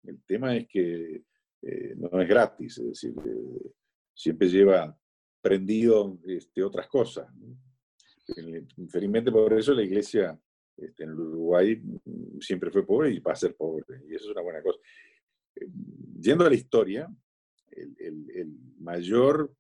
El 0.03 0.23
tema 0.23 0.55
es 0.55 0.67
que 0.67 1.23
eh, 1.61 1.95
no 1.95 2.21
es 2.21 2.27
gratis, 2.27 2.79
es 2.79 2.87
decir, 2.87 3.13
eh, 3.25 3.71
siempre 4.13 4.49
lleva 4.49 4.97
prendido 5.41 6.19
este, 6.25 6.63
otras 6.63 6.87
cosas. 6.87 7.31
Infelizmente 8.77 9.31
por 9.31 9.51
eso 9.53 9.73
la 9.73 9.83
iglesia 9.83 10.39
este, 10.77 11.03
en 11.03 11.11
Uruguay 11.11 11.81
siempre 12.39 12.71
fue 12.71 12.85
pobre 12.85 13.11
y 13.11 13.19
va 13.19 13.33
a 13.33 13.35
ser 13.35 13.55
pobre, 13.55 14.01
y 14.07 14.15
eso 14.15 14.25
es 14.25 14.31
una 14.31 14.41
buena 14.41 14.61
cosa. 14.63 14.79
Eh, 15.55 15.67
yendo 16.19 16.45
a 16.45 16.49
la 16.49 16.55
historia, 16.55 17.07
el, 17.71 17.95
el 18.31 18.57
mayor 18.79 19.55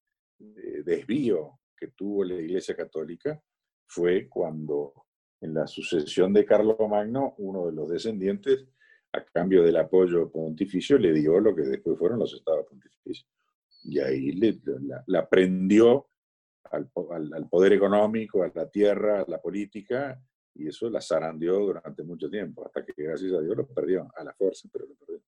desvío 0.83 1.59
que 1.77 1.87
tuvo 1.89 2.23
la 2.23 2.33
iglesia 2.33 2.75
católica 2.75 3.41
fue 3.91 4.29
cuando 4.29 4.93
en 5.41 5.53
la 5.53 5.67
sucesión 5.67 6.31
de 6.31 6.45
Magno, 6.89 7.35
uno 7.39 7.65
de 7.65 7.73
los 7.73 7.89
descendientes, 7.89 8.65
a 9.11 9.21
cambio 9.25 9.63
del 9.63 9.75
apoyo 9.75 10.31
pontificio, 10.31 10.97
le 10.97 11.11
dio 11.11 11.41
lo 11.41 11.53
que 11.53 11.63
después 11.63 11.99
fueron 11.99 12.19
los 12.19 12.33
estados 12.33 12.65
pontificios. 12.67 13.27
Y 13.83 13.99
ahí 13.99 14.39
la, 15.07 15.27
prendió 15.27 16.07
al, 16.71 16.89
poder 17.49 17.73
económico, 17.73 18.43
a 18.43 18.51
la 18.55 18.69
tierra, 18.69 19.23
a 19.23 19.25
la 19.27 19.41
política, 19.41 20.23
y 20.53 20.67
eso 20.69 20.89
la 20.89 21.01
zarandeó 21.01 21.59
durante 21.59 22.03
mucho 22.03 22.29
tiempo, 22.29 22.65
hasta 22.65 22.85
que 22.85 22.93
gracias 22.95 23.33
a 23.33 23.41
Dios 23.41 23.57
lo 23.57 23.67
perdió, 23.67 24.09
a 24.15 24.23
la 24.23 24.33
fuerza, 24.33 24.69
pero 24.71 24.87
lo 24.87 24.95
perdió. 24.95 25.21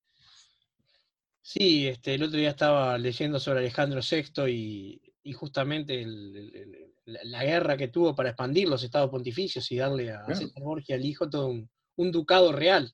Sí, 1.41 1.87
este, 1.87 2.13
el 2.13 2.23
otro 2.23 2.37
día 2.37 2.51
estaba 2.51 2.97
leyendo 2.97 3.41
sobre 3.41 3.59
Alejandro 3.59 3.99
VI 3.99 5.01
y, 5.23 5.33
justamente 5.33 6.01
el, 6.01 6.82
la, 7.05 7.43
guerra 7.43 7.77
que 7.77 7.87
tuvo 7.87 8.15
para 8.15 8.29
expandir 8.29 8.67
los 8.67 8.83
estados 8.83 9.09
pontificios 9.09 9.71
y 9.71 9.77
darle 9.77 10.11
a 10.11 10.25
César 10.25 10.49
Borgia 10.61 10.95
al 10.95 11.05
hijo 11.05 11.29
todo 11.29 11.47
un, 11.47 12.11
ducado 12.11 12.51
real. 12.51 12.93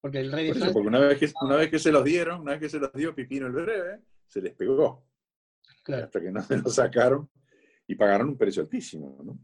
Porque 0.00 0.20
el 0.20 0.32
rey 0.32 0.46
de 0.46 0.52
Francia... 0.52 0.72
porque 0.72 0.88
una 0.88 1.00
vez, 1.00 1.18
que, 1.18 1.32
una 1.40 1.56
vez 1.56 1.70
que 1.70 1.78
se 1.78 1.90
los 1.90 2.04
dieron, 2.04 2.40
una 2.42 2.52
vez 2.52 2.60
que 2.60 2.68
se 2.68 2.78
los 2.78 2.92
dio 2.92 3.14
Pipino 3.14 3.46
el 3.46 3.52
Breve, 3.52 4.00
se 4.26 4.42
les 4.42 4.54
pegó. 4.54 5.06
Hasta 5.86 6.20
que 6.20 6.30
no 6.30 6.42
se 6.42 6.58
lo 6.58 6.68
sacaron 6.68 7.30
y 7.86 7.94
pagaron 7.94 8.28
un 8.28 8.38
precio 8.38 8.62
altísimo. 8.62 9.18
¿no? 9.22 9.38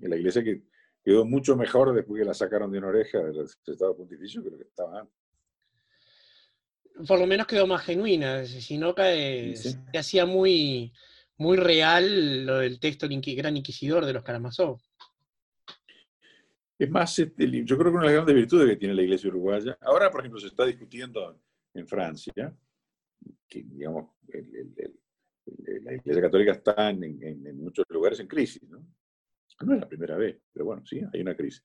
La 0.00 0.16
iglesia 0.16 0.42
que 0.42 0.62
quedó 1.04 1.24
mucho 1.24 1.56
mejor 1.56 1.94
después 1.94 2.20
que 2.20 2.26
la 2.26 2.34
sacaron 2.34 2.70
de 2.70 2.78
una 2.78 2.88
oreja 2.88 3.18
del 3.18 3.46
estado 3.66 3.96
pontificio 3.96 4.42
que 4.42 4.50
lo 4.50 4.58
que 4.58 4.64
estaba 4.64 5.00
antes 5.00 5.18
por 7.06 7.18
lo 7.18 7.26
menos 7.26 7.46
quedó 7.46 7.66
más 7.66 7.84
genuina, 7.84 8.44
sino 8.44 8.94
que 8.94 9.54
se 9.56 9.78
hacía 9.98 10.26
muy, 10.26 10.92
muy 11.38 11.56
real 11.56 12.44
lo 12.44 12.58
del 12.58 12.80
texto 12.80 13.06
Gran 13.08 13.56
Inquisidor 13.56 14.04
de 14.04 14.12
los 14.12 14.22
Karamazov. 14.22 14.80
Es 16.78 16.90
más, 16.90 17.18
este, 17.18 17.64
yo 17.64 17.76
creo 17.76 17.90
que 17.90 17.98
una 17.98 18.06
de 18.06 18.06
las 18.06 18.14
grandes 18.14 18.36
virtudes 18.36 18.68
que 18.68 18.76
tiene 18.76 18.94
la 18.94 19.02
iglesia 19.02 19.28
uruguaya, 19.30 19.76
ahora 19.80 20.10
por 20.10 20.20
ejemplo 20.20 20.40
se 20.40 20.46
está 20.48 20.64
discutiendo 20.64 21.40
en 21.74 21.88
Francia, 21.88 22.56
que 23.48 23.62
digamos, 23.64 24.10
la 24.26 25.94
iglesia 25.94 26.22
católica 26.22 26.52
está 26.52 26.90
en, 26.90 27.56
muchos 27.56 27.84
lugares 27.88 28.20
en 28.20 28.28
crisis, 28.28 28.62
¿no? 28.68 28.84
No 29.60 29.74
es 29.74 29.80
la 29.80 29.88
primera 29.88 30.16
vez, 30.16 30.40
pero 30.52 30.66
bueno, 30.66 30.86
sí, 30.86 31.00
hay 31.12 31.20
una 31.20 31.36
crisis. 31.36 31.64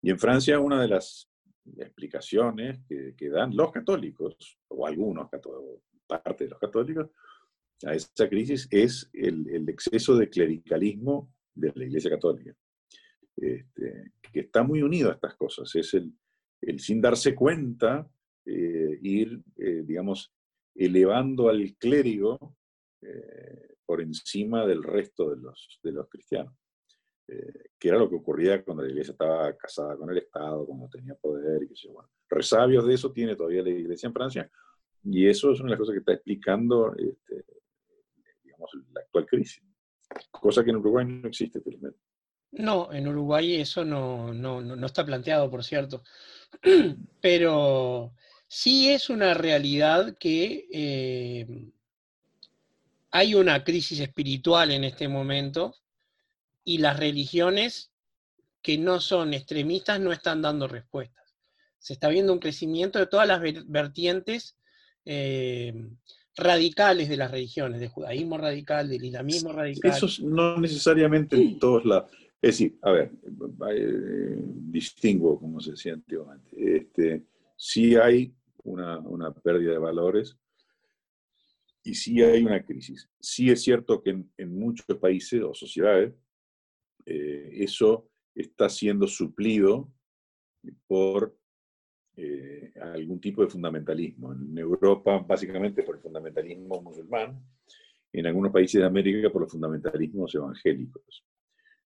Y 0.00 0.10
en 0.10 0.18
Francia 0.18 0.58
una 0.58 0.80
de 0.80 0.88
las 0.88 1.30
explicaciones 1.76 2.80
que, 2.88 3.14
que 3.14 3.28
dan 3.28 3.54
los 3.54 3.70
católicos, 3.70 4.58
o 4.68 4.86
algunos 4.86 5.28
católicos, 5.28 5.82
parte 6.06 6.44
de 6.44 6.50
los 6.50 6.58
católicos, 6.58 7.10
a 7.86 7.94
esa 7.94 8.28
crisis 8.28 8.66
es 8.70 9.08
el, 9.12 9.68
exceso 9.68 10.16
de 10.16 10.28
clericalismo 10.28 11.32
de 11.54 11.72
la 11.74 11.84
Iglesia 11.84 12.10
Católica, 12.10 12.54
este, 13.36 14.12
que 14.32 14.40
está 14.40 14.62
muy 14.62 14.82
unido 14.82 15.10
a 15.10 15.14
estas 15.14 15.36
cosas. 15.36 15.74
Es 15.74 15.94
el, 15.94 16.12
sin 16.80 17.00
darse 17.00 17.34
cuenta, 17.34 18.08
eh, 18.44 18.98
ir, 19.02 19.40
eh, 19.56 19.82
digamos, 19.84 20.32
elevando 20.74 21.48
al 21.48 21.76
clérigo 21.76 22.56
eh, 23.02 23.76
por 23.84 24.00
encima 24.00 24.66
del 24.66 24.82
resto 24.82 25.30
de 25.30 25.36
los, 25.36 25.78
de 25.82 25.92
los 25.92 26.08
cristianos. 26.08 26.54
que 27.78 27.88
era 27.88 27.98
lo 27.98 28.08
que 28.08 28.16
ocurría 28.16 28.64
cuando 28.64 28.82
la 28.82 28.88
iglesia 28.88 29.12
estaba 29.12 29.54
casada 29.56 29.96
con 29.96 30.10
el 30.10 30.18
Estado, 30.18 30.64
cuando 30.66 30.88
tenía 30.88 31.14
poder, 31.14 31.62
y 31.62 31.68
que 31.68 31.88
bueno, 31.88 32.08
resabios 32.28 32.86
de 32.86 32.94
eso 32.94 33.12
tiene 33.12 33.36
todavía 33.36 33.62
la 33.62 33.68
iglesia 33.68 34.06
en 34.06 34.14
Francia, 34.14 34.50
y 35.04 35.26
eso 35.28 35.52
es 35.52 35.60
una 35.60 35.68
de 35.68 35.70
las 35.72 35.78
cosas 35.78 35.92
que 35.92 35.98
está 35.98 36.12
explicando 36.14 36.94
este, 36.96 37.44
la 38.92 39.00
actual 39.00 39.26
crisis. 39.26 39.62
Cosa 40.30 40.64
que 40.64 40.70
en 40.70 40.76
Uruguay 40.76 41.04
no 41.06 41.28
existe, 41.28 41.60
felizmente. 41.60 41.98
No, 42.52 42.92
en 42.92 43.06
Uruguay 43.06 43.56
eso 43.56 43.84
no, 43.84 44.32
no, 44.32 44.86
está 44.86 45.04
planteado, 45.04 45.50
por 45.50 45.64
cierto. 45.64 46.02
Pero 47.20 48.14
sí 48.46 48.88
es 48.88 49.10
una 49.10 49.34
realidad 49.34 50.16
que 50.18 50.66
eh, 50.72 51.70
hay 53.10 53.34
una 53.34 53.64
crisis 53.64 54.00
espiritual 54.00 54.70
en 54.70 54.84
este 54.84 55.08
momento 55.08 55.74
y 56.64 56.78
las 56.78 56.98
religiones 56.98 57.90
que 58.62 58.78
no 58.78 59.00
son 59.00 59.34
extremistas 59.34 60.00
no 60.00 60.12
están 60.12 60.42
dando 60.42 60.68
respuestas. 60.68 61.34
Se 61.78 61.92
está 61.92 62.08
viendo 62.08 62.32
un 62.32 62.40
crecimiento 62.40 62.98
de 62.98 63.06
todas 63.06 63.28
las 63.28 63.40
vertientes 63.66 64.56
eh, 65.04 65.72
radicales 66.38 67.08
de 67.08 67.16
las 67.16 67.30
religiones, 67.30 67.80
del 67.80 67.88
judaísmo 67.88 68.38
radical, 68.38 68.88
del 68.88 69.04
islamismo 69.04 69.52
radical. 69.52 69.90
Eso 69.90 70.06
no 70.22 70.58
necesariamente 70.58 71.36
en 71.36 71.58
todos 71.58 71.84
lados. 71.84 72.10
Es 72.40 72.58
decir, 72.58 72.78
a 72.82 72.92
ver, 72.92 73.10
eh, 73.70 74.36
distingo, 74.38 75.38
como 75.38 75.60
se 75.60 75.72
decía 75.72 75.94
antiguamente. 75.94 76.76
Este, 76.76 77.24
sí 77.56 77.96
hay 77.96 78.32
una, 78.62 79.32
pérdida 79.42 79.72
de 79.72 79.78
valores 79.78 80.38
y 81.82 81.94
sí 81.94 82.22
hay 82.22 82.44
una 82.44 82.64
crisis. 82.64 83.08
Sí 83.18 83.50
es 83.50 83.62
cierto 83.62 84.00
que 84.02 84.10
en, 84.36 84.58
muchos 84.58 84.86
países 84.98 85.42
o 85.42 85.52
sociedades 85.52 86.14
eh, 87.06 87.50
eso 87.54 88.08
está 88.34 88.68
siendo 88.68 89.08
suplido 89.08 89.92
por 90.86 91.36
eh, 92.20 92.72
algún 92.80 93.20
tipo 93.20 93.42
de 93.42 93.48
fundamentalismo. 93.48 94.32
En 94.32 94.58
Europa, 94.58 95.18
básicamente 95.18 95.84
por 95.84 95.94
el 95.94 96.02
fundamentalismo 96.02 96.82
musulmán, 96.82 97.40
en 98.12 98.26
algunos 98.26 98.50
países 98.50 98.80
de 98.80 98.86
América 98.86 99.30
por 99.30 99.42
los 99.42 99.52
fundamentalismos 99.52 100.34
evangélicos. 100.34 101.24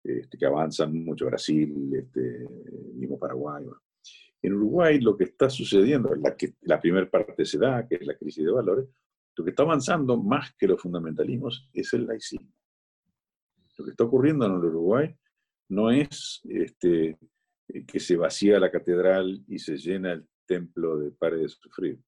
Este, 0.01 0.37
que 0.37 0.45
avanzan 0.45 1.03
mucho, 1.03 1.25
Brasil, 1.25 1.91
este, 1.93 2.47
mismo 2.93 3.19
Paraguay. 3.19 3.65
En 4.41 4.53
Uruguay 4.53 5.01
lo 5.01 5.17
que 5.17 5.25
está 5.25 5.49
sucediendo, 5.49 6.15
la, 6.15 6.33
la 6.61 6.79
primera 6.79 7.09
parte 7.09 7.45
se 7.45 7.59
da, 7.59 7.85
que 7.85 7.95
es 7.95 8.07
la 8.07 8.17
crisis 8.17 8.45
de 8.45 8.51
valores, 8.51 8.87
lo 9.35 9.43
que 9.43 9.49
está 9.49 9.63
avanzando 9.63 10.17
más 10.17 10.55
que 10.55 10.67
los 10.67 10.81
fundamentalismos 10.81 11.69
es 11.73 11.93
el 11.93 12.07
laicismo. 12.07 12.53
Lo 13.77 13.83
que 13.83 13.91
está 13.91 14.05
ocurriendo 14.05 14.45
en 14.45 14.53
el 14.53 14.65
Uruguay 14.65 15.13
no 15.69 15.91
es 15.91 16.41
este, 16.45 17.17
que 17.87 17.99
se 17.99 18.15
vacía 18.15 18.59
la 18.59 18.71
catedral 18.71 19.43
y 19.47 19.59
se 19.59 19.77
llena 19.77 20.13
el 20.13 20.27
templo 20.45 20.97
de 20.97 21.11
Pare 21.11 21.37
de 21.37 21.49
Sufrir. 21.49 21.99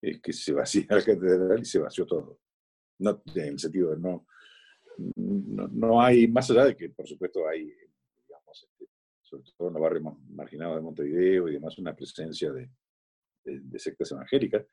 Es 0.00 0.20
que 0.20 0.32
se 0.32 0.52
vacía 0.52 0.86
la 0.88 1.02
catedral 1.02 1.60
y 1.60 1.64
se 1.64 1.78
vació 1.78 2.06
todo. 2.06 2.40
No, 2.98 3.22
en 3.34 3.42
el 3.42 3.58
sentido 3.58 3.90
de 3.90 3.98
no, 3.98 4.26
no, 5.16 6.00
hay, 6.00 6.28
más 6.28 6.50
allá 6.50 6.66
de 6.66 6.76
que, 6.76 6.90
por 6.90 7.06
supuesto, 7.06 7.48
hay, 7.48 7.64
digamos, 7.64 8.68
este, 8.70 8.88
sobre 9.20 9.44
todo 9.56 9.68
en 9.68 9.74
los 9.74 9.82
barrios 9.82 10.04
marginados 10.28 10.76
de 10.76 10.82
Montevideo 10.82 11.48
y 11.48 11.54
demás, 11.54 11.78
una 11.78 11.94
presencia 11.94 12.52
de, 12.52 12.70
sectas 13.78 14.12
evangélicas, 14.12 14.64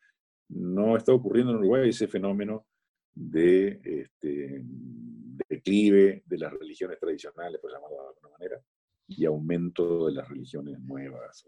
no 0.49 0.95
está 0.95 1.13
ocurriendo 1.13 1.53
en 1.53 1.59
Uruguay 1.59 1.89
ese 1.89 2.07
fenómeno 2.07 2.67
de 3.13 3.79
este, 3.83 4.63
declive 5.47 6.23
de 6.25 6.37
las 6.37 6.53
religiones 6.53 6.99
tradicionales, 6.99 7.59
por 7.59 7.71
llamarlo 7.71 7.97
de 7.97 8.07
alguna 8.09 8.29
manera, 8.37 8.61
y 9.09 9.25
aumento 9.25 10.05
de 10.05 10.13
las 10.13 10.29
religiones 10.29 10.79
nuevas. 10.79 11.45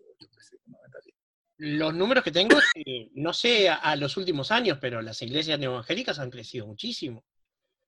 Los 1.58 1.94
números 1.94 2.24
que 2.24 2.32
tengo, 2.32 2.58
no 3.14 3.34
sé 3.34 3.70
a, 3.70 3.96
los 3.96 4.18
últimos 4.18 4.52
años, 4.52 4.80
pero 4.82 5.02
las 5.02 5.22
iglesias 5.22 5.62
evangélicas 5.62 6.18
han 6.18 6.32
crecido 6.32 6.66
muchísimo. 6.66 7.24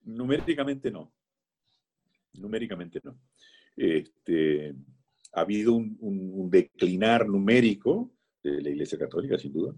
Numéricamente 0.03 0.91
no. 0.91 1.11
Numéricamente 2.34 3.01
no. 3.03 3.19
Este, 3.76 4.76
ha 5.34 5.41
habido 5.41 5.74
un, 5.74 6.49
declinar 6.51 7.28
numérico 7.28 8.13
de 8.43 8.61
la 8.61 8.69
Iglesia 8.69 8.99
Católica, 8.99 9.39
sin 9.39 9.53
duda. 9.53 9.76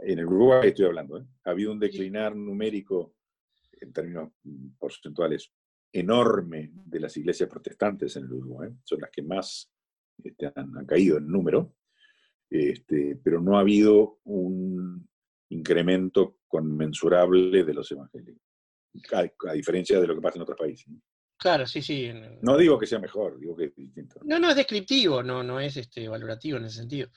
En 0.00 0.18
el 0.18 0.26
Uruguay 0.26 0.68
estoy 0.68 0.86
hablando, 0.86 1.18
¿eh? 1.18 1.26
ha 1.44 1.50
habido 1.50 1.70
un 1.70 1.78
declinar 1.78 2.34
numérico 2.34 3.14
en 3.80 3.92
términos 3.92 4.32
porcentuales 4.78 5.52
enorme 5.92 6.70
de 6.86 7.00
las 7.00 7.16
iglesias 7.16 7.48
protestantes 7.48 8.16
en 8.16 8.24
el 8.24 8.32
Uruguay. 8.32 8.70
Son 8.84 9.00
las 9.00 9.10
que 9.10 9.22
más 9.22 9.70
este, 10.22 10.52
han, 10.54 10.86
caído 10.86 11.18
en 11.18 11.28
número, 11.28 11.76
este, 12.48 13.18
pero 13.22 13.40
no 13.40 13.56
ha 13.56 13.60
habido 13.60 14.20
un 14.24 15.08
incremento 15.50 16.38
conmensurable 16.48 17.64
de 17.64 17.74
los 17.74 17.90
evangélicos 17.90 18.42
a, 19.12 19.52
diferencia 19.52 20.00
de 20.00 20.06
lo 20.06 20.14
que 20.14 20.20
pasa 20.20 20.36
en 20.36 20.42
otros 20.42 20.58
países. 20.58 20.86
Claro, 21.38 21.66
sí, 21.66 21.82
sí. 21.82 22.10
No 22.40 22.56
digo 22.56 22.78
que 22.78 22.86
sea 22.86 22.98
mejor, 22.98 23.38
digo 23.38 23.56
que 23.56 23.64
es 23.64 23.74
distinto. 23.74 24.20
No, 24.24 24.38
no 24.38 24.50
es 24.50 24.56
descriptivo, 24.56 25.22
no, 25.22 25.42
no 25.42 25.58
es 25.58 25.76
este, 25.76 26.08
valorativo 26.08 26.58
en 26.58 26.66
ese 26.66 26.76
sentido. 26.76 27.08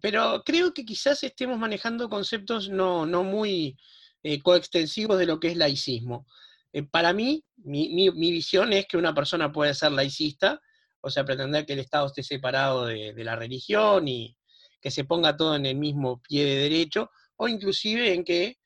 Pero 0.00 0.42
creo 0.44 0.74
que 0.74 0.84
quizás 0.84 1.22
estemos 1.22 1.58
manejando 1.58 2.08
conceptos 2.08 2.68
no, 2.68 3.06
no 3.06 3.22
muy 3.22 3.76
eh, 4.22 4.42
coextensivos 4.42 5.18
de 5.18 5.26
lo 5.26 5.38
que 5.38 5.48
es 5.48 5.56
laicismo. 5.56 6.26
Eh, 6.72 6.82
para 6.82 7.12
mí, 7.12 7.44
mi, 7.56 8.10
visión 8.10 8.72
es 8.72 8.86
que 8.86 8.96
una 8.96 9.14
persona 9.14 9.52
puede 9.52 9.74
ser 9.74 9.92
laicista, 9.92 10.60
o 11.00 11.10
sea, 11.10 11.24
pretender 11.24 11.64
que 11.64 11.74
el 11.74 11.78
Estado 11.78 12.06
esté 12.06 12.22
separado 12.22 12.86
de, 12.86 13.12
de 13.14 13.24
la 13.24 13.36
religión 13.36 14.08
y 14.08 14.36
que 14.80 14.90
se 14.90 15.04
ponga 15.04 15.36
todo 15.36 15.56
en 15.56 15.66
el 15.66 15.76
mismo 15.76 16.20
pie 16.22 16.44
de 16.44 16.56
derecho, 16.56 17.10
o 17.36 17.48
inclusive 17.48 18.12
en 18.12 18.24
que 18.24 18.58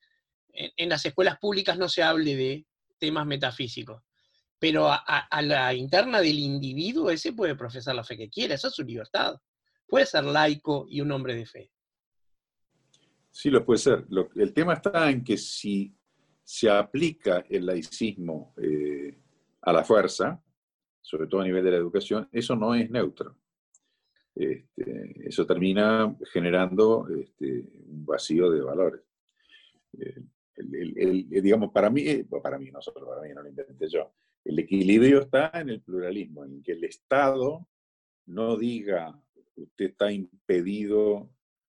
en, 0.53 0.88
las 0.88 1.05
escuelas 1.05 1.38
públicas 1.38 1.78
no 1.78 1.88
se 1.88 2.03
hable 2.03 2.36
de 2.36 2.66
temas 2.98 3.26
metafísicos, 3.26 4.03
pero 4.59 4.88
a, 4.90 5.42
la 5.42 5.74
interna 5.74 6.20
del 6.20 6.38
individuo 6.38 7.11
ese 7.11 7.32
puede 7.32 7.57
profesar 7.57 7.94
la 7.94 8.05
fe 8.05 8.16
que 8.16 8.30
quiera, 8.30 8.55
esa 8.55 8.68
es 8.68 8.74
su 8.74 8.84
libertad. 8.84 9.36
Puede 9.86 10.07
ser 10.07 10.24
laico 10.24 10.86
y 10.88 11.00
un 11.00 11.11
hombre 11.11 11.34
de 11.34 11.46
fe. 11.46 11.70
Sí, 13.30 13.50
lo 13.50 13.64
puede 13.64 13.78
ser. 13.78 14.07
el 14.36 14.53
tema 14.53 14.74
está 14.74 15.11
en 15.11 15.24
que 15.24 15.36
si 15.36 15.94
se 16.45 16.70
aplica 16.70 17.45
el 17.49 17.66
laicismo 17.66 18.55
eh, 18.57 19.16
a 19.62 19.72
la 19.72 19.84
fuerza, 19.84 20.43
sobre 21.01 21.26
todo 21.26 21.40
a 21.40 21.45
nivel 21.45 21.64
de 21.64 21.70
la 21.70 21.76
educación, 21.76 22.28
eso 22.32 22.57
no 22.57 22.74
es 22.74 22.90
neutro. 22.90 23.36
Este, 24.34 25.28
eso 25.28 25.47
termina 25.47 26.16
generando 26.32 27.07
este, 27.09 27.64
un 27.86 28.05
vacío 28.07 28.51
de 28.51 28.62
valores. 28.62 29.03
Eh, 29.99 30.22
el, 30.57 31.28
digamos, 31.28 31.72
para 31.72 31.90
mí, 31.90 32.03
eh, 32.03 32.26
para 32.43 32.59
mí, 32.59 32.70
no 32.70 32.80
para 32.80 33.22
mí, 33.22 33.34
no 33.34 33.43
lo 33.43 33.49
inventé 33.49 33.88
yo, 33.88 34.12
el 34.45 34.59
equilibrio 34.59 35.20
está 35.20 35.51
en 35.55 35.70
el 35.70 35.82
pluralismo, 35.82 36.45
en 36.45 36.62
que 36.62 36.72
el 36.72 36.84
Estado 36.84 37.68
no 38.26 38.57
diga, 38.57 39.20
usted 39.57 39.86
está 39.86 40.11
impedido 40.11 41.30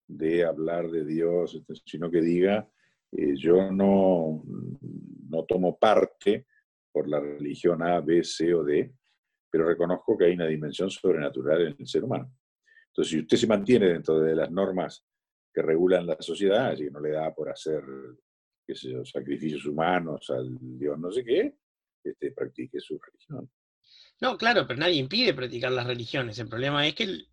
de 0.06 0.44
hablar 0.44 0.90
de 0.90 1.04
Dios, 1.04 1.60
sino 1.84 2.10
que 2.10 2.20
diga, 2.20 2.68
eh, 3.16 3.34
yo 3.36 3.70
no, 3.70 4.42
no 5.28 5.44
tomo 5.44 5.78
parte 5.78 6.46
por 6.92 7.08
la 7.08 7.20
religión 7.20 7.82
A, 7.82 8.00
B, 8.00 8.22
C 8.24 8.54
o 8.54 8.64
D, 8.64 8.92
pero 9.50 9.66
reconozco 9.66 10.16
que 10.16 10.26
hay 10.26 10.34
una 10.34 10.46
dimensión 10.46 10.90
sobrenatural 10.90 11.68
en 11.68 11.76
el 11.78 11.86
ser 11.86 12.04
humano. 12.04 12.32
Entonces, 12.88 13.10
si 13.12 13.20
usted 13.20 13.36
se 13.36 13.46
mantiene 13.46 13.88
dentro 13.88 14.18
de 14.20 14.34
las 14.34 14.50
normas 14.50 15.04
que 15.52 15.62
regulan 15.62 16.06
la 16.06 16.16
sociedad, 16.20 16.68
así 16.68 16.84
que 16.84 16.90
no 16.90 17.00
le 17.00 17.10
da 17.10 17.34
por 17.34 17.50
hacer 17.50 17.82
qué 18.66 18.74
sé 18.74 18.90
yo, 18.90 19.04
sacrificios 19.04 19.64
humanos 19.64 20.28
al 20.30 20.56
Dios 20.60 20.98
no 20.98 21.12
sé 21.12 21.24
qué, 21.24 21.54
este, 22.02 22.32
practique 22.32 22.80
su 22.80 22.98
religión. 22.98 23.48
No, 24.20 24.36
claro, 24.36 24.66
pero 24.66 24.80
nadie 24.80 24.96
impide 24.96 25.34
practicar 25.34 25.72
las 25.72 25.86
religiones. 25.86 26.38
El 26.38 26.48
problema 26.48 26.86
es 26.86 26.94
que 26.94 27.26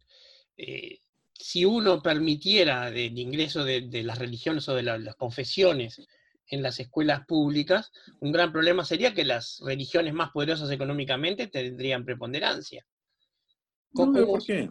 eh, 0.58 1.00
si 1.44 1.66
uno 1.66 2.02
permitiera 2.02 2.88
el 2.88 3.20
ingreso 3.20 3.66
de, 3.66 4.02
las 4.06 4.18
religiones 4.18 4.70
o 4.70 4.76
de 4.76 4.84
las 4.84 5.16
confesiones 5.18 6.02
en 6.48 6.64
las 6.64 6.80
escuelas 6.80 7.26
públicas, 7.26 7.92
un 8.22 8.32
gran 8.32 8.54
problema 8.54 8.86
sería 8.86 9.14
que 9.14 9.26
las 9.26 9.60
religiones 9.62 10.14
más 10.14 10.32
poderosas 10.32 10.72
económicamente 10.72 11.48
tendrían 11.48 12.06
preponderancia. 12.06 12.88
No 13.92 14.10
veo 14.14 14.26
por 14.26 14.46
qué. 14.46 14.70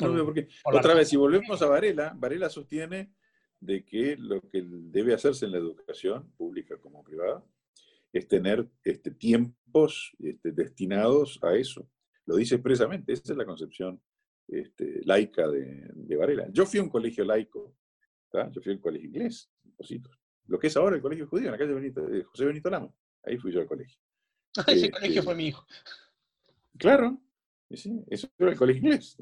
no 0.00 0.12
veo 0.12 0.24
por 0.24 0.34
qué. 0.34 0.48
Otra 0.64 0.94
vez, 0.94 1.08
si 1.08 1.16
volvemos 1.16 1.62
a 1.62 1.66
Varela, 1.66 2.14
Varela 2.16 2.50
sostiene 2.50 3.12
de 3.60 3.84
que 3.84 4.16
lo 4.18 4.40
que 4.40 4.64
debe 4.66 5.14
hacerse 5.14 5.46
en 5.46 5.52
la 5.52 5.58
educación, 5.58 6.32
pública 6.36 6.78
como 6.78 7.04
privada, 7.04 7.44
es 8.12 8.26
tener 8.26 8.68
este, 8.82 9.12
tiempos 9.12 10.16
este, 10.18 10.50
destinados 10.50 11.38
a 11.44 11.54
eso. 11.54 11.88
Lo 12.26 12.34
dice 12.34 12.56
expresamente, 12.56 13.12
esa 13.12 13.32
es 13.32 13.38
la 13.38 13.46
concepción 13.46 14.02
este, 14.48 15.00
laica 15.04 15.46
de, 15.48 16.16
Varela. 16.16 16.48
Yo 16.50 16.66
fui 16.66 16.80
a 16.80 16.82
un 16.82 16.88
colegio 16.88 17.24
laico, 17.24 17.76
yo 18.32 18.60
fui 18.60 18.72
a 18.72 18.76
un 18.76 18.80
colegio 18.80 19.08
inglés, 19.08 19.50
lo 20.46 20.58
que 20.58 20.66
es 20.66 20.76
ahora 20.76 20.96
el 20.96 21.02
colegio 21.02 21.26
judío, 21.26 21.46
en 21.46 21.52
la 21.52 21.58
calle 21.58 21.74
de 21.74 22.24
José 22.24 22.46
Benito 22.46 22.70
Lama. 22.70 22.92
Ahí 23.24 23.36
fui 23.36 23.52
yo 23.52 23.60
al 23.60 23.66
colegio. 23.66 23.98
Ese 24.66 24.90
colegio 24.90 25.22
fue 25.22 25.34
mi 25.34 25.48
hijo. 25.48 25.66
Claro, 26.78 27.20
eso 27.68 28.28
era 28.38 28.52
el 28.52 28.56
colegio 28.56 28.82
inglés. 28.82 29.16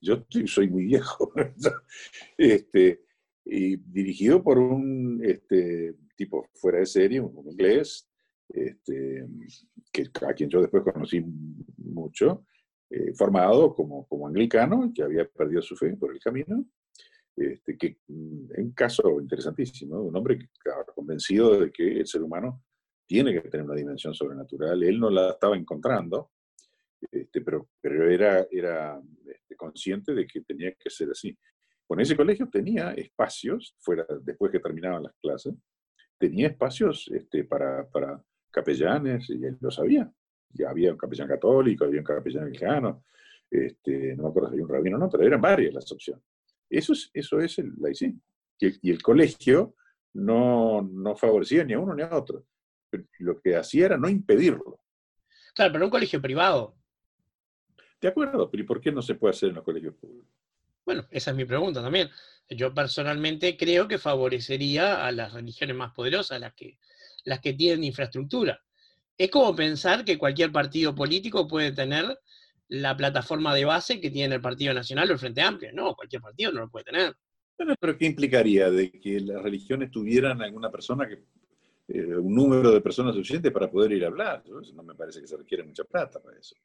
Yo 0.00 0.24
soy 0.46 0.68
muy 0.68 0.84
viejo. 0.84 1.32
este, 2.38 3.04
y 3.44 3.76
dirigido 3.76 4.42
por 4.42 4.58
un 4.58 5.20
este, 5.24 5.96
tipo 6.16 6.48
fuera 6.54 6.78
de 6.78 6.86
serie, 6.86 7.20
un 7.20 7.48
inglés, 7.50 8.08
este, 8.48 9.26
que, 9.92 10.10
a 10.26 10.34
quien 10.34 10.48
yo 10.48 10.60
después 10.60 10.84
conocí 10.84 11.24
mucho, 11.78 12.46
eh, 12.94 13.14
formado 13.14 13.74
como, 13.74 14.06
como 14.06 14.26
anglicano, 14.26 14.92
que 14.94 15.02
había 15.02 15.26
perdido 15.26 15.62
su 15.62 15.74
fe 15.74 15.96
por 15.96 16.12
el 16.12 16.20
camino, 16.20 16.66
este, 17.34 17.78
que 17.78 17.96
mm, 18.06 18.50
un 18.58 18.72
caso 18.72 19.18
interesantísimo, 19.18 19.98
un 19.98 20.14
hombre 20.14 20.38
que, 20.38 20.48
convencido 20.94 21.58
de 21.58 21.72
que 21.72 22.00
el 22.00 22.06
ser 22.06 22.22
humano 22.22 22.62
tiene 23.06 23.32
que 23.32 23.48
tener 23.48 23.64
una 23.64 23.76
dimensión 23.76 24.12
sobrenatural, 24.12 24.82
él 24.82 25.00
no 25.00 25.08
la 25.08 25.30
estaba 25.30 25.56
encontrando, 25.56 26.32
este, 27.10 27.40
pero, 27.40 27.70
pero 27.80 28.10
era, 28.10 28.46
era 28.50 29.00
este, 29.26 29.56
consciente 29.56 30.12
de 30.12 30.26
que 30.26 30.42
tenía 30.42 30.74
que 30.74 30.90
ser 30.90 31.08
así. 31.12 31.34
Con 31.86 31.98
ese 31.98 32.14
colegio 32.14 32.50
tenía 32.50 32.92
espacios, 32.92 33.74
fuera, 33.78 34.04
después 34.20 34.52
que 34.52 34.60
terminaban 34.60 35.04
las 35.04 35.14
clases, 35.14 35.54
tenía 36.18 36.48
espacios 36.48 37.10
para, 37.48 37.88
para 37.88 38.22
capellanes, 38.50 39.30
y 39.30 39.42
él 39.46 39.56
lo 39.62 39.70
sabía. 39.70 40.12
Ya 40.52 40.70
había 40.70 40.92
un 40.92 40.98
capellán 40.98 41.28
católico, 41.28 41.84
había 41.84 42.00
un 42.00 42.04
capellán 42.04 42.44
mexicano, 42.44 43.04
este, 43.50 44.14
no 44.16 44.24
me 44.24 44.28
acuerdo 44.30 44.48
si 44.48 44.54
había 44.54 44.64
un 44.64 44.70
rabino 44.70 44.96
o 44.96 45.00
no, 45.00 45.10
pero 45.10 45.24
eran 45.24 45.40
varias 45.40 45.74
las 45.74 45.90
opciones. 45.92 46.24
Eso 46.68 46.92
es, 46.92 47.10
eso 47.12 47.40
es 47.40 47.58
el 47.58 47.72
laicín. 47.78 48.22
Y, 48.58 48.88
y 48.88 48.90
el 48.90 49.02
colegio 49.02 49.74
no, 50.14 50.82
no 50.82 51.16
favorecía 51.16 51.64
ni 51.64 51.74
a 51.74 51.78
uno 51.78 51.94
ni 51.94 52.02
a 52.02 52.16
otro. 52.16 52.46
Lo 53.18 53.40
que 53.40 53.56
hacía 53.56 53.86
era 53.86 53.96
no 53.96 54.08
impedirlo. 54.08 54.80
Claro, 55.54 55.72
pero 55.72 55.84
un 55.84 55.90
colegio 55.90 56.20
privado. 56.20 56.76
De 58.00 58.08
acuerdo, 58.08 58.50
pero 58.50 58.62
¿y 58.62 58.66
por 58.66 58.80
qué 58.80 58.90
no 58.90 59.02
se 59.02 59.14
puede 59.14 59.30
hacer 59.30 59.50
en 59.50 59.56
los 59.56 59.64
colegios 59.64 59.94
públicos? 59.94 60.28
Bueno, 60.84 61.06
esa 61.10 61.30
es 61.30 61.36
mi 61.36 61.44
pregunta 61.44 61.80
también. 61.80 62.10
Yo 62.48 62.74
personalmente 62.74 63.56
creo 63.56 63.86
que 63.86 63.98
favorecería 63.98 65.06
a 65.06 65.12
las 65.12 65.32
religiones 65.32 65.76
más 65.76 65.92
poderosas, 65.92 66.40
las 66.40 66.54
que, 66.54 66.78
las 67.24 67.40
que 67.40 67.52
tienen 67.52 67.84
infraestructura. 67.84 68.60
Es 69.22 69.30
como 69.30 69.54
pensar 69.54 70.04
que 70.04 70.18
cualquier 70.18 70.50
partido 70.50 70.94
político 70.96 71.46
puede 71.46 71.70
tener 71.70 72.18
la 72.66 72.96
plataforma 72.96 73.54
de 73.54 73.64
base 73.64 74.00
que 74.00 74.10
tiene 74.10 74.34
el 74.34 74.40
Partido 74.40 74.74
Nacional 74.74 75.08
o 75.08 75.12
el 75.12 75.18
Frente 75.18 75.40
Amplio. 75.40 75.70
No, 75.72 75.94
cualquier 75.94 76.20
partido 76.20 76.50
no 76.50 76.62
lo 76.62 76.68
puede 76.68 76.86
tener. 76.86 77.14
Bueno, 77.56 77.74
pero 77.78 77.96
¿qué 77.96 78.06
implicaría 78.06 78.68
de 78.68 78.90
que 78.90 79.20
las 79.20 79.40
religiones 79.40 79.92
tuvieran 79.92 80.42
alguna 80.42 80.72
persona 80.72 81.06
que 81.06 81.22
eh, 81.88 82.16
un 82.16 82.34
número 82.34 82.72
de 82.72 82.80
personas 82.80 83.14
suficiente 83.14 83.52
para 83.52 83.70
poder 83.70 83.92
ir 83.92 84.04
a 84.04 84.08
hablar? 84.08 84.42
no 84.74 84.82
me 84.82 84.96
parece 84.96 85.20
que 85.20 85.28
se 85.28 85.36
requiere 85.36 85.62
mucha 85.62 85.84
plata 85.84 86.20
para 86.20 86.38
eso 86.38 86.56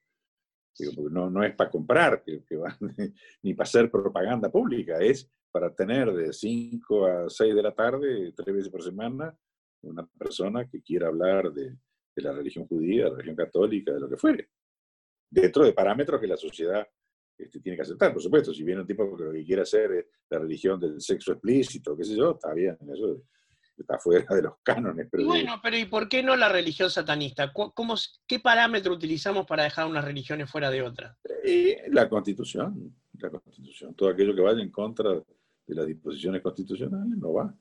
no, 1.12 1.30
no 1.30 1.44
es 1.44 1.56
para 1.56 1.70
comprar, 1.70 2.24
que, 2.24 2.44
ni 3.42 3.54
para 3.54 3.68
hacer 3.68 3.90
propaganda 3.90 4.50
pública, 4.50 5.00
es 5.00 5.30
para 5.52 5.74
tener 5.74 6.14
de 6.14 6.34
5 6.34 7.06
a 7.06 7.30
6 7.30 7.56
de 7.56 7.64
la 7.64 7.74
tarde, 7.74 8.34
tres 8.36 8.56
veces 8.56 8.70
por 8.70 8.84
semana, 8.84 9.36
una 9.82 10.06
persona 10.18 10.68
que 10.68 10.82
quiera 10.82 11.08
hablar 11.08 11.52
de, 11.52 11.76
la 12.22 12.32
religión 12.32 12.68
judía, 12.68 13.06
de 13.06 13.10
la 13.12 13.18
religión 13.18 13.36
católica, 13.36 13.94
de 13.94 14.00
lo 14.00 14.10
que 14.10 14.18
fuere, 14.18 14.50
dentro 15.30 15.64
de 15.64 15.74
parámetros 15.74 16.20
que 16.20 16.28
la 16.28 16.38
sociedad 16.38 16.88
este, 17.38 17.60
tiene 17.60 17.76
que 17.76 17.84
aceptar, 17.84 18.14
por 18.14 18.22
supuesto. 18.22 18.54
Si 18.54 18.64
viene 18.64 18.82
un 18.82 18.88
tipo 18.88 19.16
que 19.16 19.24
lo 19.24 19.32
que 19.32 19.44
quiere 19.44 19.62
hacer 19.62 19.92
es 19.92 20.06
la 20.30 20.40
religión 20.40 20.80
del 20.80 21.00
sexo 21.00 21.34
explícito, 21.34 21.96
qué 21.96 22.04
sé 22.04 22.16
yo, 22.16 22.32
está 22.32 22.54
bien, 22.54 22.78
eso 22.92 23.24
está 23.78 24.00
fuera 24.00 24.36
de 24.36 24.42
los 24.42 24.54
cánones. 24.64 25.08
Pero 25.12 25.26
bueno, 25.26 25.60
pero 25.62 25.78
¿y 25.78 25.86
por 25.86 26.10
qué 26.10 26.24
no 26.24 26.36
la 26.36 26.50
religión 26.50 26.90
satanista? 26.90 27.54
¿Cómo, 27.54 27.96
¿Qué 28.26 28.40
parámetro 28.40 28.94
utilizamos 28.94 29.46
para 29.46 29.64
dejar 29.64 29.86
unas 29.86 30.04
religiones 30.04 30.50
fuera 30.50 30.72
de 30.72 30.82
otras? 30.82 31.16
la 31.90 32.10
constitución, 32.10 32.94
la 33.20 33.30
constitución. 33.30 33.94
Todo 33.96 34.10
aquello 34.10 34.36
que 34.36 34.42
vaya 34.42 34.62
en 34.62 34.72
contra 34.72 35.12
de 35.12 35.76
las 35.76 35.86
disposiciones 35.86 36.42
constitucionales 36.42 37.18
no 37.18 37.34
va. 37.34 37.54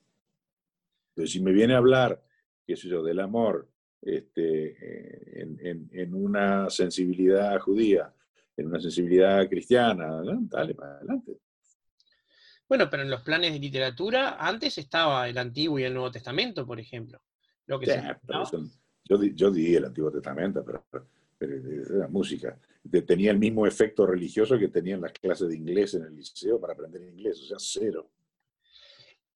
Entonces, 1.09 1.31
si 1.31 1.41
me 1.41 1.51
viene 1.51 1.73
a 1.73 1.77
hablar, 1.77 2.21
qué 2.65 2.75
sé 2.75 2.89
yo, 2.89 3.03
del 3.03 3.19
amor 3.19 3.69
este, 4.01 5.41
en, 5.41 6.13
una 6.13 6.69
sensibilidad 6.69 7.59
judía, 7.59 8.13
en 8.55 8.67
una 8.67 8.79
sensibilidad 8.79 9.47
cristiana, 9.49 10.21
dale, 10.23 10.75
para 10.75 10.97
adelante. 10.97 11.37
Bueno, 12.67 12.89
pero 12.89 13.03
en 13.03 13.09
los 13.09 13.21
planes 13.21 13.53
de 13.53 13.59
literatura 13.59 14.37
antes 14.39 14.77
estaba 14.77 15.27
el 15.29 15.37
Antiguo 15.37 15.79
y 15.79 15.83
el 15.83 15.93
Nuevo 15.93 16.11
Testamento, 16.11 16.65
por 16.65 16.79
ejemplo. 16.79 17.21
Lo 17.65 17.79
que 17.79 17.87
yo, 19.09 19.23
yo 19.23 19.51
di 19.51 19.75
el 19.75 19.85
Antiguo 19.85 20.11
Testamento, 20.11 20.65
pero, 20.65 20.85
era 21.39 22.07
música. 22.07 22.57
Tenía 23.05 23.31
el 23.31 23.37
mismo 23.37 23.67
efecto 23.67 24.05
religioso 24.05 24.57
que 24.57 24.69
tenían 24.69 25.01
las 25.01 25.13
clases 25.13 25.49
de 25.49 25.55
inglés 25.55 25.93
en 25.93 26.03
el 26.03 26.15
liceo 26.15 26.59
para 26.59 26.73
aprender 26.73 27.01
inglés, 27.03 27.41
o 27.41 27.45
sea, 27.45 27.57
cero. 27.59 28.09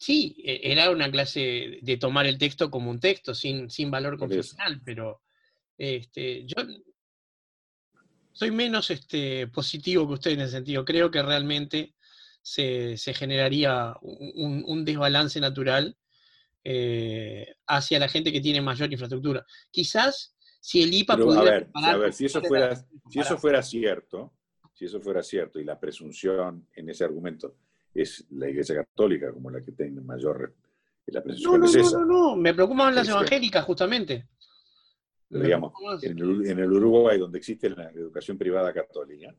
Sí, 0.01 0.35
e, 0.43 0.61
era 0.63 0.89
una 0.89 1.11
clase 1.11 1.77
de 1.79 1.97
tomar 1.97 2.25
el 2.25 2.39
texto 2.39 2.71
como 2.71 2.89
un 2.89 2.99
texto, 2.99 3.35
sin, 3.35 3.69
sin 3.69 3.91
valor 3.91 4.17
confesional, 4.17 4.81
pero 4.83 5.21
este, 5.77 6.43
yo 6.47 6.55
soy 8.31 8.49
menos 8.49 8.89
este, 8.89 9.45
positivo 9.45 10.07
que 10.07 10.13
usted 10.15 10.31
en 10.31 10.41
ese 10.41 10.53
sentido. 10.53 10.83
Creo 10.83 11.11
que 11.11 11.21
realmente 11.21 11.93
se, 12.41 12.97
generaría 13.13 13.95
un, 14.01 14.83
desbalance 14.83 15.39
natural 15.39 15.95
eh, 16.63 17.53
hacia 17.67 17.99
la 17.99 18.09
gente 18.09 18.31
que 18.31 18.41
tiene 18.41 18.59
mayor 18.59 18.91
infraestructura. 18.91 19.45
Quizás 19.69 20.35
si 20.59 20.81
el 20.81 20.91
IPA 20.95 21.17
pudiera... 21.17 21.67
A 21.75 21.97
ver, 21.97 22.11
si 22.11 22.25
eso 22.25 22.41
fuera, 22.41 22.75
si 23.07 23.19
eso 23.19 23.37
fuera 23.37 23.61
cierto, 23.61 24.33
si 24.73 24.85
eso 24.85 24.99
fuera 24.99 25.21
cierto 25.21 25.59
y 25.59 25.63
la 25.63 25.79
presunción 25.79 26.67
en 26.73 26.89
ese 26.89 27.03
argumento 27.03 27.55
es 27.93 28.25
la 28.31 28.49
Iglesia 28.49 28.75
Católica 28.75 29.31
como 29.31 29.49
la 29.49 29.61
que 29.61 29.71
tiene 29.71 30.01
mayor... 30.01 30.55
La 31.07 31.21
no, 31.21 31.57
no, 31.57 31.67
no, 31.67 31.91
no, 31.91 32.05
no, 32.05 32.35
me 32.37 32.53
preocupan 32.53 32.95
las 32.95 33.09
evangélicas 33.09 33.65
justamente. 33.65 34.27
Digamos, 35.27 35.73
en 36.03 36.17
el, 36.19 36.45
en 36.45 36.59
el 36.59 36.71
Uruguay, 36.71 37.17
donde 37.17 37.39
existe 37.39 37.69
la 37.69 37.89
educación 37.89 38.37
privada 38.37 38.71
católica, 38.71 39.35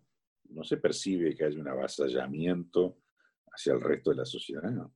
no 0.50 0.64
se 0.64 0.76
percibe 0.78 1.34
que 1.34 1.44
haya 1.44 1.60
un 1.60 1.68
avasallamiento 1.68 2.98
hacia 3.52 3.74
el 3.74 3.80
resto 3.80 4.10
de 4.10 4.16
la 4.16 4.24
sociedad. 4.24 4.70
¿no? 4.70 4.92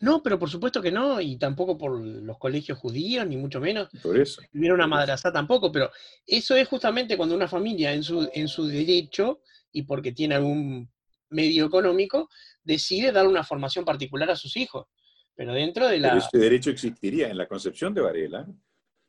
No, 0.00 0.22
pero 0.22 0.38
por 0.38 0.50
supuesto 0.50 0.80
que 0.82 0.90
no, 0.90 1.20
y 1.20 1.36
tampoco 1.36 1.76
por 1.76 2.00
los 2.00 2.38
colegios 2.38 2.78
judíos, 2.78 3.26
ni 3.26 3.36
mucho 3.36 3.60
menos. 3.60 3.88
Por 4.02 4.18
eso. 4.18 4.42
Hubiera 4.52 4.74
una 4.74 4.86
madraza 4.86 5.32
tampoco, 5.32 5.70
pero 5.70 5.90
eso 6.26 6.56
es 6.56 6.68
justamente 6.68 7.16
cuando 7.16 7.34
una 7.34 7.48
familia 7.48 7.92
en 7.92 8.02
su, 8.02 8.28
en 8.32 8.48
su 8.48 8.66
derecho, 8.66 9.42
y 9.72 9.82
porque 9.82 10.12
tiene 10.12 10.34
algún 10.34 10.90
medio 11.30 11.66
económico, 11.66 12.28
decide 12.62 13.12
dar 13.12 13.26
una 13.26 13.44
formación 13.44 13.84
particular 13.84 14.30
a 14.30 14.36
sus 14.36 14.56
hijos. 14.56 14.86
Pero 15.34 15.54
dentro 15.54 15.88
de 15.88 15.98
la... 15.98 16.16
ese 16.16 16.38
derecho 16.38 16.70
existiría 16.70 17.28
en 17.28 17.38
la 17.38 17.48
concepción 17.48 17.94
de 17.94 18.02
Varela. 18.02 18.46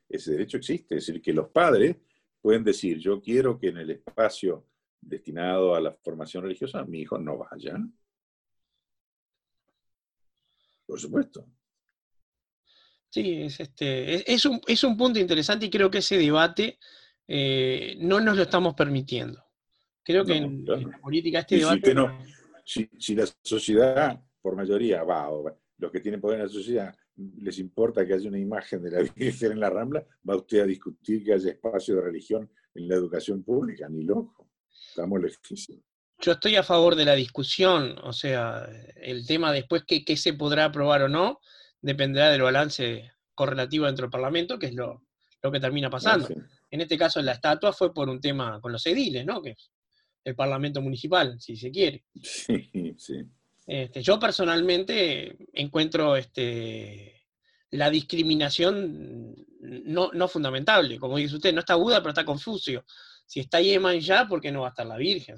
Ese 0.08 0.32
derecho 0.32 0.58
existe. 0.58 0.96
Es 0.96 1.06
decir, 1.06 1.22
que 1.22 1.34
los 1.34 1.50
padres 1.50 1.98
pueden 2.42 2.64
decir, 2.64 2.98
yo 3.00 3.22
quiero 3.22 3.60
que 3.60 3.68
en 3.68 3.78
el 3.78 3.92
espacio 3.92 4.68
destinado 5.00 5.76
a 5.76 5.82
la 5.82 5.94
formación 5.94 6.44
religiosa, 6.44 6.86
mi 6.86 7.02
hijo 7.02 7.18
no 7.18 7.38
vaya. 7.38 7.78
Por 10.86 11.00
supuesto. 11.00 11.46
Sí, 13.10 13.42
es, 13.42 13.60
este, 13.60 14.32
es, 14.32 14.46
un, 14.46 14.62
es 14.68 14.84
un 14.84 14.96
punto 14.96 15.20
interesante 15.20 15.66
y 15.66 15.70
creo 15.70 15.92
que 15.92 15.98
ese 15.98 16.18
debate 16.18 16.80
eh, 17.28 17.98
no 18.00 18.22
nos 18.22 18.38
lo 18.38 18.44
estamos 18.44 18.74
permitiendo. 18.74 19.44
Creo 20.04 20.26
que 20.26 20.38
en, 20.38 20.66
la 20.66 21.00
política 21.00 21.40
este 21.40 21.58
debate... 21.58 21.96
Si, 22.64 22.90
si, 22.98 23.16
la 23.16 23.26
sociedad, 23.42 24.24
por 24.42 24.56
mayoría, 24.56 25.04
va, 25.04 25.30
o 25.30 25.52
los 25.78 25.92
que 25.92 26.00
tienen 26.00 26.22
poder 26.22 26.40
en 26.40 26.46
la 26.46 26.52
sociedad, 26.52 26.96
les 27.16 27.60
importa 27.60 28.06
que 28.06 28.14
haya 28.14 28.30
una 28.30 28.40
imagen 28.40 28.82
de 28.84 28.92
la 28.92 29.02
Virgen 29.16 29.54
en 29.54 29.60
la 29.60 29.70
Rambla, 29.70 30.06
va 30.28 30.36
usted 30.36 30.62
a 30.62 30.66
discutir 30.66 31.24
que 31.24 31.34
haya 31.34 31.52
espacio 31.52 31.96
de 31.96 32.02
religión 32.02 32.50
en 32.76 32.88
la 32.88 32.96
educación 32.96 33.44
pública, 33.44 33.90
ni 33.90 34.04
loco. 34.04 34.50
Estamos 34.88 35.22
lejísimos. 35.22 35.84
Yo 36.20 36.34
estoy 36.34 36.56
a 36.56 36.64
favor 36.64 36.96
de 36.96 37.06
la 37.06 37.16
discusión, 37.16 37.98
o 38.04 38.14
sea, 38.14 38.70
el 38.96 39.26
tema 39.26 39.52
después 39.52 39.84
que, 39.86 40.16
se 40.16 40.34
podrá 40.34 40.66
aprobar 40.66 41.02
o 41.02 41.10
no 41.10 41.40
dependerá 41.82 42.30
del 42.30 42.44
balance 42.44 43.12
correlativo 43.34 43.88
dentro 43.88 44.04
del 44.04 44.12
Parlamento, 44.12 44.60
que 44.60 44.68
es 44.68 44.76
lo, 44.76 45.04
que 45.42 45.60
termina 45.60 45.90
pasando. 45.90 46.28
En 46.70 46.82
este 46.82 46.96
caso, 46.96 47.22
la 47.24 47.32
estatua 47.32 47.74
fue 47.74 47.92
por 47.92 48.08
un 48.08 48.22
tema 48.22 48.62
con 48.62 48.72
los 48.72 48.86
ediles, 48.86 49.26
¿no? 49.26 49.42
Que 49.42 49.56
el 50.24 50.36
Parlamento 50.36 50.82
Municipal, 50.82 51.40
si 51.40 51.56
se 51.56 51.72
quiere. 51.72 52.04
Sí, 52.22 52.96
sí. 52.98 53.24
Este, 53.68 54.02
yo 54.02 54.20
personalmente 54.20 55.38
encuentro 55.54 56.16
este, 56.16 57.28
la 57.70 57.90
discriminación 57.90 59.36
no, 59.62 60.12
no 60.14 60.28
fundamentable. 60.28 61.00
Como 61.00 61.18
dice 61.18 61.36
usted, 61.36 61.54
no 61.54 61.60
está 61.60 61.76
Buda, 61.76 62.00
pero 62.00 62.10
está 62.10 62.26
Confucio 62.26 62.84
si 63.32 63.40
está 63.40 63.62
Yeman 63.62 64.02
ya, 64.02 64.28
¿por 64.28 64.42
qué 64.42 64.52
no 64.52 64.62
va 64.62 64.68
a 64.68 64.70
estar 64.72 64.86
la 64.86 64.98
Virgen? 64.98 65.38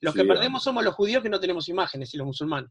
los 0.00 0.14
que 0.14 0.24
perdemos 0.24 0.62
somos 0.62 0.82
los 0.82 0.94
judíos 0.94 1.22
que 1.22 1.28
no 1.28 1.38
tenemos 1.38 1.68
imágenes 1.68 2.14
y 2.14 2.16
los 2.16 2.26
musulmanes. 2.26 2.70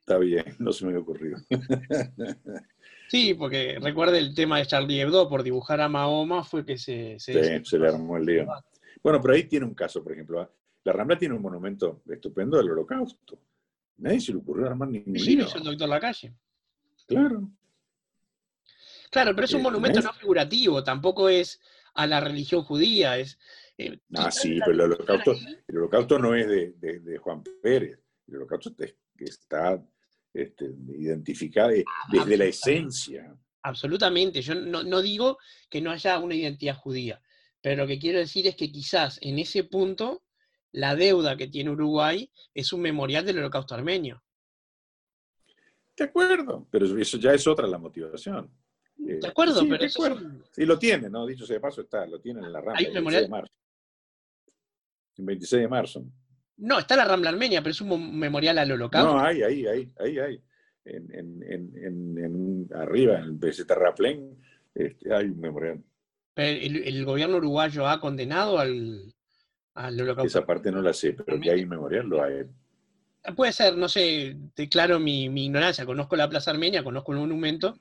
Está 0.00 0.18
bien, 0.18 0.56
no 0.58 0.72
se 0.72 0.84
me 0.84 0.90
había 0.90 1.02
ocurrido. 1.02 1.38
sí, 3.08 3.34
porque 3.34 3.78
recuerde 3.80 4.18
el 4.18 4.34
tema 4.34 4.58
de 4.58 4.66
Charlie 4.66 5.02
Hebdo, 5.02 5.28
por 5.28 5.44
dibujar 5.44 5.80
a 5.80 5.88
Mahoma 5.88 6.42
fue 6.42 6.64
que 6.64 6.78
se... 6.78 7.20
se 7.20 7.60
sí, 7.60 7.64
se 7.64 7.78
le 7.78 7.86
armó 7.86 8.16
el 8.16 8.26
lío. 8.26 8.48
Bueno, 9.02 9.20
pero 9.20 9.34
ahí 9.34 9.44
tiene 9.44 9.66
un 9.66 9.74
caso, 9.74 10.02
por 10.02 10.12
ejemplo. 10.12 10.40
¿ah? 10.40 10.50
La 10.84 10.92
Rambla 10.92 11.18
tiene 11.18 11.34
un 11.34 11.42
monumento 11.42 12.02
estupendo 12.08 12.56
del 12.56 12.70
holocausto. 12.70 13.38
Nadie 13.98 14.20
se 14.20 14.32
le 14.32 14.38
ocurrió 14.38 14.66
armar 14.66 14.88
ningún 14.88 15.18
Sí, 15.18 15.36
lo 15.36 15.44
hizo 15.44 15.58
el 15.58 15.64
doctor 15.64 15.88
Lacalle. 15.88 16.34
Claro. 17.06 17.50
Claro, 19.10 19.34
pero 19.34 19.44
es 19.44 19.54
un 19.54 19.62
monumento 19.62 20.00
no 20.00 20.12
figurativo, 20.12 20.84
tampoco 20.84 21.28
es 21.28 21.60
a 21.94 22.06
la 22.06 22.20
religión 22.20 22.62
judía. 22.62 23.18
Es, 23.18 23.38
eh, 23.76 23.98
ah, 24.14 24.30
sí, 24.30 24.58
pero 24.60 24.72
el 24.72 24.80
holocausto, 24.92 25.34
el 25.66 25.76
holocausto 25.78 26.18
no 26.18 26.34
es 26.34 26.46
de, 26.46 27.18
Juan 27.18 27.42
Pérez, 27.62 27.98
el 28.28 28.36
holocausto 28.36 28.72
está 29.18 29.82
este, 30.32 30.66
identificado 30.96 31.70
ah, 31.70 32.08
desde 32.12 32.36
la 32.36 32.44
esencia. 32.44 33.36
Absolutamente, 33.62 34.40
yo 34.40 34.54
no, 34.54 35.02
digo 35.02 35.38
que 35.68 35.80
no 35.80 35.90
haya 35.90 36.18
una 36.18 36.34
identidad 36.34 36.76
judía, 36.76 37.20
pero 37.62 37.82
lo 37.82 37.86
que 37.86 37.98
quiero 37.98 38.18
decir 38.18 38.46
es 38.46 38.56
que 38.56 38.70
quizás 38.72 39.18
en 39.22 39.38
ese 39.38 39.64
punto 39.64 40.22
la 40.72 40.94
deuda 40.94 41.36
que 41.36 41.48
tiene 41.48 41.70
Uruguay 41.70 42.30
es 42.54 42.72
un 42.72 42.80
memorial 42.80 43.24
del 43.24 43.38
holocausto 43.38 43.74
armenio. 43.74 44.22
De 45.96 46.04
acuerdo, 46.04 46.66
pero 46.70 46.98
eso 46.98 47.18
ya 47.18 47.34
es 47.34 47.46
otra 47.46 47.66
la 47.66 47.78
motivación. 47.78 48.50
de 48.96 49.26
acuerdo, 49.26 49.62
pero 49.68 49.88
sí, 50.50 50.64
lo 50.64 50.78
tiene, 50.78 51.10
¿no? 51.10 51.26
Dicho 51.26 51.44
sea 51.44 51.54
de 51.54 51.60
paso, 51.60 51.82
está, 51.82 52.06
lo 52.06 52.20
tiene 52.20 52.40
en 52.40 52.52
la 52.52 52.60
Rambla. 52.60 52.78
¿Hay 52.78 52.92
memorial? 52.92 53.22
26 53.24 53.28
de 53.28 53.28
marzo. 53.28 53.52
El 55.18 55.24
26 55.24 55.62
de 55.62 55.68
marzo. 55.68 56.04
No, 56.56 56.78
está 56.78 56.96
la 56.96 57.04
Rambla 57.04 57.30
Armenia, 57.30 57.60
pero 57.60 57.72
es 57.72 57.80
un 57.80 58.18
memorial 58.18 58.58
al 58.58 58.72
holocausto. 58.72 59.12
No, 59.12 59.20
hay, 59.20 59.42
ahí, 59.42 59.66
ahí, 59.66 59.92
ahí, 59.98 60.18
ahí. 60.18 60.42
En, 60.84 61.14
en, 61.14 61.42
en, 61.42 62.18
en 62.18 62.68
arriba, 62.74 63.18
en 63.18 63.38
el 63.42 63.66
terraplén, 63.66 64.38
este, 64.74 65.12
hay 65.12 65.26
un 65.26 65.40
memorial. 65.40 65.82
El, 66.36 67.04
gobierno 67.04 67.36
uruguayo 67.36 67.86
ha 67.86 68.00
condenado 68.00 68.58
al, 68.58 69.14
al 69.74 70.00
holocausto. 70.00 70.26
Esa 70.26 70.46
parte 70.46 70.70
no 70.70 70.82
la 70.82 70.92
sé, 70.92 71.12
pero 71.12 71.40
que 71.40 71.50
hay 71.50 71.66
memorial 71.66 72.06
lo 72.06 72.22
hay. 72.22 72.44
Puede 73.36 73.52
ser, 73.52 73.76
no 73.76 73.88
sé, 73.88 74.36
declaro 74.56 74.98
mi, 74.98 75.28
mi 75.28 75.46
ignorancia, 75.46 75.84
conozco 75.84 76.16
la 76.16 76.28
Plaza 76.28 76.50
Armenia, 76.50 76.82
conozco 76.82 77.12
el 77.12 77.18
monumento, 77.18 77.78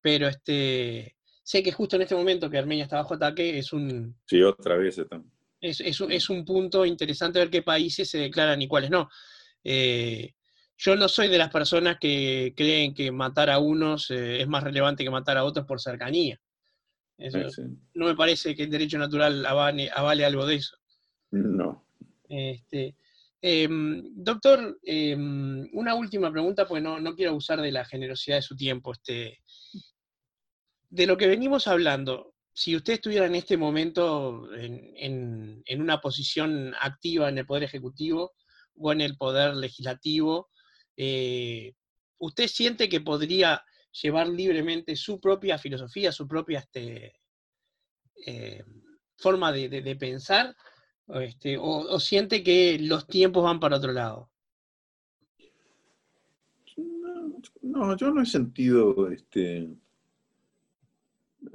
pero 0.00 0.26
este, 0.26 1.16
sé 1.42 1.62
que 1.62 1.72
justo 1.72 1.96
en 1.96 2.02
este 2.02 2.16
momento 2.16 2.50
que 2.50 2.58
Armenia 2.58 2.84
está 2.84 2.96
bajo 2.96 3.14
ataque 3.14 3.58
es 3.58 3.72
un... 3.72 4.16
Sí, 4.26 4.42
otra 4.42 4.76
vez 4.76 4.98
están. 4.98 5.30
Es, 5.60 5.80
es, 5.80 6.30
un 6.30 6.44
punto 6.44 6.84
interesante 6.84 7.38
ver 7.38 7.50
qué 7.50 7.62
países 7.62 8.10
se 8.10 8.18
declaran 8.18 8.60
y 8.60 8.68
cuáles 8.68 8.90
no. 8.90 9.08
Eh, 9.62 10.34
yo 10.76 10.96
no 10.96 11.08
soy 11.08 11.28
de 11.28 11.38
las 11.38 11.50
personas 11.50 11.98
que 11.98 12.52
creen 12.56 12.94
que 12.94 13.10
matar 13.12 13.48
a 13.48 13.58
unos 13.58 14.10
eh, 14.10 14.42
es 14.42 14.48
más 14.48 14.62
relevante 14.62 15.04
que 15.04 15.10
matar 15.10 15.38
a 15.38 15.44
otros 15.44 15.64
por 15.66 15.80
cercanía. 15.80 16.38
No 17.94 18.06
me 18.06 18.14
parece 18.14 18.54
que 18.54 18.64
el 18.64 18.70
derecho 18.70 18.98
natural 18.98 19.44
avale, 19.46 19.90
algo 20.24 20.46
de 20.46 20.54
eso. 20.56 20.76
No. 21.30 21.86
Este, 22.28 22.96
em, 23.40 24.02
doctor, 24.14 24.78
em, 24.82 25.68
una 25.72 25.94
última 25.94 26.30
pregunta, 26.30 26.66
pues 26.66 26.82
no, 26.82 26.98
no, 27.00 27.14
quiero 27.14 27.32
abusar 27.32 27.60
de 27.60 27.72
la 27.72 27.84
generosidad 27.84 28.36
de 28.36 28.42
su 28.42 28.56
tiempo. 28.56 28.92
Este, 28.92 29.38
de 30.90 31.06
lo 31.06 31.16
que 31.16 31.26
venimos 31.26 31.66
hablando, 31.66 32.34
si 32.52 32.76
usted 32.76 32.94
estuviera 32.94 33.26
en 33.26 33.34
este 33.34 33.56
momento 33.56 34.48
en, 34.54 35.64
una 35.76 36.00
posición 36.00 36.72
activa 36.80 37.28
en 37.28 37.38
el 37.38 37.46
Poder 37.46 37.64
Ejecutivo 37.64 38.32
o 38.76 38.92
en 38.92 39.00
el 39.00 39.16
Poder 39.16 39.56
Legislativo, 39.56 40.50
eh, 40.96 41.74
¿usted 42.18 42.46
siente 42.46 42.88
que 42.88 43.00
podría 43.00 43.64
llevar 44.02 44.28
libremente 44.28 44.96
su 44.96 45.20
propia 45.20 45.58
filosofía, 45.58 46.12
su 46.12 46.26
propia 46.26 46.60
este, 46.60 47.20
eh, 48.26 48.64
forma 49.16 49.52
de, 49.52 49.96
pensar? 49.98 50.54
Este, 51.08 51.56
o, 51.58 51.98
siente 52.00 52.42
que 52.42 52.78
los 52.80 53.06
tiempos 53.06 53.44
van 53.44 53.60
para 53.60 53.76
otro 53.76 53.92
lado? 53.92 54.30
No, 57.62 57.96
yo 57.96 58.10
no 58.10 58.22
he 58.22 58.26
sentido 58.26 59.10
este, 59.10 59.68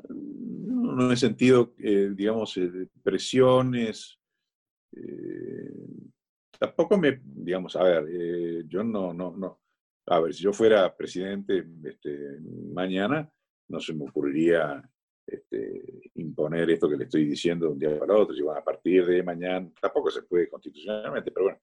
no 0.09 1.11
he 1.11 1.17
sentido, 1.17 1.73
eh, 1.79 2.11
digamos, 2.13 2.55
eh, 2.57 2.87
presiones. 3.01 4.17
Tampoco 6.59 6.97
me, 6.97 7.21
digamos, 7.23 7.75
a 7.75 7.83
ver, 7.83 8.67
yo 8.67 8.83
no, 8.83 9.13
no, 9.13 9.35
no. 9.35 9.59
A 10.09 10.19
ver, 10.19 10.33
si 10.33 10.43
yo 10.43 10.51
fuera 10.51 10.95
presidente 10.95 11.65
este, 11.83 12.39
mañana, 12.73 13.31
no 13.67 13.79
se 13.79 13.93
me 13.93 14.05
ocurriría 14.09 14.81
este, 15.25 16.01
imponer 16.15 16.67
esto 16.71 16.89
que 16.89 16.97
le 16.97 17.03
estoy 17.03 17.25
diciendo 17.25 17.67
de 17.67 17.71
un 17.73 17.79
día 17.79 17.99
para 17.99 18.17
otro. 18.17 18.35
Si 18.35 18.41
van 18.41 18.57
a 18.57 18.63
partir 18.63 19.05
de 19.05 19.21
mañana, 19.21 19.69
tampoco 19.79 20.09
se 20.09 20.23
puede 20.23 20.49
constitucionalmente, 20.49 21.31
pero 21.31 21.45
bueno, 21.45 21.59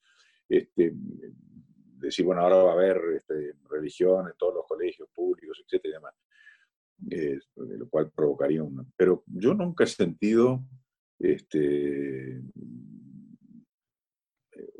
este, 0.48 0.92
decir, 0.94 2.24
bueno, 2.24 2.42
ahora 2.42 2.56
va 2.56 2.70
a 2.70 2.74
haber 2.74 3.00
este, 3.16 3.54
religión 3.68 4.28
en 4.28 4.34
todos 4.38 4.54
los 4.54 4.66
colegios 4.66 5.08
públicos, 5.12 5.60
etcétera 5.64 5.96
demás. 5.96 6.14
Eh, 7.10 7.38
lo 7.56 7.88
cual 7.88 8.12
provocaría 8.12 8.62
una... 8.62 8.84
Pero 8.96 9.24
yo 9.26 9.54
nunca 9.54 9.84
he 9.84 9.88
sentido 9.88 10.62
este, 11.18 12.40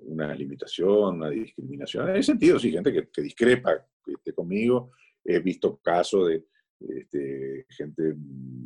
una 0.07 0.35
limitación, 0.35 1.17
una 1.17 1.31
discriminación. 1.31 2.15
He 2.15 2.23
sentido, 2.23 2.59
sí, 2.59 2.71
gente 2.71 2.93
que, 2.93 3.23
discrepa 3.23 3.87
este, 4.07 4.33
conmigo. 4.33 4.93
He 5.25 5.41
visto 5.41 5.79
casos 5.79 6.29
de 6.29 6.47
este, 6.81 7.67
gente, 7.71 8.15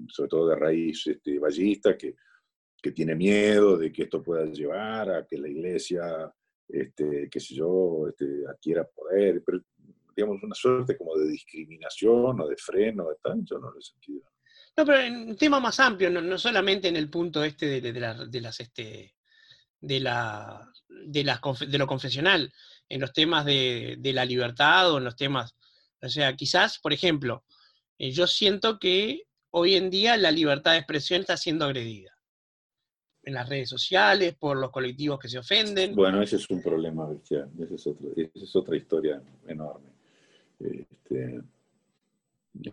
sobre 0.09 0.28
todo 0.28 0.49
de 0.49 0.57
raíz 0.57 1.07
este, 1.07 1.38
vallista, 1.38 1.97
que, 1.97 2.16
que 2.82 2.93
tiene 2.93 3.14
miedo 3.14 3.76
de 3.76 3.93
que 3.93 4.03
esto 4.03 4.22
pueda 4.22 4.45
llevar 4.47 5.11
a 5.11 5.26
que 5.26 5.38
la 5.38 5.49
iglesia, 5.49 6.32
este, 6.68 7.28
qué 7.30 7.41
sé 7.41 7.55
yo, 7.55 8.09
este, 8.09 8.47
adquiera 8.49 8.84
poder. 8.84 9.43
Pero 9.45 9.61
digamos, 10.14 10.43
una 10.43 10.55
suerte 10.55 10.97
como 10.97 11.16
de 11.16 11.28
discriminación 11.28 12.41
o 12.41 12.49
de 12.49 12.57
freno, 12.57 13.09
de 13.09 13.16
tal, 13.22 13.45
yo 13.45 13.59
no 13.59 13.70
lo 13.70 13.78
he 13.78 13.82
sentido. 13.82 14.30
No, 14.76 14.84
pero 14.84 15.01
en 15.01 15.30
un 15.30 15.36
tema 15.36 15.61
más 15.61 15.80
amplio, 15.80 16.11
no, 16.11 16.38
solamente 16.38 16.88
en 16.88 16.97
el 16.97 17.11
punto 17.11 17.43
este 17.43 17.80
de, 17.80 18.41
las 18.41 18.61
este 18.61 19.14
de 19.80 20.01
la 20.01 20.70
de 21.05 21.24
de 21.68 21.78
lo 21.78 21.86
confesional, 21.86 22.53
en 22.88 23.01
los 23.01 23.12
temas 23.12 23.44
de, 23.44 23.98
la 24.03 24.24
libertad 24.24 24.92
o 24.92 24.98
en 24.98 25.05
los 25.05 25.16
temas, 25.16 25.55
o 26.03 26.09
sea, 26.09 26.34
quizás, 26.34 26.78
por 26.78 26.92
ejemplo, 26.92 27.44
eh, 27.98 28.11
yo 28.11 28.26
siento 28.26 28.78
que 28.78 29.24
hoy 29.51 29.74
en 29.74 29.90
día 29.90 30.16
la 30.16 30.30
libertad 30.30 30.72
de 30.72 30.78
expresión 30.78 31.20
está 31.20 31.36
siendo 31.36 31.64
agredida 31.64 32.16
en 33.22 33.34
las 33.34 33.48
redes 33.48 33.68
sociales, 33.68 34.34
por 34.34 34.57
los 34.57 34.70
colectivos 34.70 35.18
que 35.18 35.28
se 35.28 35.38
ofenden. 35.38 35.94
Bueno, 35.94 36.22
ese 36.22 36.36
es 36.36 36.48
un 36.48 36.62
problema 36.62 37.07
bestial, 37.07 37.51
esa 37.59 37.74
es, 37.74 37.86
esa 37.86 38.44
es 38.44 38.57
otra 38.57 38.76
historia 38.76 39.22
enorme. 39.46 39.90
Este, 40.59 41.42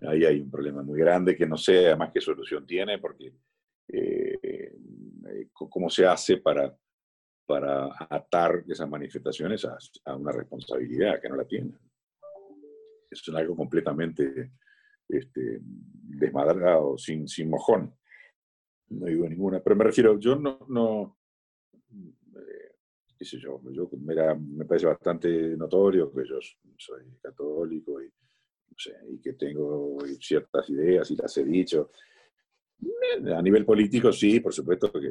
ahí 0.07 0.25
hay 0.25 0.39
un 0.39 0.49
problema 0.49 0.81
muy 0.83 0.99
grande 0.99 1.35
que 1.35 1.45
no 1.45 1.57
sé 1.57 1.87
además 1.87 2.11
qué 2.13 2.21
solución 2.21 2.65
tiene, 2.65 2.97
porque 2.97 3.33
eh, 3.89 4.39
eh, 4.41 5.47
cómo 5.53 5.89
se 5.89 6.05
hace 6.05 6.37
para, 6.37 6.75
para 7.47 7.89
atar 8.09 8.63
esas 8.67 8.89
manifestaciones 8.89 9.65
a, 9.65 10.15
una 10.15 10.31
responsabilidad 10.31 11.19
que 11.21 11.29
no 11.29 11.37
la 11.37 11.45
tienen. 11.45 11.77
Es 13.09 13.27
algo 13.29 13.55
completamente 13.55 14.51
este, 15.07 15.59
desmadrado, 15.61 16.97
sin, 16.97 17.27
sin 17.27 17.49
mojón. 17.49 17.95
No 18.89 19.05
digo 19.05 19.27
ninguna, 19.27 19.61
pero 19.61 19.75
me 19.75 19.85
refiero, 19.85 20.19
yo 20.19 20.35
no, 20.35 20.59
no 20.69 21.17
qué 23.17 23.25
sé 23.25 23.39
yo, 23.39 23.59
yo 23.71 23.89
me 23.97 24.65
parece 24.65 24.85
bastante 24.85 25.57
notorio 25.57 26.11
que 26.13 26.23
yo 26.27 26.37
soy 26.77 27.17
católico 27.21 28.01
y, 28.01 28.11
que 29.23 29.33
tengo 29.33 29.97
ciertas 30.19 30.69
ideas 30.69 31.09
y 31.09 31.15
las 31.15 31.35
he 31.37 31.43
dicho. 31.43 31.89
A 33.35 33.41
nivel 33.41 33.65
político, 33.65 34.11
sí, 34.13 34.39
por 34.39 34.53
supuesto 34.53 34.91
que 34.91 35.07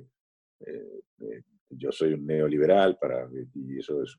eh, 0.61 1.01
eh, 1.21 1.43
yo 1.71 1.93
soy 1.93 2.15
un 2.15 2.27
neoliberal 2.27 2.99
para, 2.99 3.29
y 3.55 3.79
eso 3.79 4.03
es, 4.03 4.19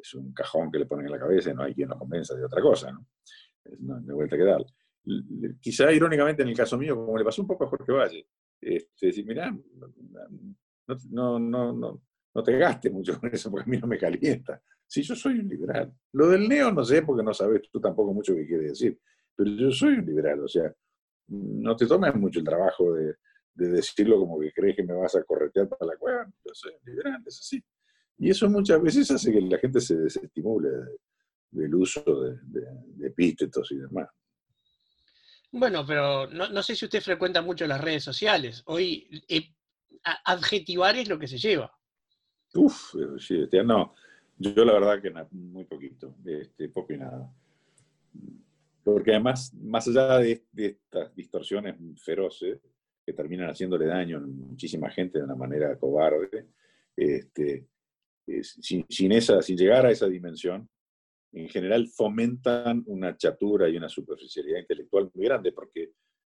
es, 0.00 0.14
un 0.14 0.32
cajón 0.32 0.70
que 0.70 0.78
le 0.78 0.86
ponen 0.86 1.06
en 1.06 1.12
la 1.12 1.18
cabeza 1.18 1.50
y 1.50 1.54
no 1.54 1.62
hay 1.62 1.74
quien 1.74 1.88
lo 1.88 1.98
convenza 1.98 2.34
de 2.34 2.44
otra 2.44 2.60
cosa, 2.60 2.92
¿no? 2.92 3.06
Es 3.64 3.78
una, 3.78 4.00
vuelta 4.14 4.36
que 4.36 4.44
dar. 4.44 4.64
Quizá 5.60 5.92
irónicamente 5.92 6.42
en 6.42 6.48
el 6.48 6.56
caso 6.56 6.76
mío, 6.76 6.96
como 6.96 7.16
le 7.18 7.24
pasó 7.24 7.42
un 7.42 7.48
poco 7.48 7.64
a 7.64 7.68
Jorge 7.68 7.92
Valle, 7.92 8.26
este, 8.60 9.06
decir, 9.06 9.26
mirá, 9.26 9.50
no, 11.10 11.38
no, 11.38 11.72
no, 11.72 12.02
no 12.34 12.42
te 12.42 12.58
gastes 12.58 12.92
mucho 12.92 13.18
con 13.18 13.32
eso 13.32 13.50
porque 13.50 13.68
a 13.68 13.70
mí 13.70 13.78
no 13.78 13.86
me 13.86 13.98
calienta. 13.98 14.62
Si 14.86 15.02
yo 15.02 15.14
soy 15.16 15.38
un 15.38 15.48
liberal. 15.48 15.92
Lo 16.12 16.28
del 16.28 16.48
neo 16.48 16.70
no 16.70 16.84
sé 16.84 17.02
porque 17.02 17.22
no 17.22 17.32
sabes 17.32 17.62
tú 17.70 17.80
tampoco 17.80 18.12
mucho 18.12 18.34
qué 18.34 18.46
quiere 18.46 18.64
decir, 18.68 18.98
pero 19.34 19.50
yo 19.50 19.70
soy 19.70 19.94
un 19.94 20.06
liberal, 20.06 20.40
o 20.40 20.48
sea, 20.48 20.72
no 21.28 21.76
te 21.76 21.86
tomes 21.86 22.14
mucho 22.14 22.40
el 22.40 22.44
trabajo 22.44 22.92
de, 22.94 23.14
decirlo 23.54 24.18
como 24.18 24.40
que 24.40 24.52
crees 24.52 24.76
que 24.76 24.82
me 24.82 24.94
vas 24.94 25.14
a 25.14 25.24
corretear 25.24 25.68
para 25.68 25.86
la 25.86 25.96
cueva. 25.96 26.26
Yo 26.44 26.54
soy 26.54 26.72
liberal, 26.84 27.22
es 27.26 27.38
así. 27.40 27.62
Y 28.18 28.30
eso 28.30 28.48
muchas 28.48 28.80
veces 28.82 29.10
hace 29.10 29.32
que 29.32 29.40
la 29.40 29.58
gente 29.58 29.80
se 29.80 29.96
desestimule 29.96 30.68
del 31.50 31.74
uso 31.74 32.02
de, 32.02 33.06
epítetos 33.06 33.70
y 33.72 33.76
demás. 33.76 34.08
Bueno, 35.50 35.84
pero 35.86 36.26
no, 36.28 36.62
sé 36.62 36.74
si 36.74 36.86
usted 36.86 37.02
frecuenta 37.02 37.42
mucho 37.42 37.66
las 37.66 37.80
redes 37.80 38.04
sociales. 38.04 38.62
Hoy 38.66 39.22
eh, 39.28 39.54
adjetivar 40.24 40.96
es 40.96 41.08
lo 41.08 41.18
que 41.18 41.28
se 41.28 41.36
lleva. 41.36 41.70
Uf, 42.54 42.94
sí, 43.18 43.42
este, 43.42 43.62
no, 43.62 43.94
yo 44.38 44.64
la 44.64 44.72
verdad 44.72 45.00
que 45.00 45.12
muy 45.30 45.64
poquito, 45.64 46.16
este, 46.24 46.68
poco 46.68 46.92
y 46.92 46.98
nada. 46.98 47.32
Porque 48.82 49.12
además, 49.12 49.54
más 49.54 49.86
allá 49.88 50.18
de, 50.18 50.44
estas 50.52 51.14
distorsiones 51.14 51.76
feroces 52.02 52.58
que 53.04 53.12
terminan 53.12 53.50
haciéndole 53.50 53.86
daño 53.86 54.18
a 54.18 54.20
muchísima 54.20 54.90
gente 54.90 55.18
de 55.18 55.24
una 55.24 55.34
manera 55.34 55.76
cobarde, 55.78 56.46
este, 56.96 57.66
sin, 58.52 59.12
esa, 59.12 59.42
sin 59.42 59.56
llegar 59.56 59.86
a 59.86 59.90
esa 59.90 60.06
dimensión, 60.08 60.68
en 61.32 61.48
general 61.48 61.88
fomentan 61.88 62.82
una 62.86 63.16
chatura 63.16 63.68
y 63.68 63.76
una 63.76 63.88
superficialidad 63.88 64.60
intelectual 64.60 65.10
muy 65.14 65.24
grande, 65.26 65.52
porque 65.52 65.92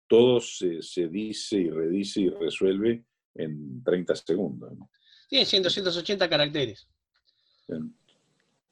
todo 0.06 0.40
se, 0.40 0.82
se 0.82 1.08
dice 1.08 1.56
y 1.58 1.70
redice 1.70 2.20
y 2.20 2.28
resuelve 2.28 3.04
en 3.34 3.82
30 3.82 4.14
segundos. 4.16 4.72
Tiene 5.28 5.46
100, 5.46 5.62
280 5.62 6.28
caracteres. 6.28 6.86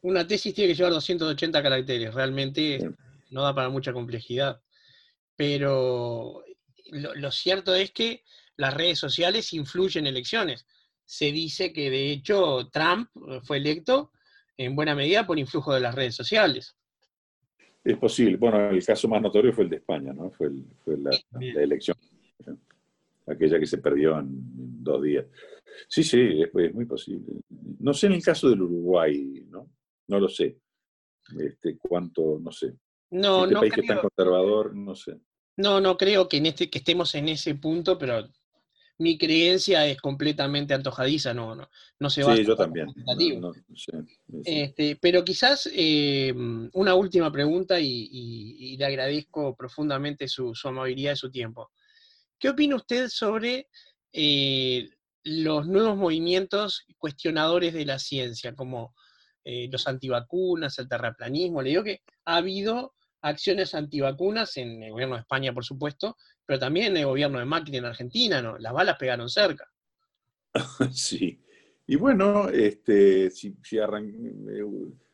Una 0.02 0.26
tesis 0.26 0.54
tiene 0.54 0.68
que 0.68 0.76
llevar 0.76 0.92
280 0.92 1.62
caracteres, 1.62 2.14
realmente 2.14 2.90
no 3.30 3.42
da 3.42 3.54
para 3.54 3.70
mucha 3.70 3.92
complejidad. 3.92 4.60
pero 5.36 6.44
lo, 6.90 7.30
cierto 7.30 7.74
es 7.74 7.92
que 7.92 8.22
las 8.56 8.74
redes 8.74 8.98
sociales 8.98 9.52
influyen 9.52 10.06
en 10.06 10.14
elecciones. 10.14 10.66
Se 11.04 11.32
dice 11.32 11.72
que 11.72 11.90
de 11.90 12.10
hecho 12.10 12.68
Trump 12.70 13.08
fue 13.42 13.58
electo 13.58 14.12
en 14.56 14.76
buena 14.76 14.94
medida 14.94 15.26
por 15.26 15.38
influjo 15.38 15.74
de 15.74 15.80
las 15.80 15.94
redes 15.94 16.14
sociales. 16.14 16.76
Es 17.82 17.96
posible. 17.96 18.36
Bueno, 18.36 18.70
el 18.70 18.84
caso 18.84 19.08
más 19.08 19.22
notorio 19.22 19.52
fue 19.52 19.64
el 19.64 19.70
de 19.70 19.76
España, 19.76 20.12
¿no? 20.12 20.30
Fue, 20.30 20.50
la, 20.98 21.10
elección, 21.62 21.96
aquella 23.26 23.58
que 23.58 23.66
se 23.66 23.78
perdió 23.78 24.18
en, 24.18 24.84
dos 24.84 25.02
días. 25.02 25.24
Sí, 25.88 26.04
sí, 26.04 26.42
es, 26.42 26.74
muy 26.74 26.84
posible. 26.84 27.40
No 27.78 27.94
sé 27.94 28.08
en 28.08 28.14
el 28.14 28.22
caso 28.22 28.50
del 28.50 28.62
Uruguay, 28.62 29.46
¿no? 29.48 29.70
No 30.08 30.20
lo 30.20 30.28
sé. 30.28 30.58
Este, 31.38 31.78
cuánto, 31.78 32.38
no 32.38 32.52
sé. 32.52 32.74
No, 33.10 33.44
este 33.44 33.54
no 33.54 33.60
país 33.60 33.72
que 33.72 33.80
es 33.80 33.86
tan 33.86 34.00
conservador, 34.00 34.74
no 34.74 34.94
sé. 34.94 35.18
No, 35.56 35.80
no 35.80 35.96
creo 35.96 36.28
que, 36.28 36.38
en 36.38 36.46
este, 36.46 36.70
que 36.70 36.78
estemos 36.78 37.14
en 37.14 37.28
ese 37.28 37.54
punto, 37.54 37.98
pero 37.98 38.28
mi 39.00 39.16
creencia 39.16 39.86
es 39.86 39.98
completamente 39.98 40.74
antojadiza, 40.74 41.32
no, 41.32 41.54
no, 41.54 41.70
no 41.98 42.10
se 42.10 42.22
va 42.22 42.36
Sí, 42.36 42.44
yo 42.44 42.54
también. 42.54 42.86
Este, 44.44 44.96
pero 44.96 45.24
quizás 45.24 45.70
eh, 45.72 46.34
una 46.74 46.94
última 46.94 47.32
pregunta 47.32 47.80
y, 47.80 48.76
le 48.76 48.84
agradezco 48.84 49.56
profundamente 49.56 50.28
su, 50.28 50.52
amabilidad 50.64 51.14
y 51.14 51.16
su 51.16 51.30
tiempo. 51.30 51.70
¿Qué 52.38 52.50
opina 52.50 52.76
usted 52.76 53.08
sobre 53.08 53.68
eh, 54.12 54.90
los 55.24 55.66
nuevos 55.66 55.96
movimientos 55.96 56.84
cuestionadores 56.98 57.72
de 57.72 57.86
la 57.86 57.98
ciencia, 57.98 58.54
como 58.54 58.94
eh, 59.44 59.68
los 59.72 59.86
antivacunas, 59.86 60.78
el 60.78 60.88
terraplanismo? 60.90 61.62
Le 61.62 61.70
digo 61.70 61.84
que 61.84 62.02
ha 62.26 62.36
habido 62.36 62.92
acciones 63.22 63.74
antivacunas 63.74 64.56
en 64.56 64.82
el 64.82 64.92
gobierno 64.92 65.16
de 65.16 65.22
España, 65.22 65.52
por 65.52 65.64
supuesto, 65.64 66.16
pero 66.46 66.58
también 66.58 66.92
en 66.92 66.98
el 66.98 67.06
gobierno 67.06 67.38
de 67.38 67.44
Macri 67.44 67.76
en 67.76 67.84
Argentina, 67.84 68.42
¿no? 68.42 68.58
Las 68.58 68.72
balas 68.72 68.96
pegaron 68.98 69.28
cerca. 69.28 69.66
Sí. 70.92 71.40
Y 71.86 71.96
bueno, 71.96 72.48
este, 72.48 73.30
si, 73.30 73.48
eh, 73.48 74.64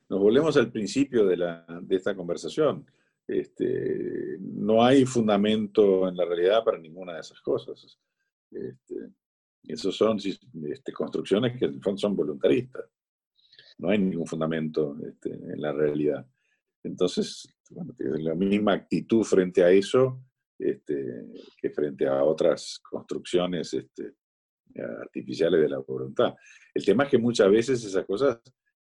nos 0.08 0.20
volvemos 0.20 0.56
al 0.56 0.70
principio 0.70 1.26
de, 1.26 1.36
la, 1.36 1.64
de 1.82 1.96
esta 1.96 2.14
conversación. 2.14 2.86
Este, 3.26 4.36
no 4.40 4.84
hay 4.84 5.04
fundamento 5.04 6.08
en 6.08 6.16
la 6.16 6.24
realidad 6.24 6.62
para 6.62 6.78
ninguna 6.78 7.14
de 7.14 7.20
esas 7.20 7.40
cosas. 7.40 7.98
Este, 8.50 9.10
esos 9.64 9.96
son 9.96 10.18
este, 10.18 10.92
construcciones 10.92 11.58
que 11.58 11.64
en 11.64 11.80
fondo 11.80 11.98
son 11.98 12.14
voluntaristas. 12.14 12.84
No 13.78 13.90
hay 13.90 13.98
ningún 13.98 14.26
fundamento 14.26 14.96
este, 15.06 15.32
en 15.32 15.60
la 15.60 15.72
realidad. 15.72 16.26
Entonces, 16.82 17.48
la 17.70 18.34
misma 18.34 18.72
actitud 18.72 19.22
frente 19.24 19.62
a 19.62 19.70
eso 19.70 20.20
este, 20.58 21.26
que 21.60 21.70
frente 21.70 22.06
a 22.06 22.24
otras 22.24 22.80
construcciones 22.82 23.74
este, 23.74 24.14
artificiales 25.02 25.60
de 25.60 25.68
la 25.68 25.78
voluntad. 25.78 26.34
El 26.74 26.84
tema 26.84 27.04
es 27.04 27.10
que 27.10 27.18
muchas 27.18 27.50
veces 27.50 27.84
esas 27.84 28.04
cosas, 28.06 28.38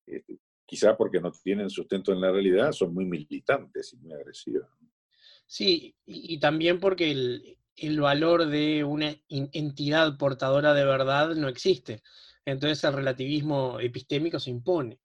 este, 0.05 0.39
quizá 0.65 0.95
porque 0.95 1.19
no 1.19 1.31
tienen 1.31 1.69
sustento 1.69 2.11
en 2.11 2.21
la 2.21 2.31
realidad, 2.31 2.71
son 2.71 2.93
muy 2.93 3.05
militantes 3.05 3.93
y 3.93 3.97
muy 3.97 4.13
agresivas. 4.13 4.69
Sí, 5.45 5.95
y, 6.05 6.39
también 6.39 6.79
porque 6.79 7.11
el, 7.11 7.57
el, 7.75 7.99
valor 7.99 8.45
de 8.47 8.83
una 8.83 9.15
entidad 9.27 10.17
portadora 10.17 10.73
de 10.73 10.85
verdad 10.85 11.35
no 11.35 11.47
existe. 11.47 12.01
Entonces 12.45 12.83
el 12.83 12.93
relativismo 12.93 13.79
epistémico 13.79 14.39
se 14.39 14.51
impone. 14.51 14.99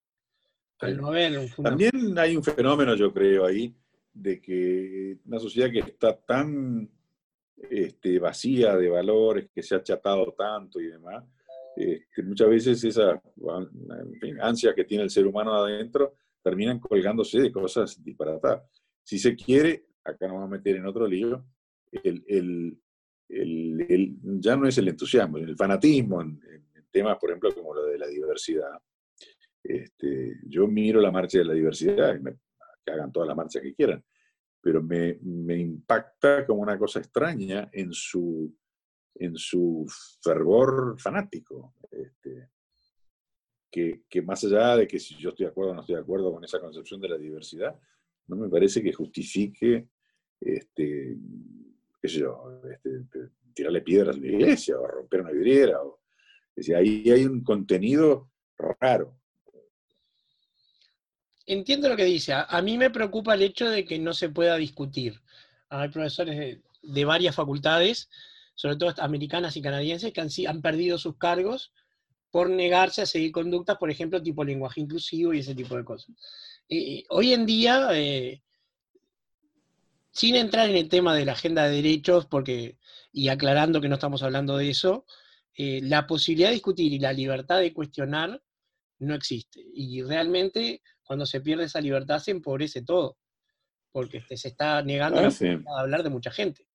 También 1.62 2.16
hay 2.18 2.36
un 2.36 2.42
fenómeno, 2.42 2.94
yo 2.94 3.12
creo, 3.12 3.46
ahí, 3.46 3.74
de 4.12 4.40
que 4.40 5.18
una 5.26 5.38
sociedad 5.40 5.70
que 5.70 5.80
está 5.80 6.16
tan 6.16 6.88
este, 7.56 8.18
vacía 8.18 8.76
de 8.76 8.88
valores, 8.88 9.50
que 9.52 9.62
se 9.62 9.74
ha 9.74 9.78
achatado 9.78 10.32
tanto 10.38 10.80
y 10.80 10.86
demás, 10.86 11.24
este, 11.76 12.22
muchas 12.22 12.48
veces 12.48 12.84
esa 12.84 13.20
ansia 14.40 14.74
que 14.74 14.84
tiene 14.84 15.04
el 15.04 15.10
ser 15.10 15.26
humano 15.26 15.54
adentro 15.54 16.14
terminan 16.42 16.78
colgándose 16.78 17.40
de 17.40 17.52
cosas 17.52 18.02
disparatadas. 18.02 18.62
Si 19.02 19.18
se 19.18 19.34
quiere, 19.34 19.86
acá 20.04 20.26
nos 20.26 20.36
vamos 20.36 20.48
a 20.48 20.56
meter 20.56 20.76
en 20.76 20.86
otro 20.86 21.06
lío, 21.06 21.44
el, 21.90 22.78
ya 24.40 24.56
no 24.56 24.68
es 24.68 24.78
el 24.78 24.88
entusiasmo, 24.88 25.38
el 25.38 25.56
fanatismo 25.56 26.22
en, 26.22 26.40
en 26.48 26.86
temas, 26.90 27.18
por 27.18 27.30
ejemplo, 27.30 27.52
como 27.54 27.74
lo 27.74 27.84
de 27.84 27.98
la 27.98 28.06
diversidad 28.06 28.80
este, 29.68 30.40
yo 30.46 30.66
miro 30.66 30.98
la 30.98 31.10
marcha 31.10 31.38
de 31.38 31.44
la 31.44 31.52
diversidad 31.52 32.16
y 32.16 32.20
me, 32.20 32.38
que 32.84 32.92
hagan 32.92 33.12
toda 33.12 33.26
la 33.26 33.34
marcha 33.34 33.60
que 33.60 33.74
quieran, 33.74 34.02
pero 34.62 34.82
me, 34.82 35.18
me, 35.20 35.58
impacta 35.58 36.46
como 36.46 36.62
una 36.62 36.78
cosa 36.78 37.00
extraña 37.00 37.68
en 37.72 37.92
su, 37.92 38.56
en 39.14 39.36
su 39.36 39.86
fervor 40.22 40.98
fanático. 40.98 41.74
Este, 41.90 42.48
que, 43.70 44.04
que, 44.08 44.22
más 44.22 44.42
allá 44.44 44.76
de 44.76 44.88
que 44.88 44.98
si 44.98 45.14
yo 45.16 45.30
estoy 45.30 45.44
de 45.44 45.50
acuerdo 45.50 45.72
o 45.72 45.74
no 45.74 45.82
estoy 45.82 45.96
de 45.96 46.00
acuerdo 46.00 46.32
con 46.32 46.42
esa 46.42 46.60
concepción 46.60 46.98
de 47.02 47.10
la 47.10 47.18
diversidad, 47.18 47.78
no 48.26 48.36
me 48.36 48.48
parece 48.48 48.82
que 48.82 48.92
justifique, 48.94 49.88
este, 50.40 51.14
qué 52.00 52.08
sé 52.08 52.20
yo, 52.20 52.62
este, 52.70 53.04
tirarle 53.52 53.82
piedras 53.82 54.16
a 54.16 54.20
la 54.20 54.26
iglesia 54.26 54.78
o 54.78 54.86
romper 54.86 55.20
una 55.20 55.32
vidriera. 55.32 55.82
O, 55.82 56.00
es 56.56 56.70
ahí 56.70 57.10
hay 57.10 57.26
un 57.26 57.42
contenido 57.42 58.30
raro. 58.80 59.18
Entiendo 61.48 61.88
lo 61.88 61.96
que 61.96 62.04
dice. 62.04 62.34
A, 62.34 62.60
mí 62.60 62.76
me 62.76 62.90
preocupa 62.90 63.32
el 63.32 63.40
hecho 63.40 63.70
de 63.70 63.86
que 63.86 63.98
no 63.98 64.12
se 64.12 64.28
pueda 64.28 64.58
discutir. 64.58 65.18
Hay 65.70 65.88
profesores 65.88 66.58
de, 66.82 67.04
varias 67.06 67.34
facultades, 67.34 68.10
sobre 68.54 68.76
todo 68.76 68.92
americanas 68.98 69.56
y 69.56 69.62
canadienses, 69.62 70.12
que 70.12 70.20
han, 70.46 70.60
perdido 70.60 70.98
sus 70.98 71.16
cargos 71.16 71.72
por 72.30 72.50
negarse 72.50 73.00
a 73.00 73.06
seguir 73.06 73.32
conductas, 73.32 73.78
por 73.78 73.90
ejemplo, 73.90 74.22
tipo 74.22 74.44
lenguaje 74.44 74.82
inclusivo 74.82 75.32
y 75.32 75.38
ese 75.38 75.54
tipo 75.54 75.74
de 75.74 75.84
cosas. 75.84 76.14
hoy 77.08 77.32
en 77.32 77.46
día, 77.46 77.88
eh, 77.94 78.42
sin 80.12 80.36
entrar 80.36 80.68
en 80.68 80.76
el 80.76 80.90
tema 80.90 81.14
de 81.14 81.24
la 81.24 81.32
agenda 81.32 81.64
de 81.64 81.76
derechos, 81.76 82.26
porque, 82.26 82.76
y 83.10 83.28
aclarando 83.28 83.80
que 83.80 83.88
no 83.88 83.94
estamos 83.94 84.22
hablando 84.22 84.58
de 84.58 84.68
eso, 84.68 85.06
eh, 85.54 85.80
la 85.82 86.06
posibilidad 86.06 86.50
de 86.50 86.56
discutir 86.56 86.92
y 86.92 86.98
la 86.98 87.14
libertad 87.14 87.58
de 87.60 87.72
cuestionar 87.72 88.42
no 88.98 89.14
existe. 89.14 89.64
Y 89.72 90.02
realmente 90.02 90.82
cuando 91.08 91.24
se 91.24 91.40
pierde 91.40 91.64
esa 91.64 91.80
libertad 91.80 92.18
se 92.18 92.32
empobrece 92.32 92.82
todo, 92.82 93.16
porque 93.90 94.18
este, 94.18 94.36
se 94.36 94.48
está 94.48 94.82
negando 94.82 95.20
ah, 95.20 95.30
a 95.74 95.80
hablar 95.80 96.02
de 96.02 96.10
mucha 96.10 96.30
gente. 96.30 96.68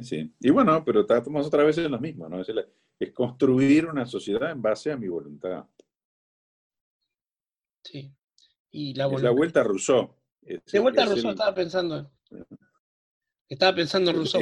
Sí, 0.00 0.34
y 0.40 0.50
bueno, 0.50 0.82
pero 0.82 1.02
estamos 1.02 1.46
otra 1.46 1.62
vez 1.62 1.76
en 1.76 1.92
lo 1.92 2.00
mismo, 2.00 2.26
¿no? 2.26 2.40
Es, 2.40 3.12
construir 3.12 3.84
una 3.84 4.06
sociedad 4.06 4.50
en 4.50 4.62
base 4.62 4.90
a 4.90 4.96
mi 4.96 5.08
voluntad. 5.08 5.66
Sí. 7.84 8.10
Y 8.70 8.94
la, 8.94 9.08
es 9.08 9.22
la 9.22 9.30
vuelta 9.30 9.60
a 9.60 9.64
Rousseau. 9.64 10.16
de 10.40 10.78
vuelta 10.78 11.02
a 11.02 11.06
Rousseau 11.06 11.32
estaba 11.32 11.54
pensando. 11.54 12.10
Estaba 13.46 13.76
pensando 13.76 14.10
en 14.10 14.16
Rousseau. 14.16 14.40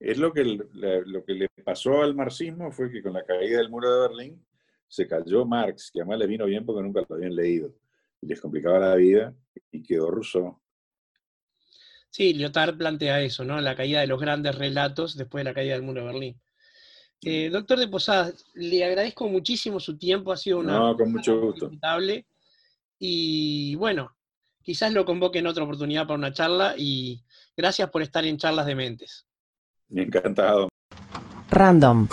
Es 0.00 0.18
lo, 0.18 0.32
que, 0.32 0.42
lo 0.42 1.24
que 1.24 1.34
le 1.34 1.48
pasó 1.64 2.02
al 2.02 2.16
marxismo 2.16 2.72
fue 2.72 2.90
que 2.90 3.04
con 3.04 3.12
la 3.12 3.24
caída 3.24 3.58
del 3.58 3.70
muro 3.70 3.88
de 3.88 4.08
Berlín 4.08 4.44
se 4.92 5.08
cayó 5.08 5.46
Marx, 5.46 5.90
que 5.90 6.00
además 6.00 6.18
le 6.18 6.26
vino 6.26 6.44
bien 6.44 6.66
porque 6.66 6.82
nunca 6.82 7.02
lo 7.08 7.16
habían 7.16 7.34
leído. 7.34 7.74
Les 8.20 8.38
complicaba 8.38 8.78
la 8.78 8.94
vida 8.94 9.34
y 9.70 9.82
quedó 9.82 10.10
Rousseau. 10.10 10.60
Sí, 12.10 12.34
Lyotard 12.34 12.76
plantea 12.76 13.22
eso, 13.22 13.42
¿no? 13.42 13.58
La 13.62 13.74
caída 13.74 14.02
de 14.02 14.06
los 14.06 14.20
grandes 14.20 14.54
relatos 14.54 15.16
después 15.16 15.40
de 15.40 15.50
la 15.50 15.54
caída 15.54 15.72
del 15.72 15.82
muro 15.82 16.02
de 16.02 16.06
Berlín. 16.06 16.40
Eh, 17.22 17.48
doctor 17.48 17.78
de 17.78 17.88
Posadas, 17.88 18.44
le 18.52 18.84
agradezco 18.84 19.26
muchísimo 19.28 19.80
su 19.80 19.96
tiempo, 19.96 20.30
ha 20.30 20.36
sido 20.36 20.58
una... 20.58 20.78
No, 20.78 20.94
con 20.94 21.10
mucho 21.10 21.40
gusto. 21.40 21.70
Y 22.98 23.74
bueno, 23.76 24.14
quizás 24.60 24.92
lo 24.92 25.06
convoque 25.06 25.38
en 25.38 25.46
otra 25.46 25.64
oportunidad 25.64 26.02
para 26.02 26.18
una 26.18 26.34
charla 26.34 26.74
y 26.76 27.24
gracias 27.56 27.88
por 27.88 28.02
estar 28.02 28.26
en 28.26 28.36
Charlas 28.36 28.66
de 28.66 28.74
Mentes. 28.74 29.26
Encantado. 29.88 30.68
Random. 31.48 32.08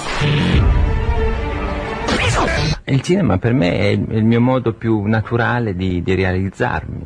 Il 2.85 3.01
cinema 3.01 3.37
per 3.37 3.53
me 3.53 3.77
è 3.77 3.87
il 3.89 4.23
mio 4.23 4.41
modo 4.41 4.73
più 4.73 5.03
naturale 5.05 5.75
di, 5.75 6.01
di 6.01 6.15
realizzarmi. 6.15 7.05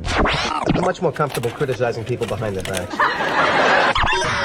I'm 0.73 0.81
much 0.81 1.01
more 1.01 1.13
comfortable 1.15 1.51
criticizing 1.51 2.05
people 2.05 2.25
behind 2.25 2.55
their 2.57 2.65
backs. 2.67 2.95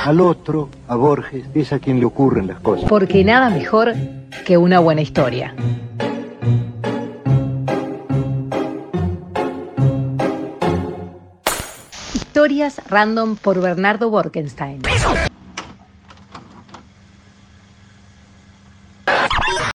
Al 0.05 0.21
otro, 0.21 0.69
a 0.89 0.97
Borges, 0.97 1.47
es 1.55 1.73
a 1.73 1.79
quien 1.79 1.99
le 2.01 2.07
ocurren 2.07 2.47
las 2.47 2.61
cosas. 2.61 2.89
Porque 2.89 3.23
nada 3.25 3.51
mejor 3.51 3.95
que 4.45 4.57
una 4.57 4.79
buena 4.81 5.01
historia. 5.01 5.55
Historias 12.15 12.81
random 12.89 13.37
por 13.37 13.61
Bernardo 13.61 14.11
Borkenstein. 14.11 14.81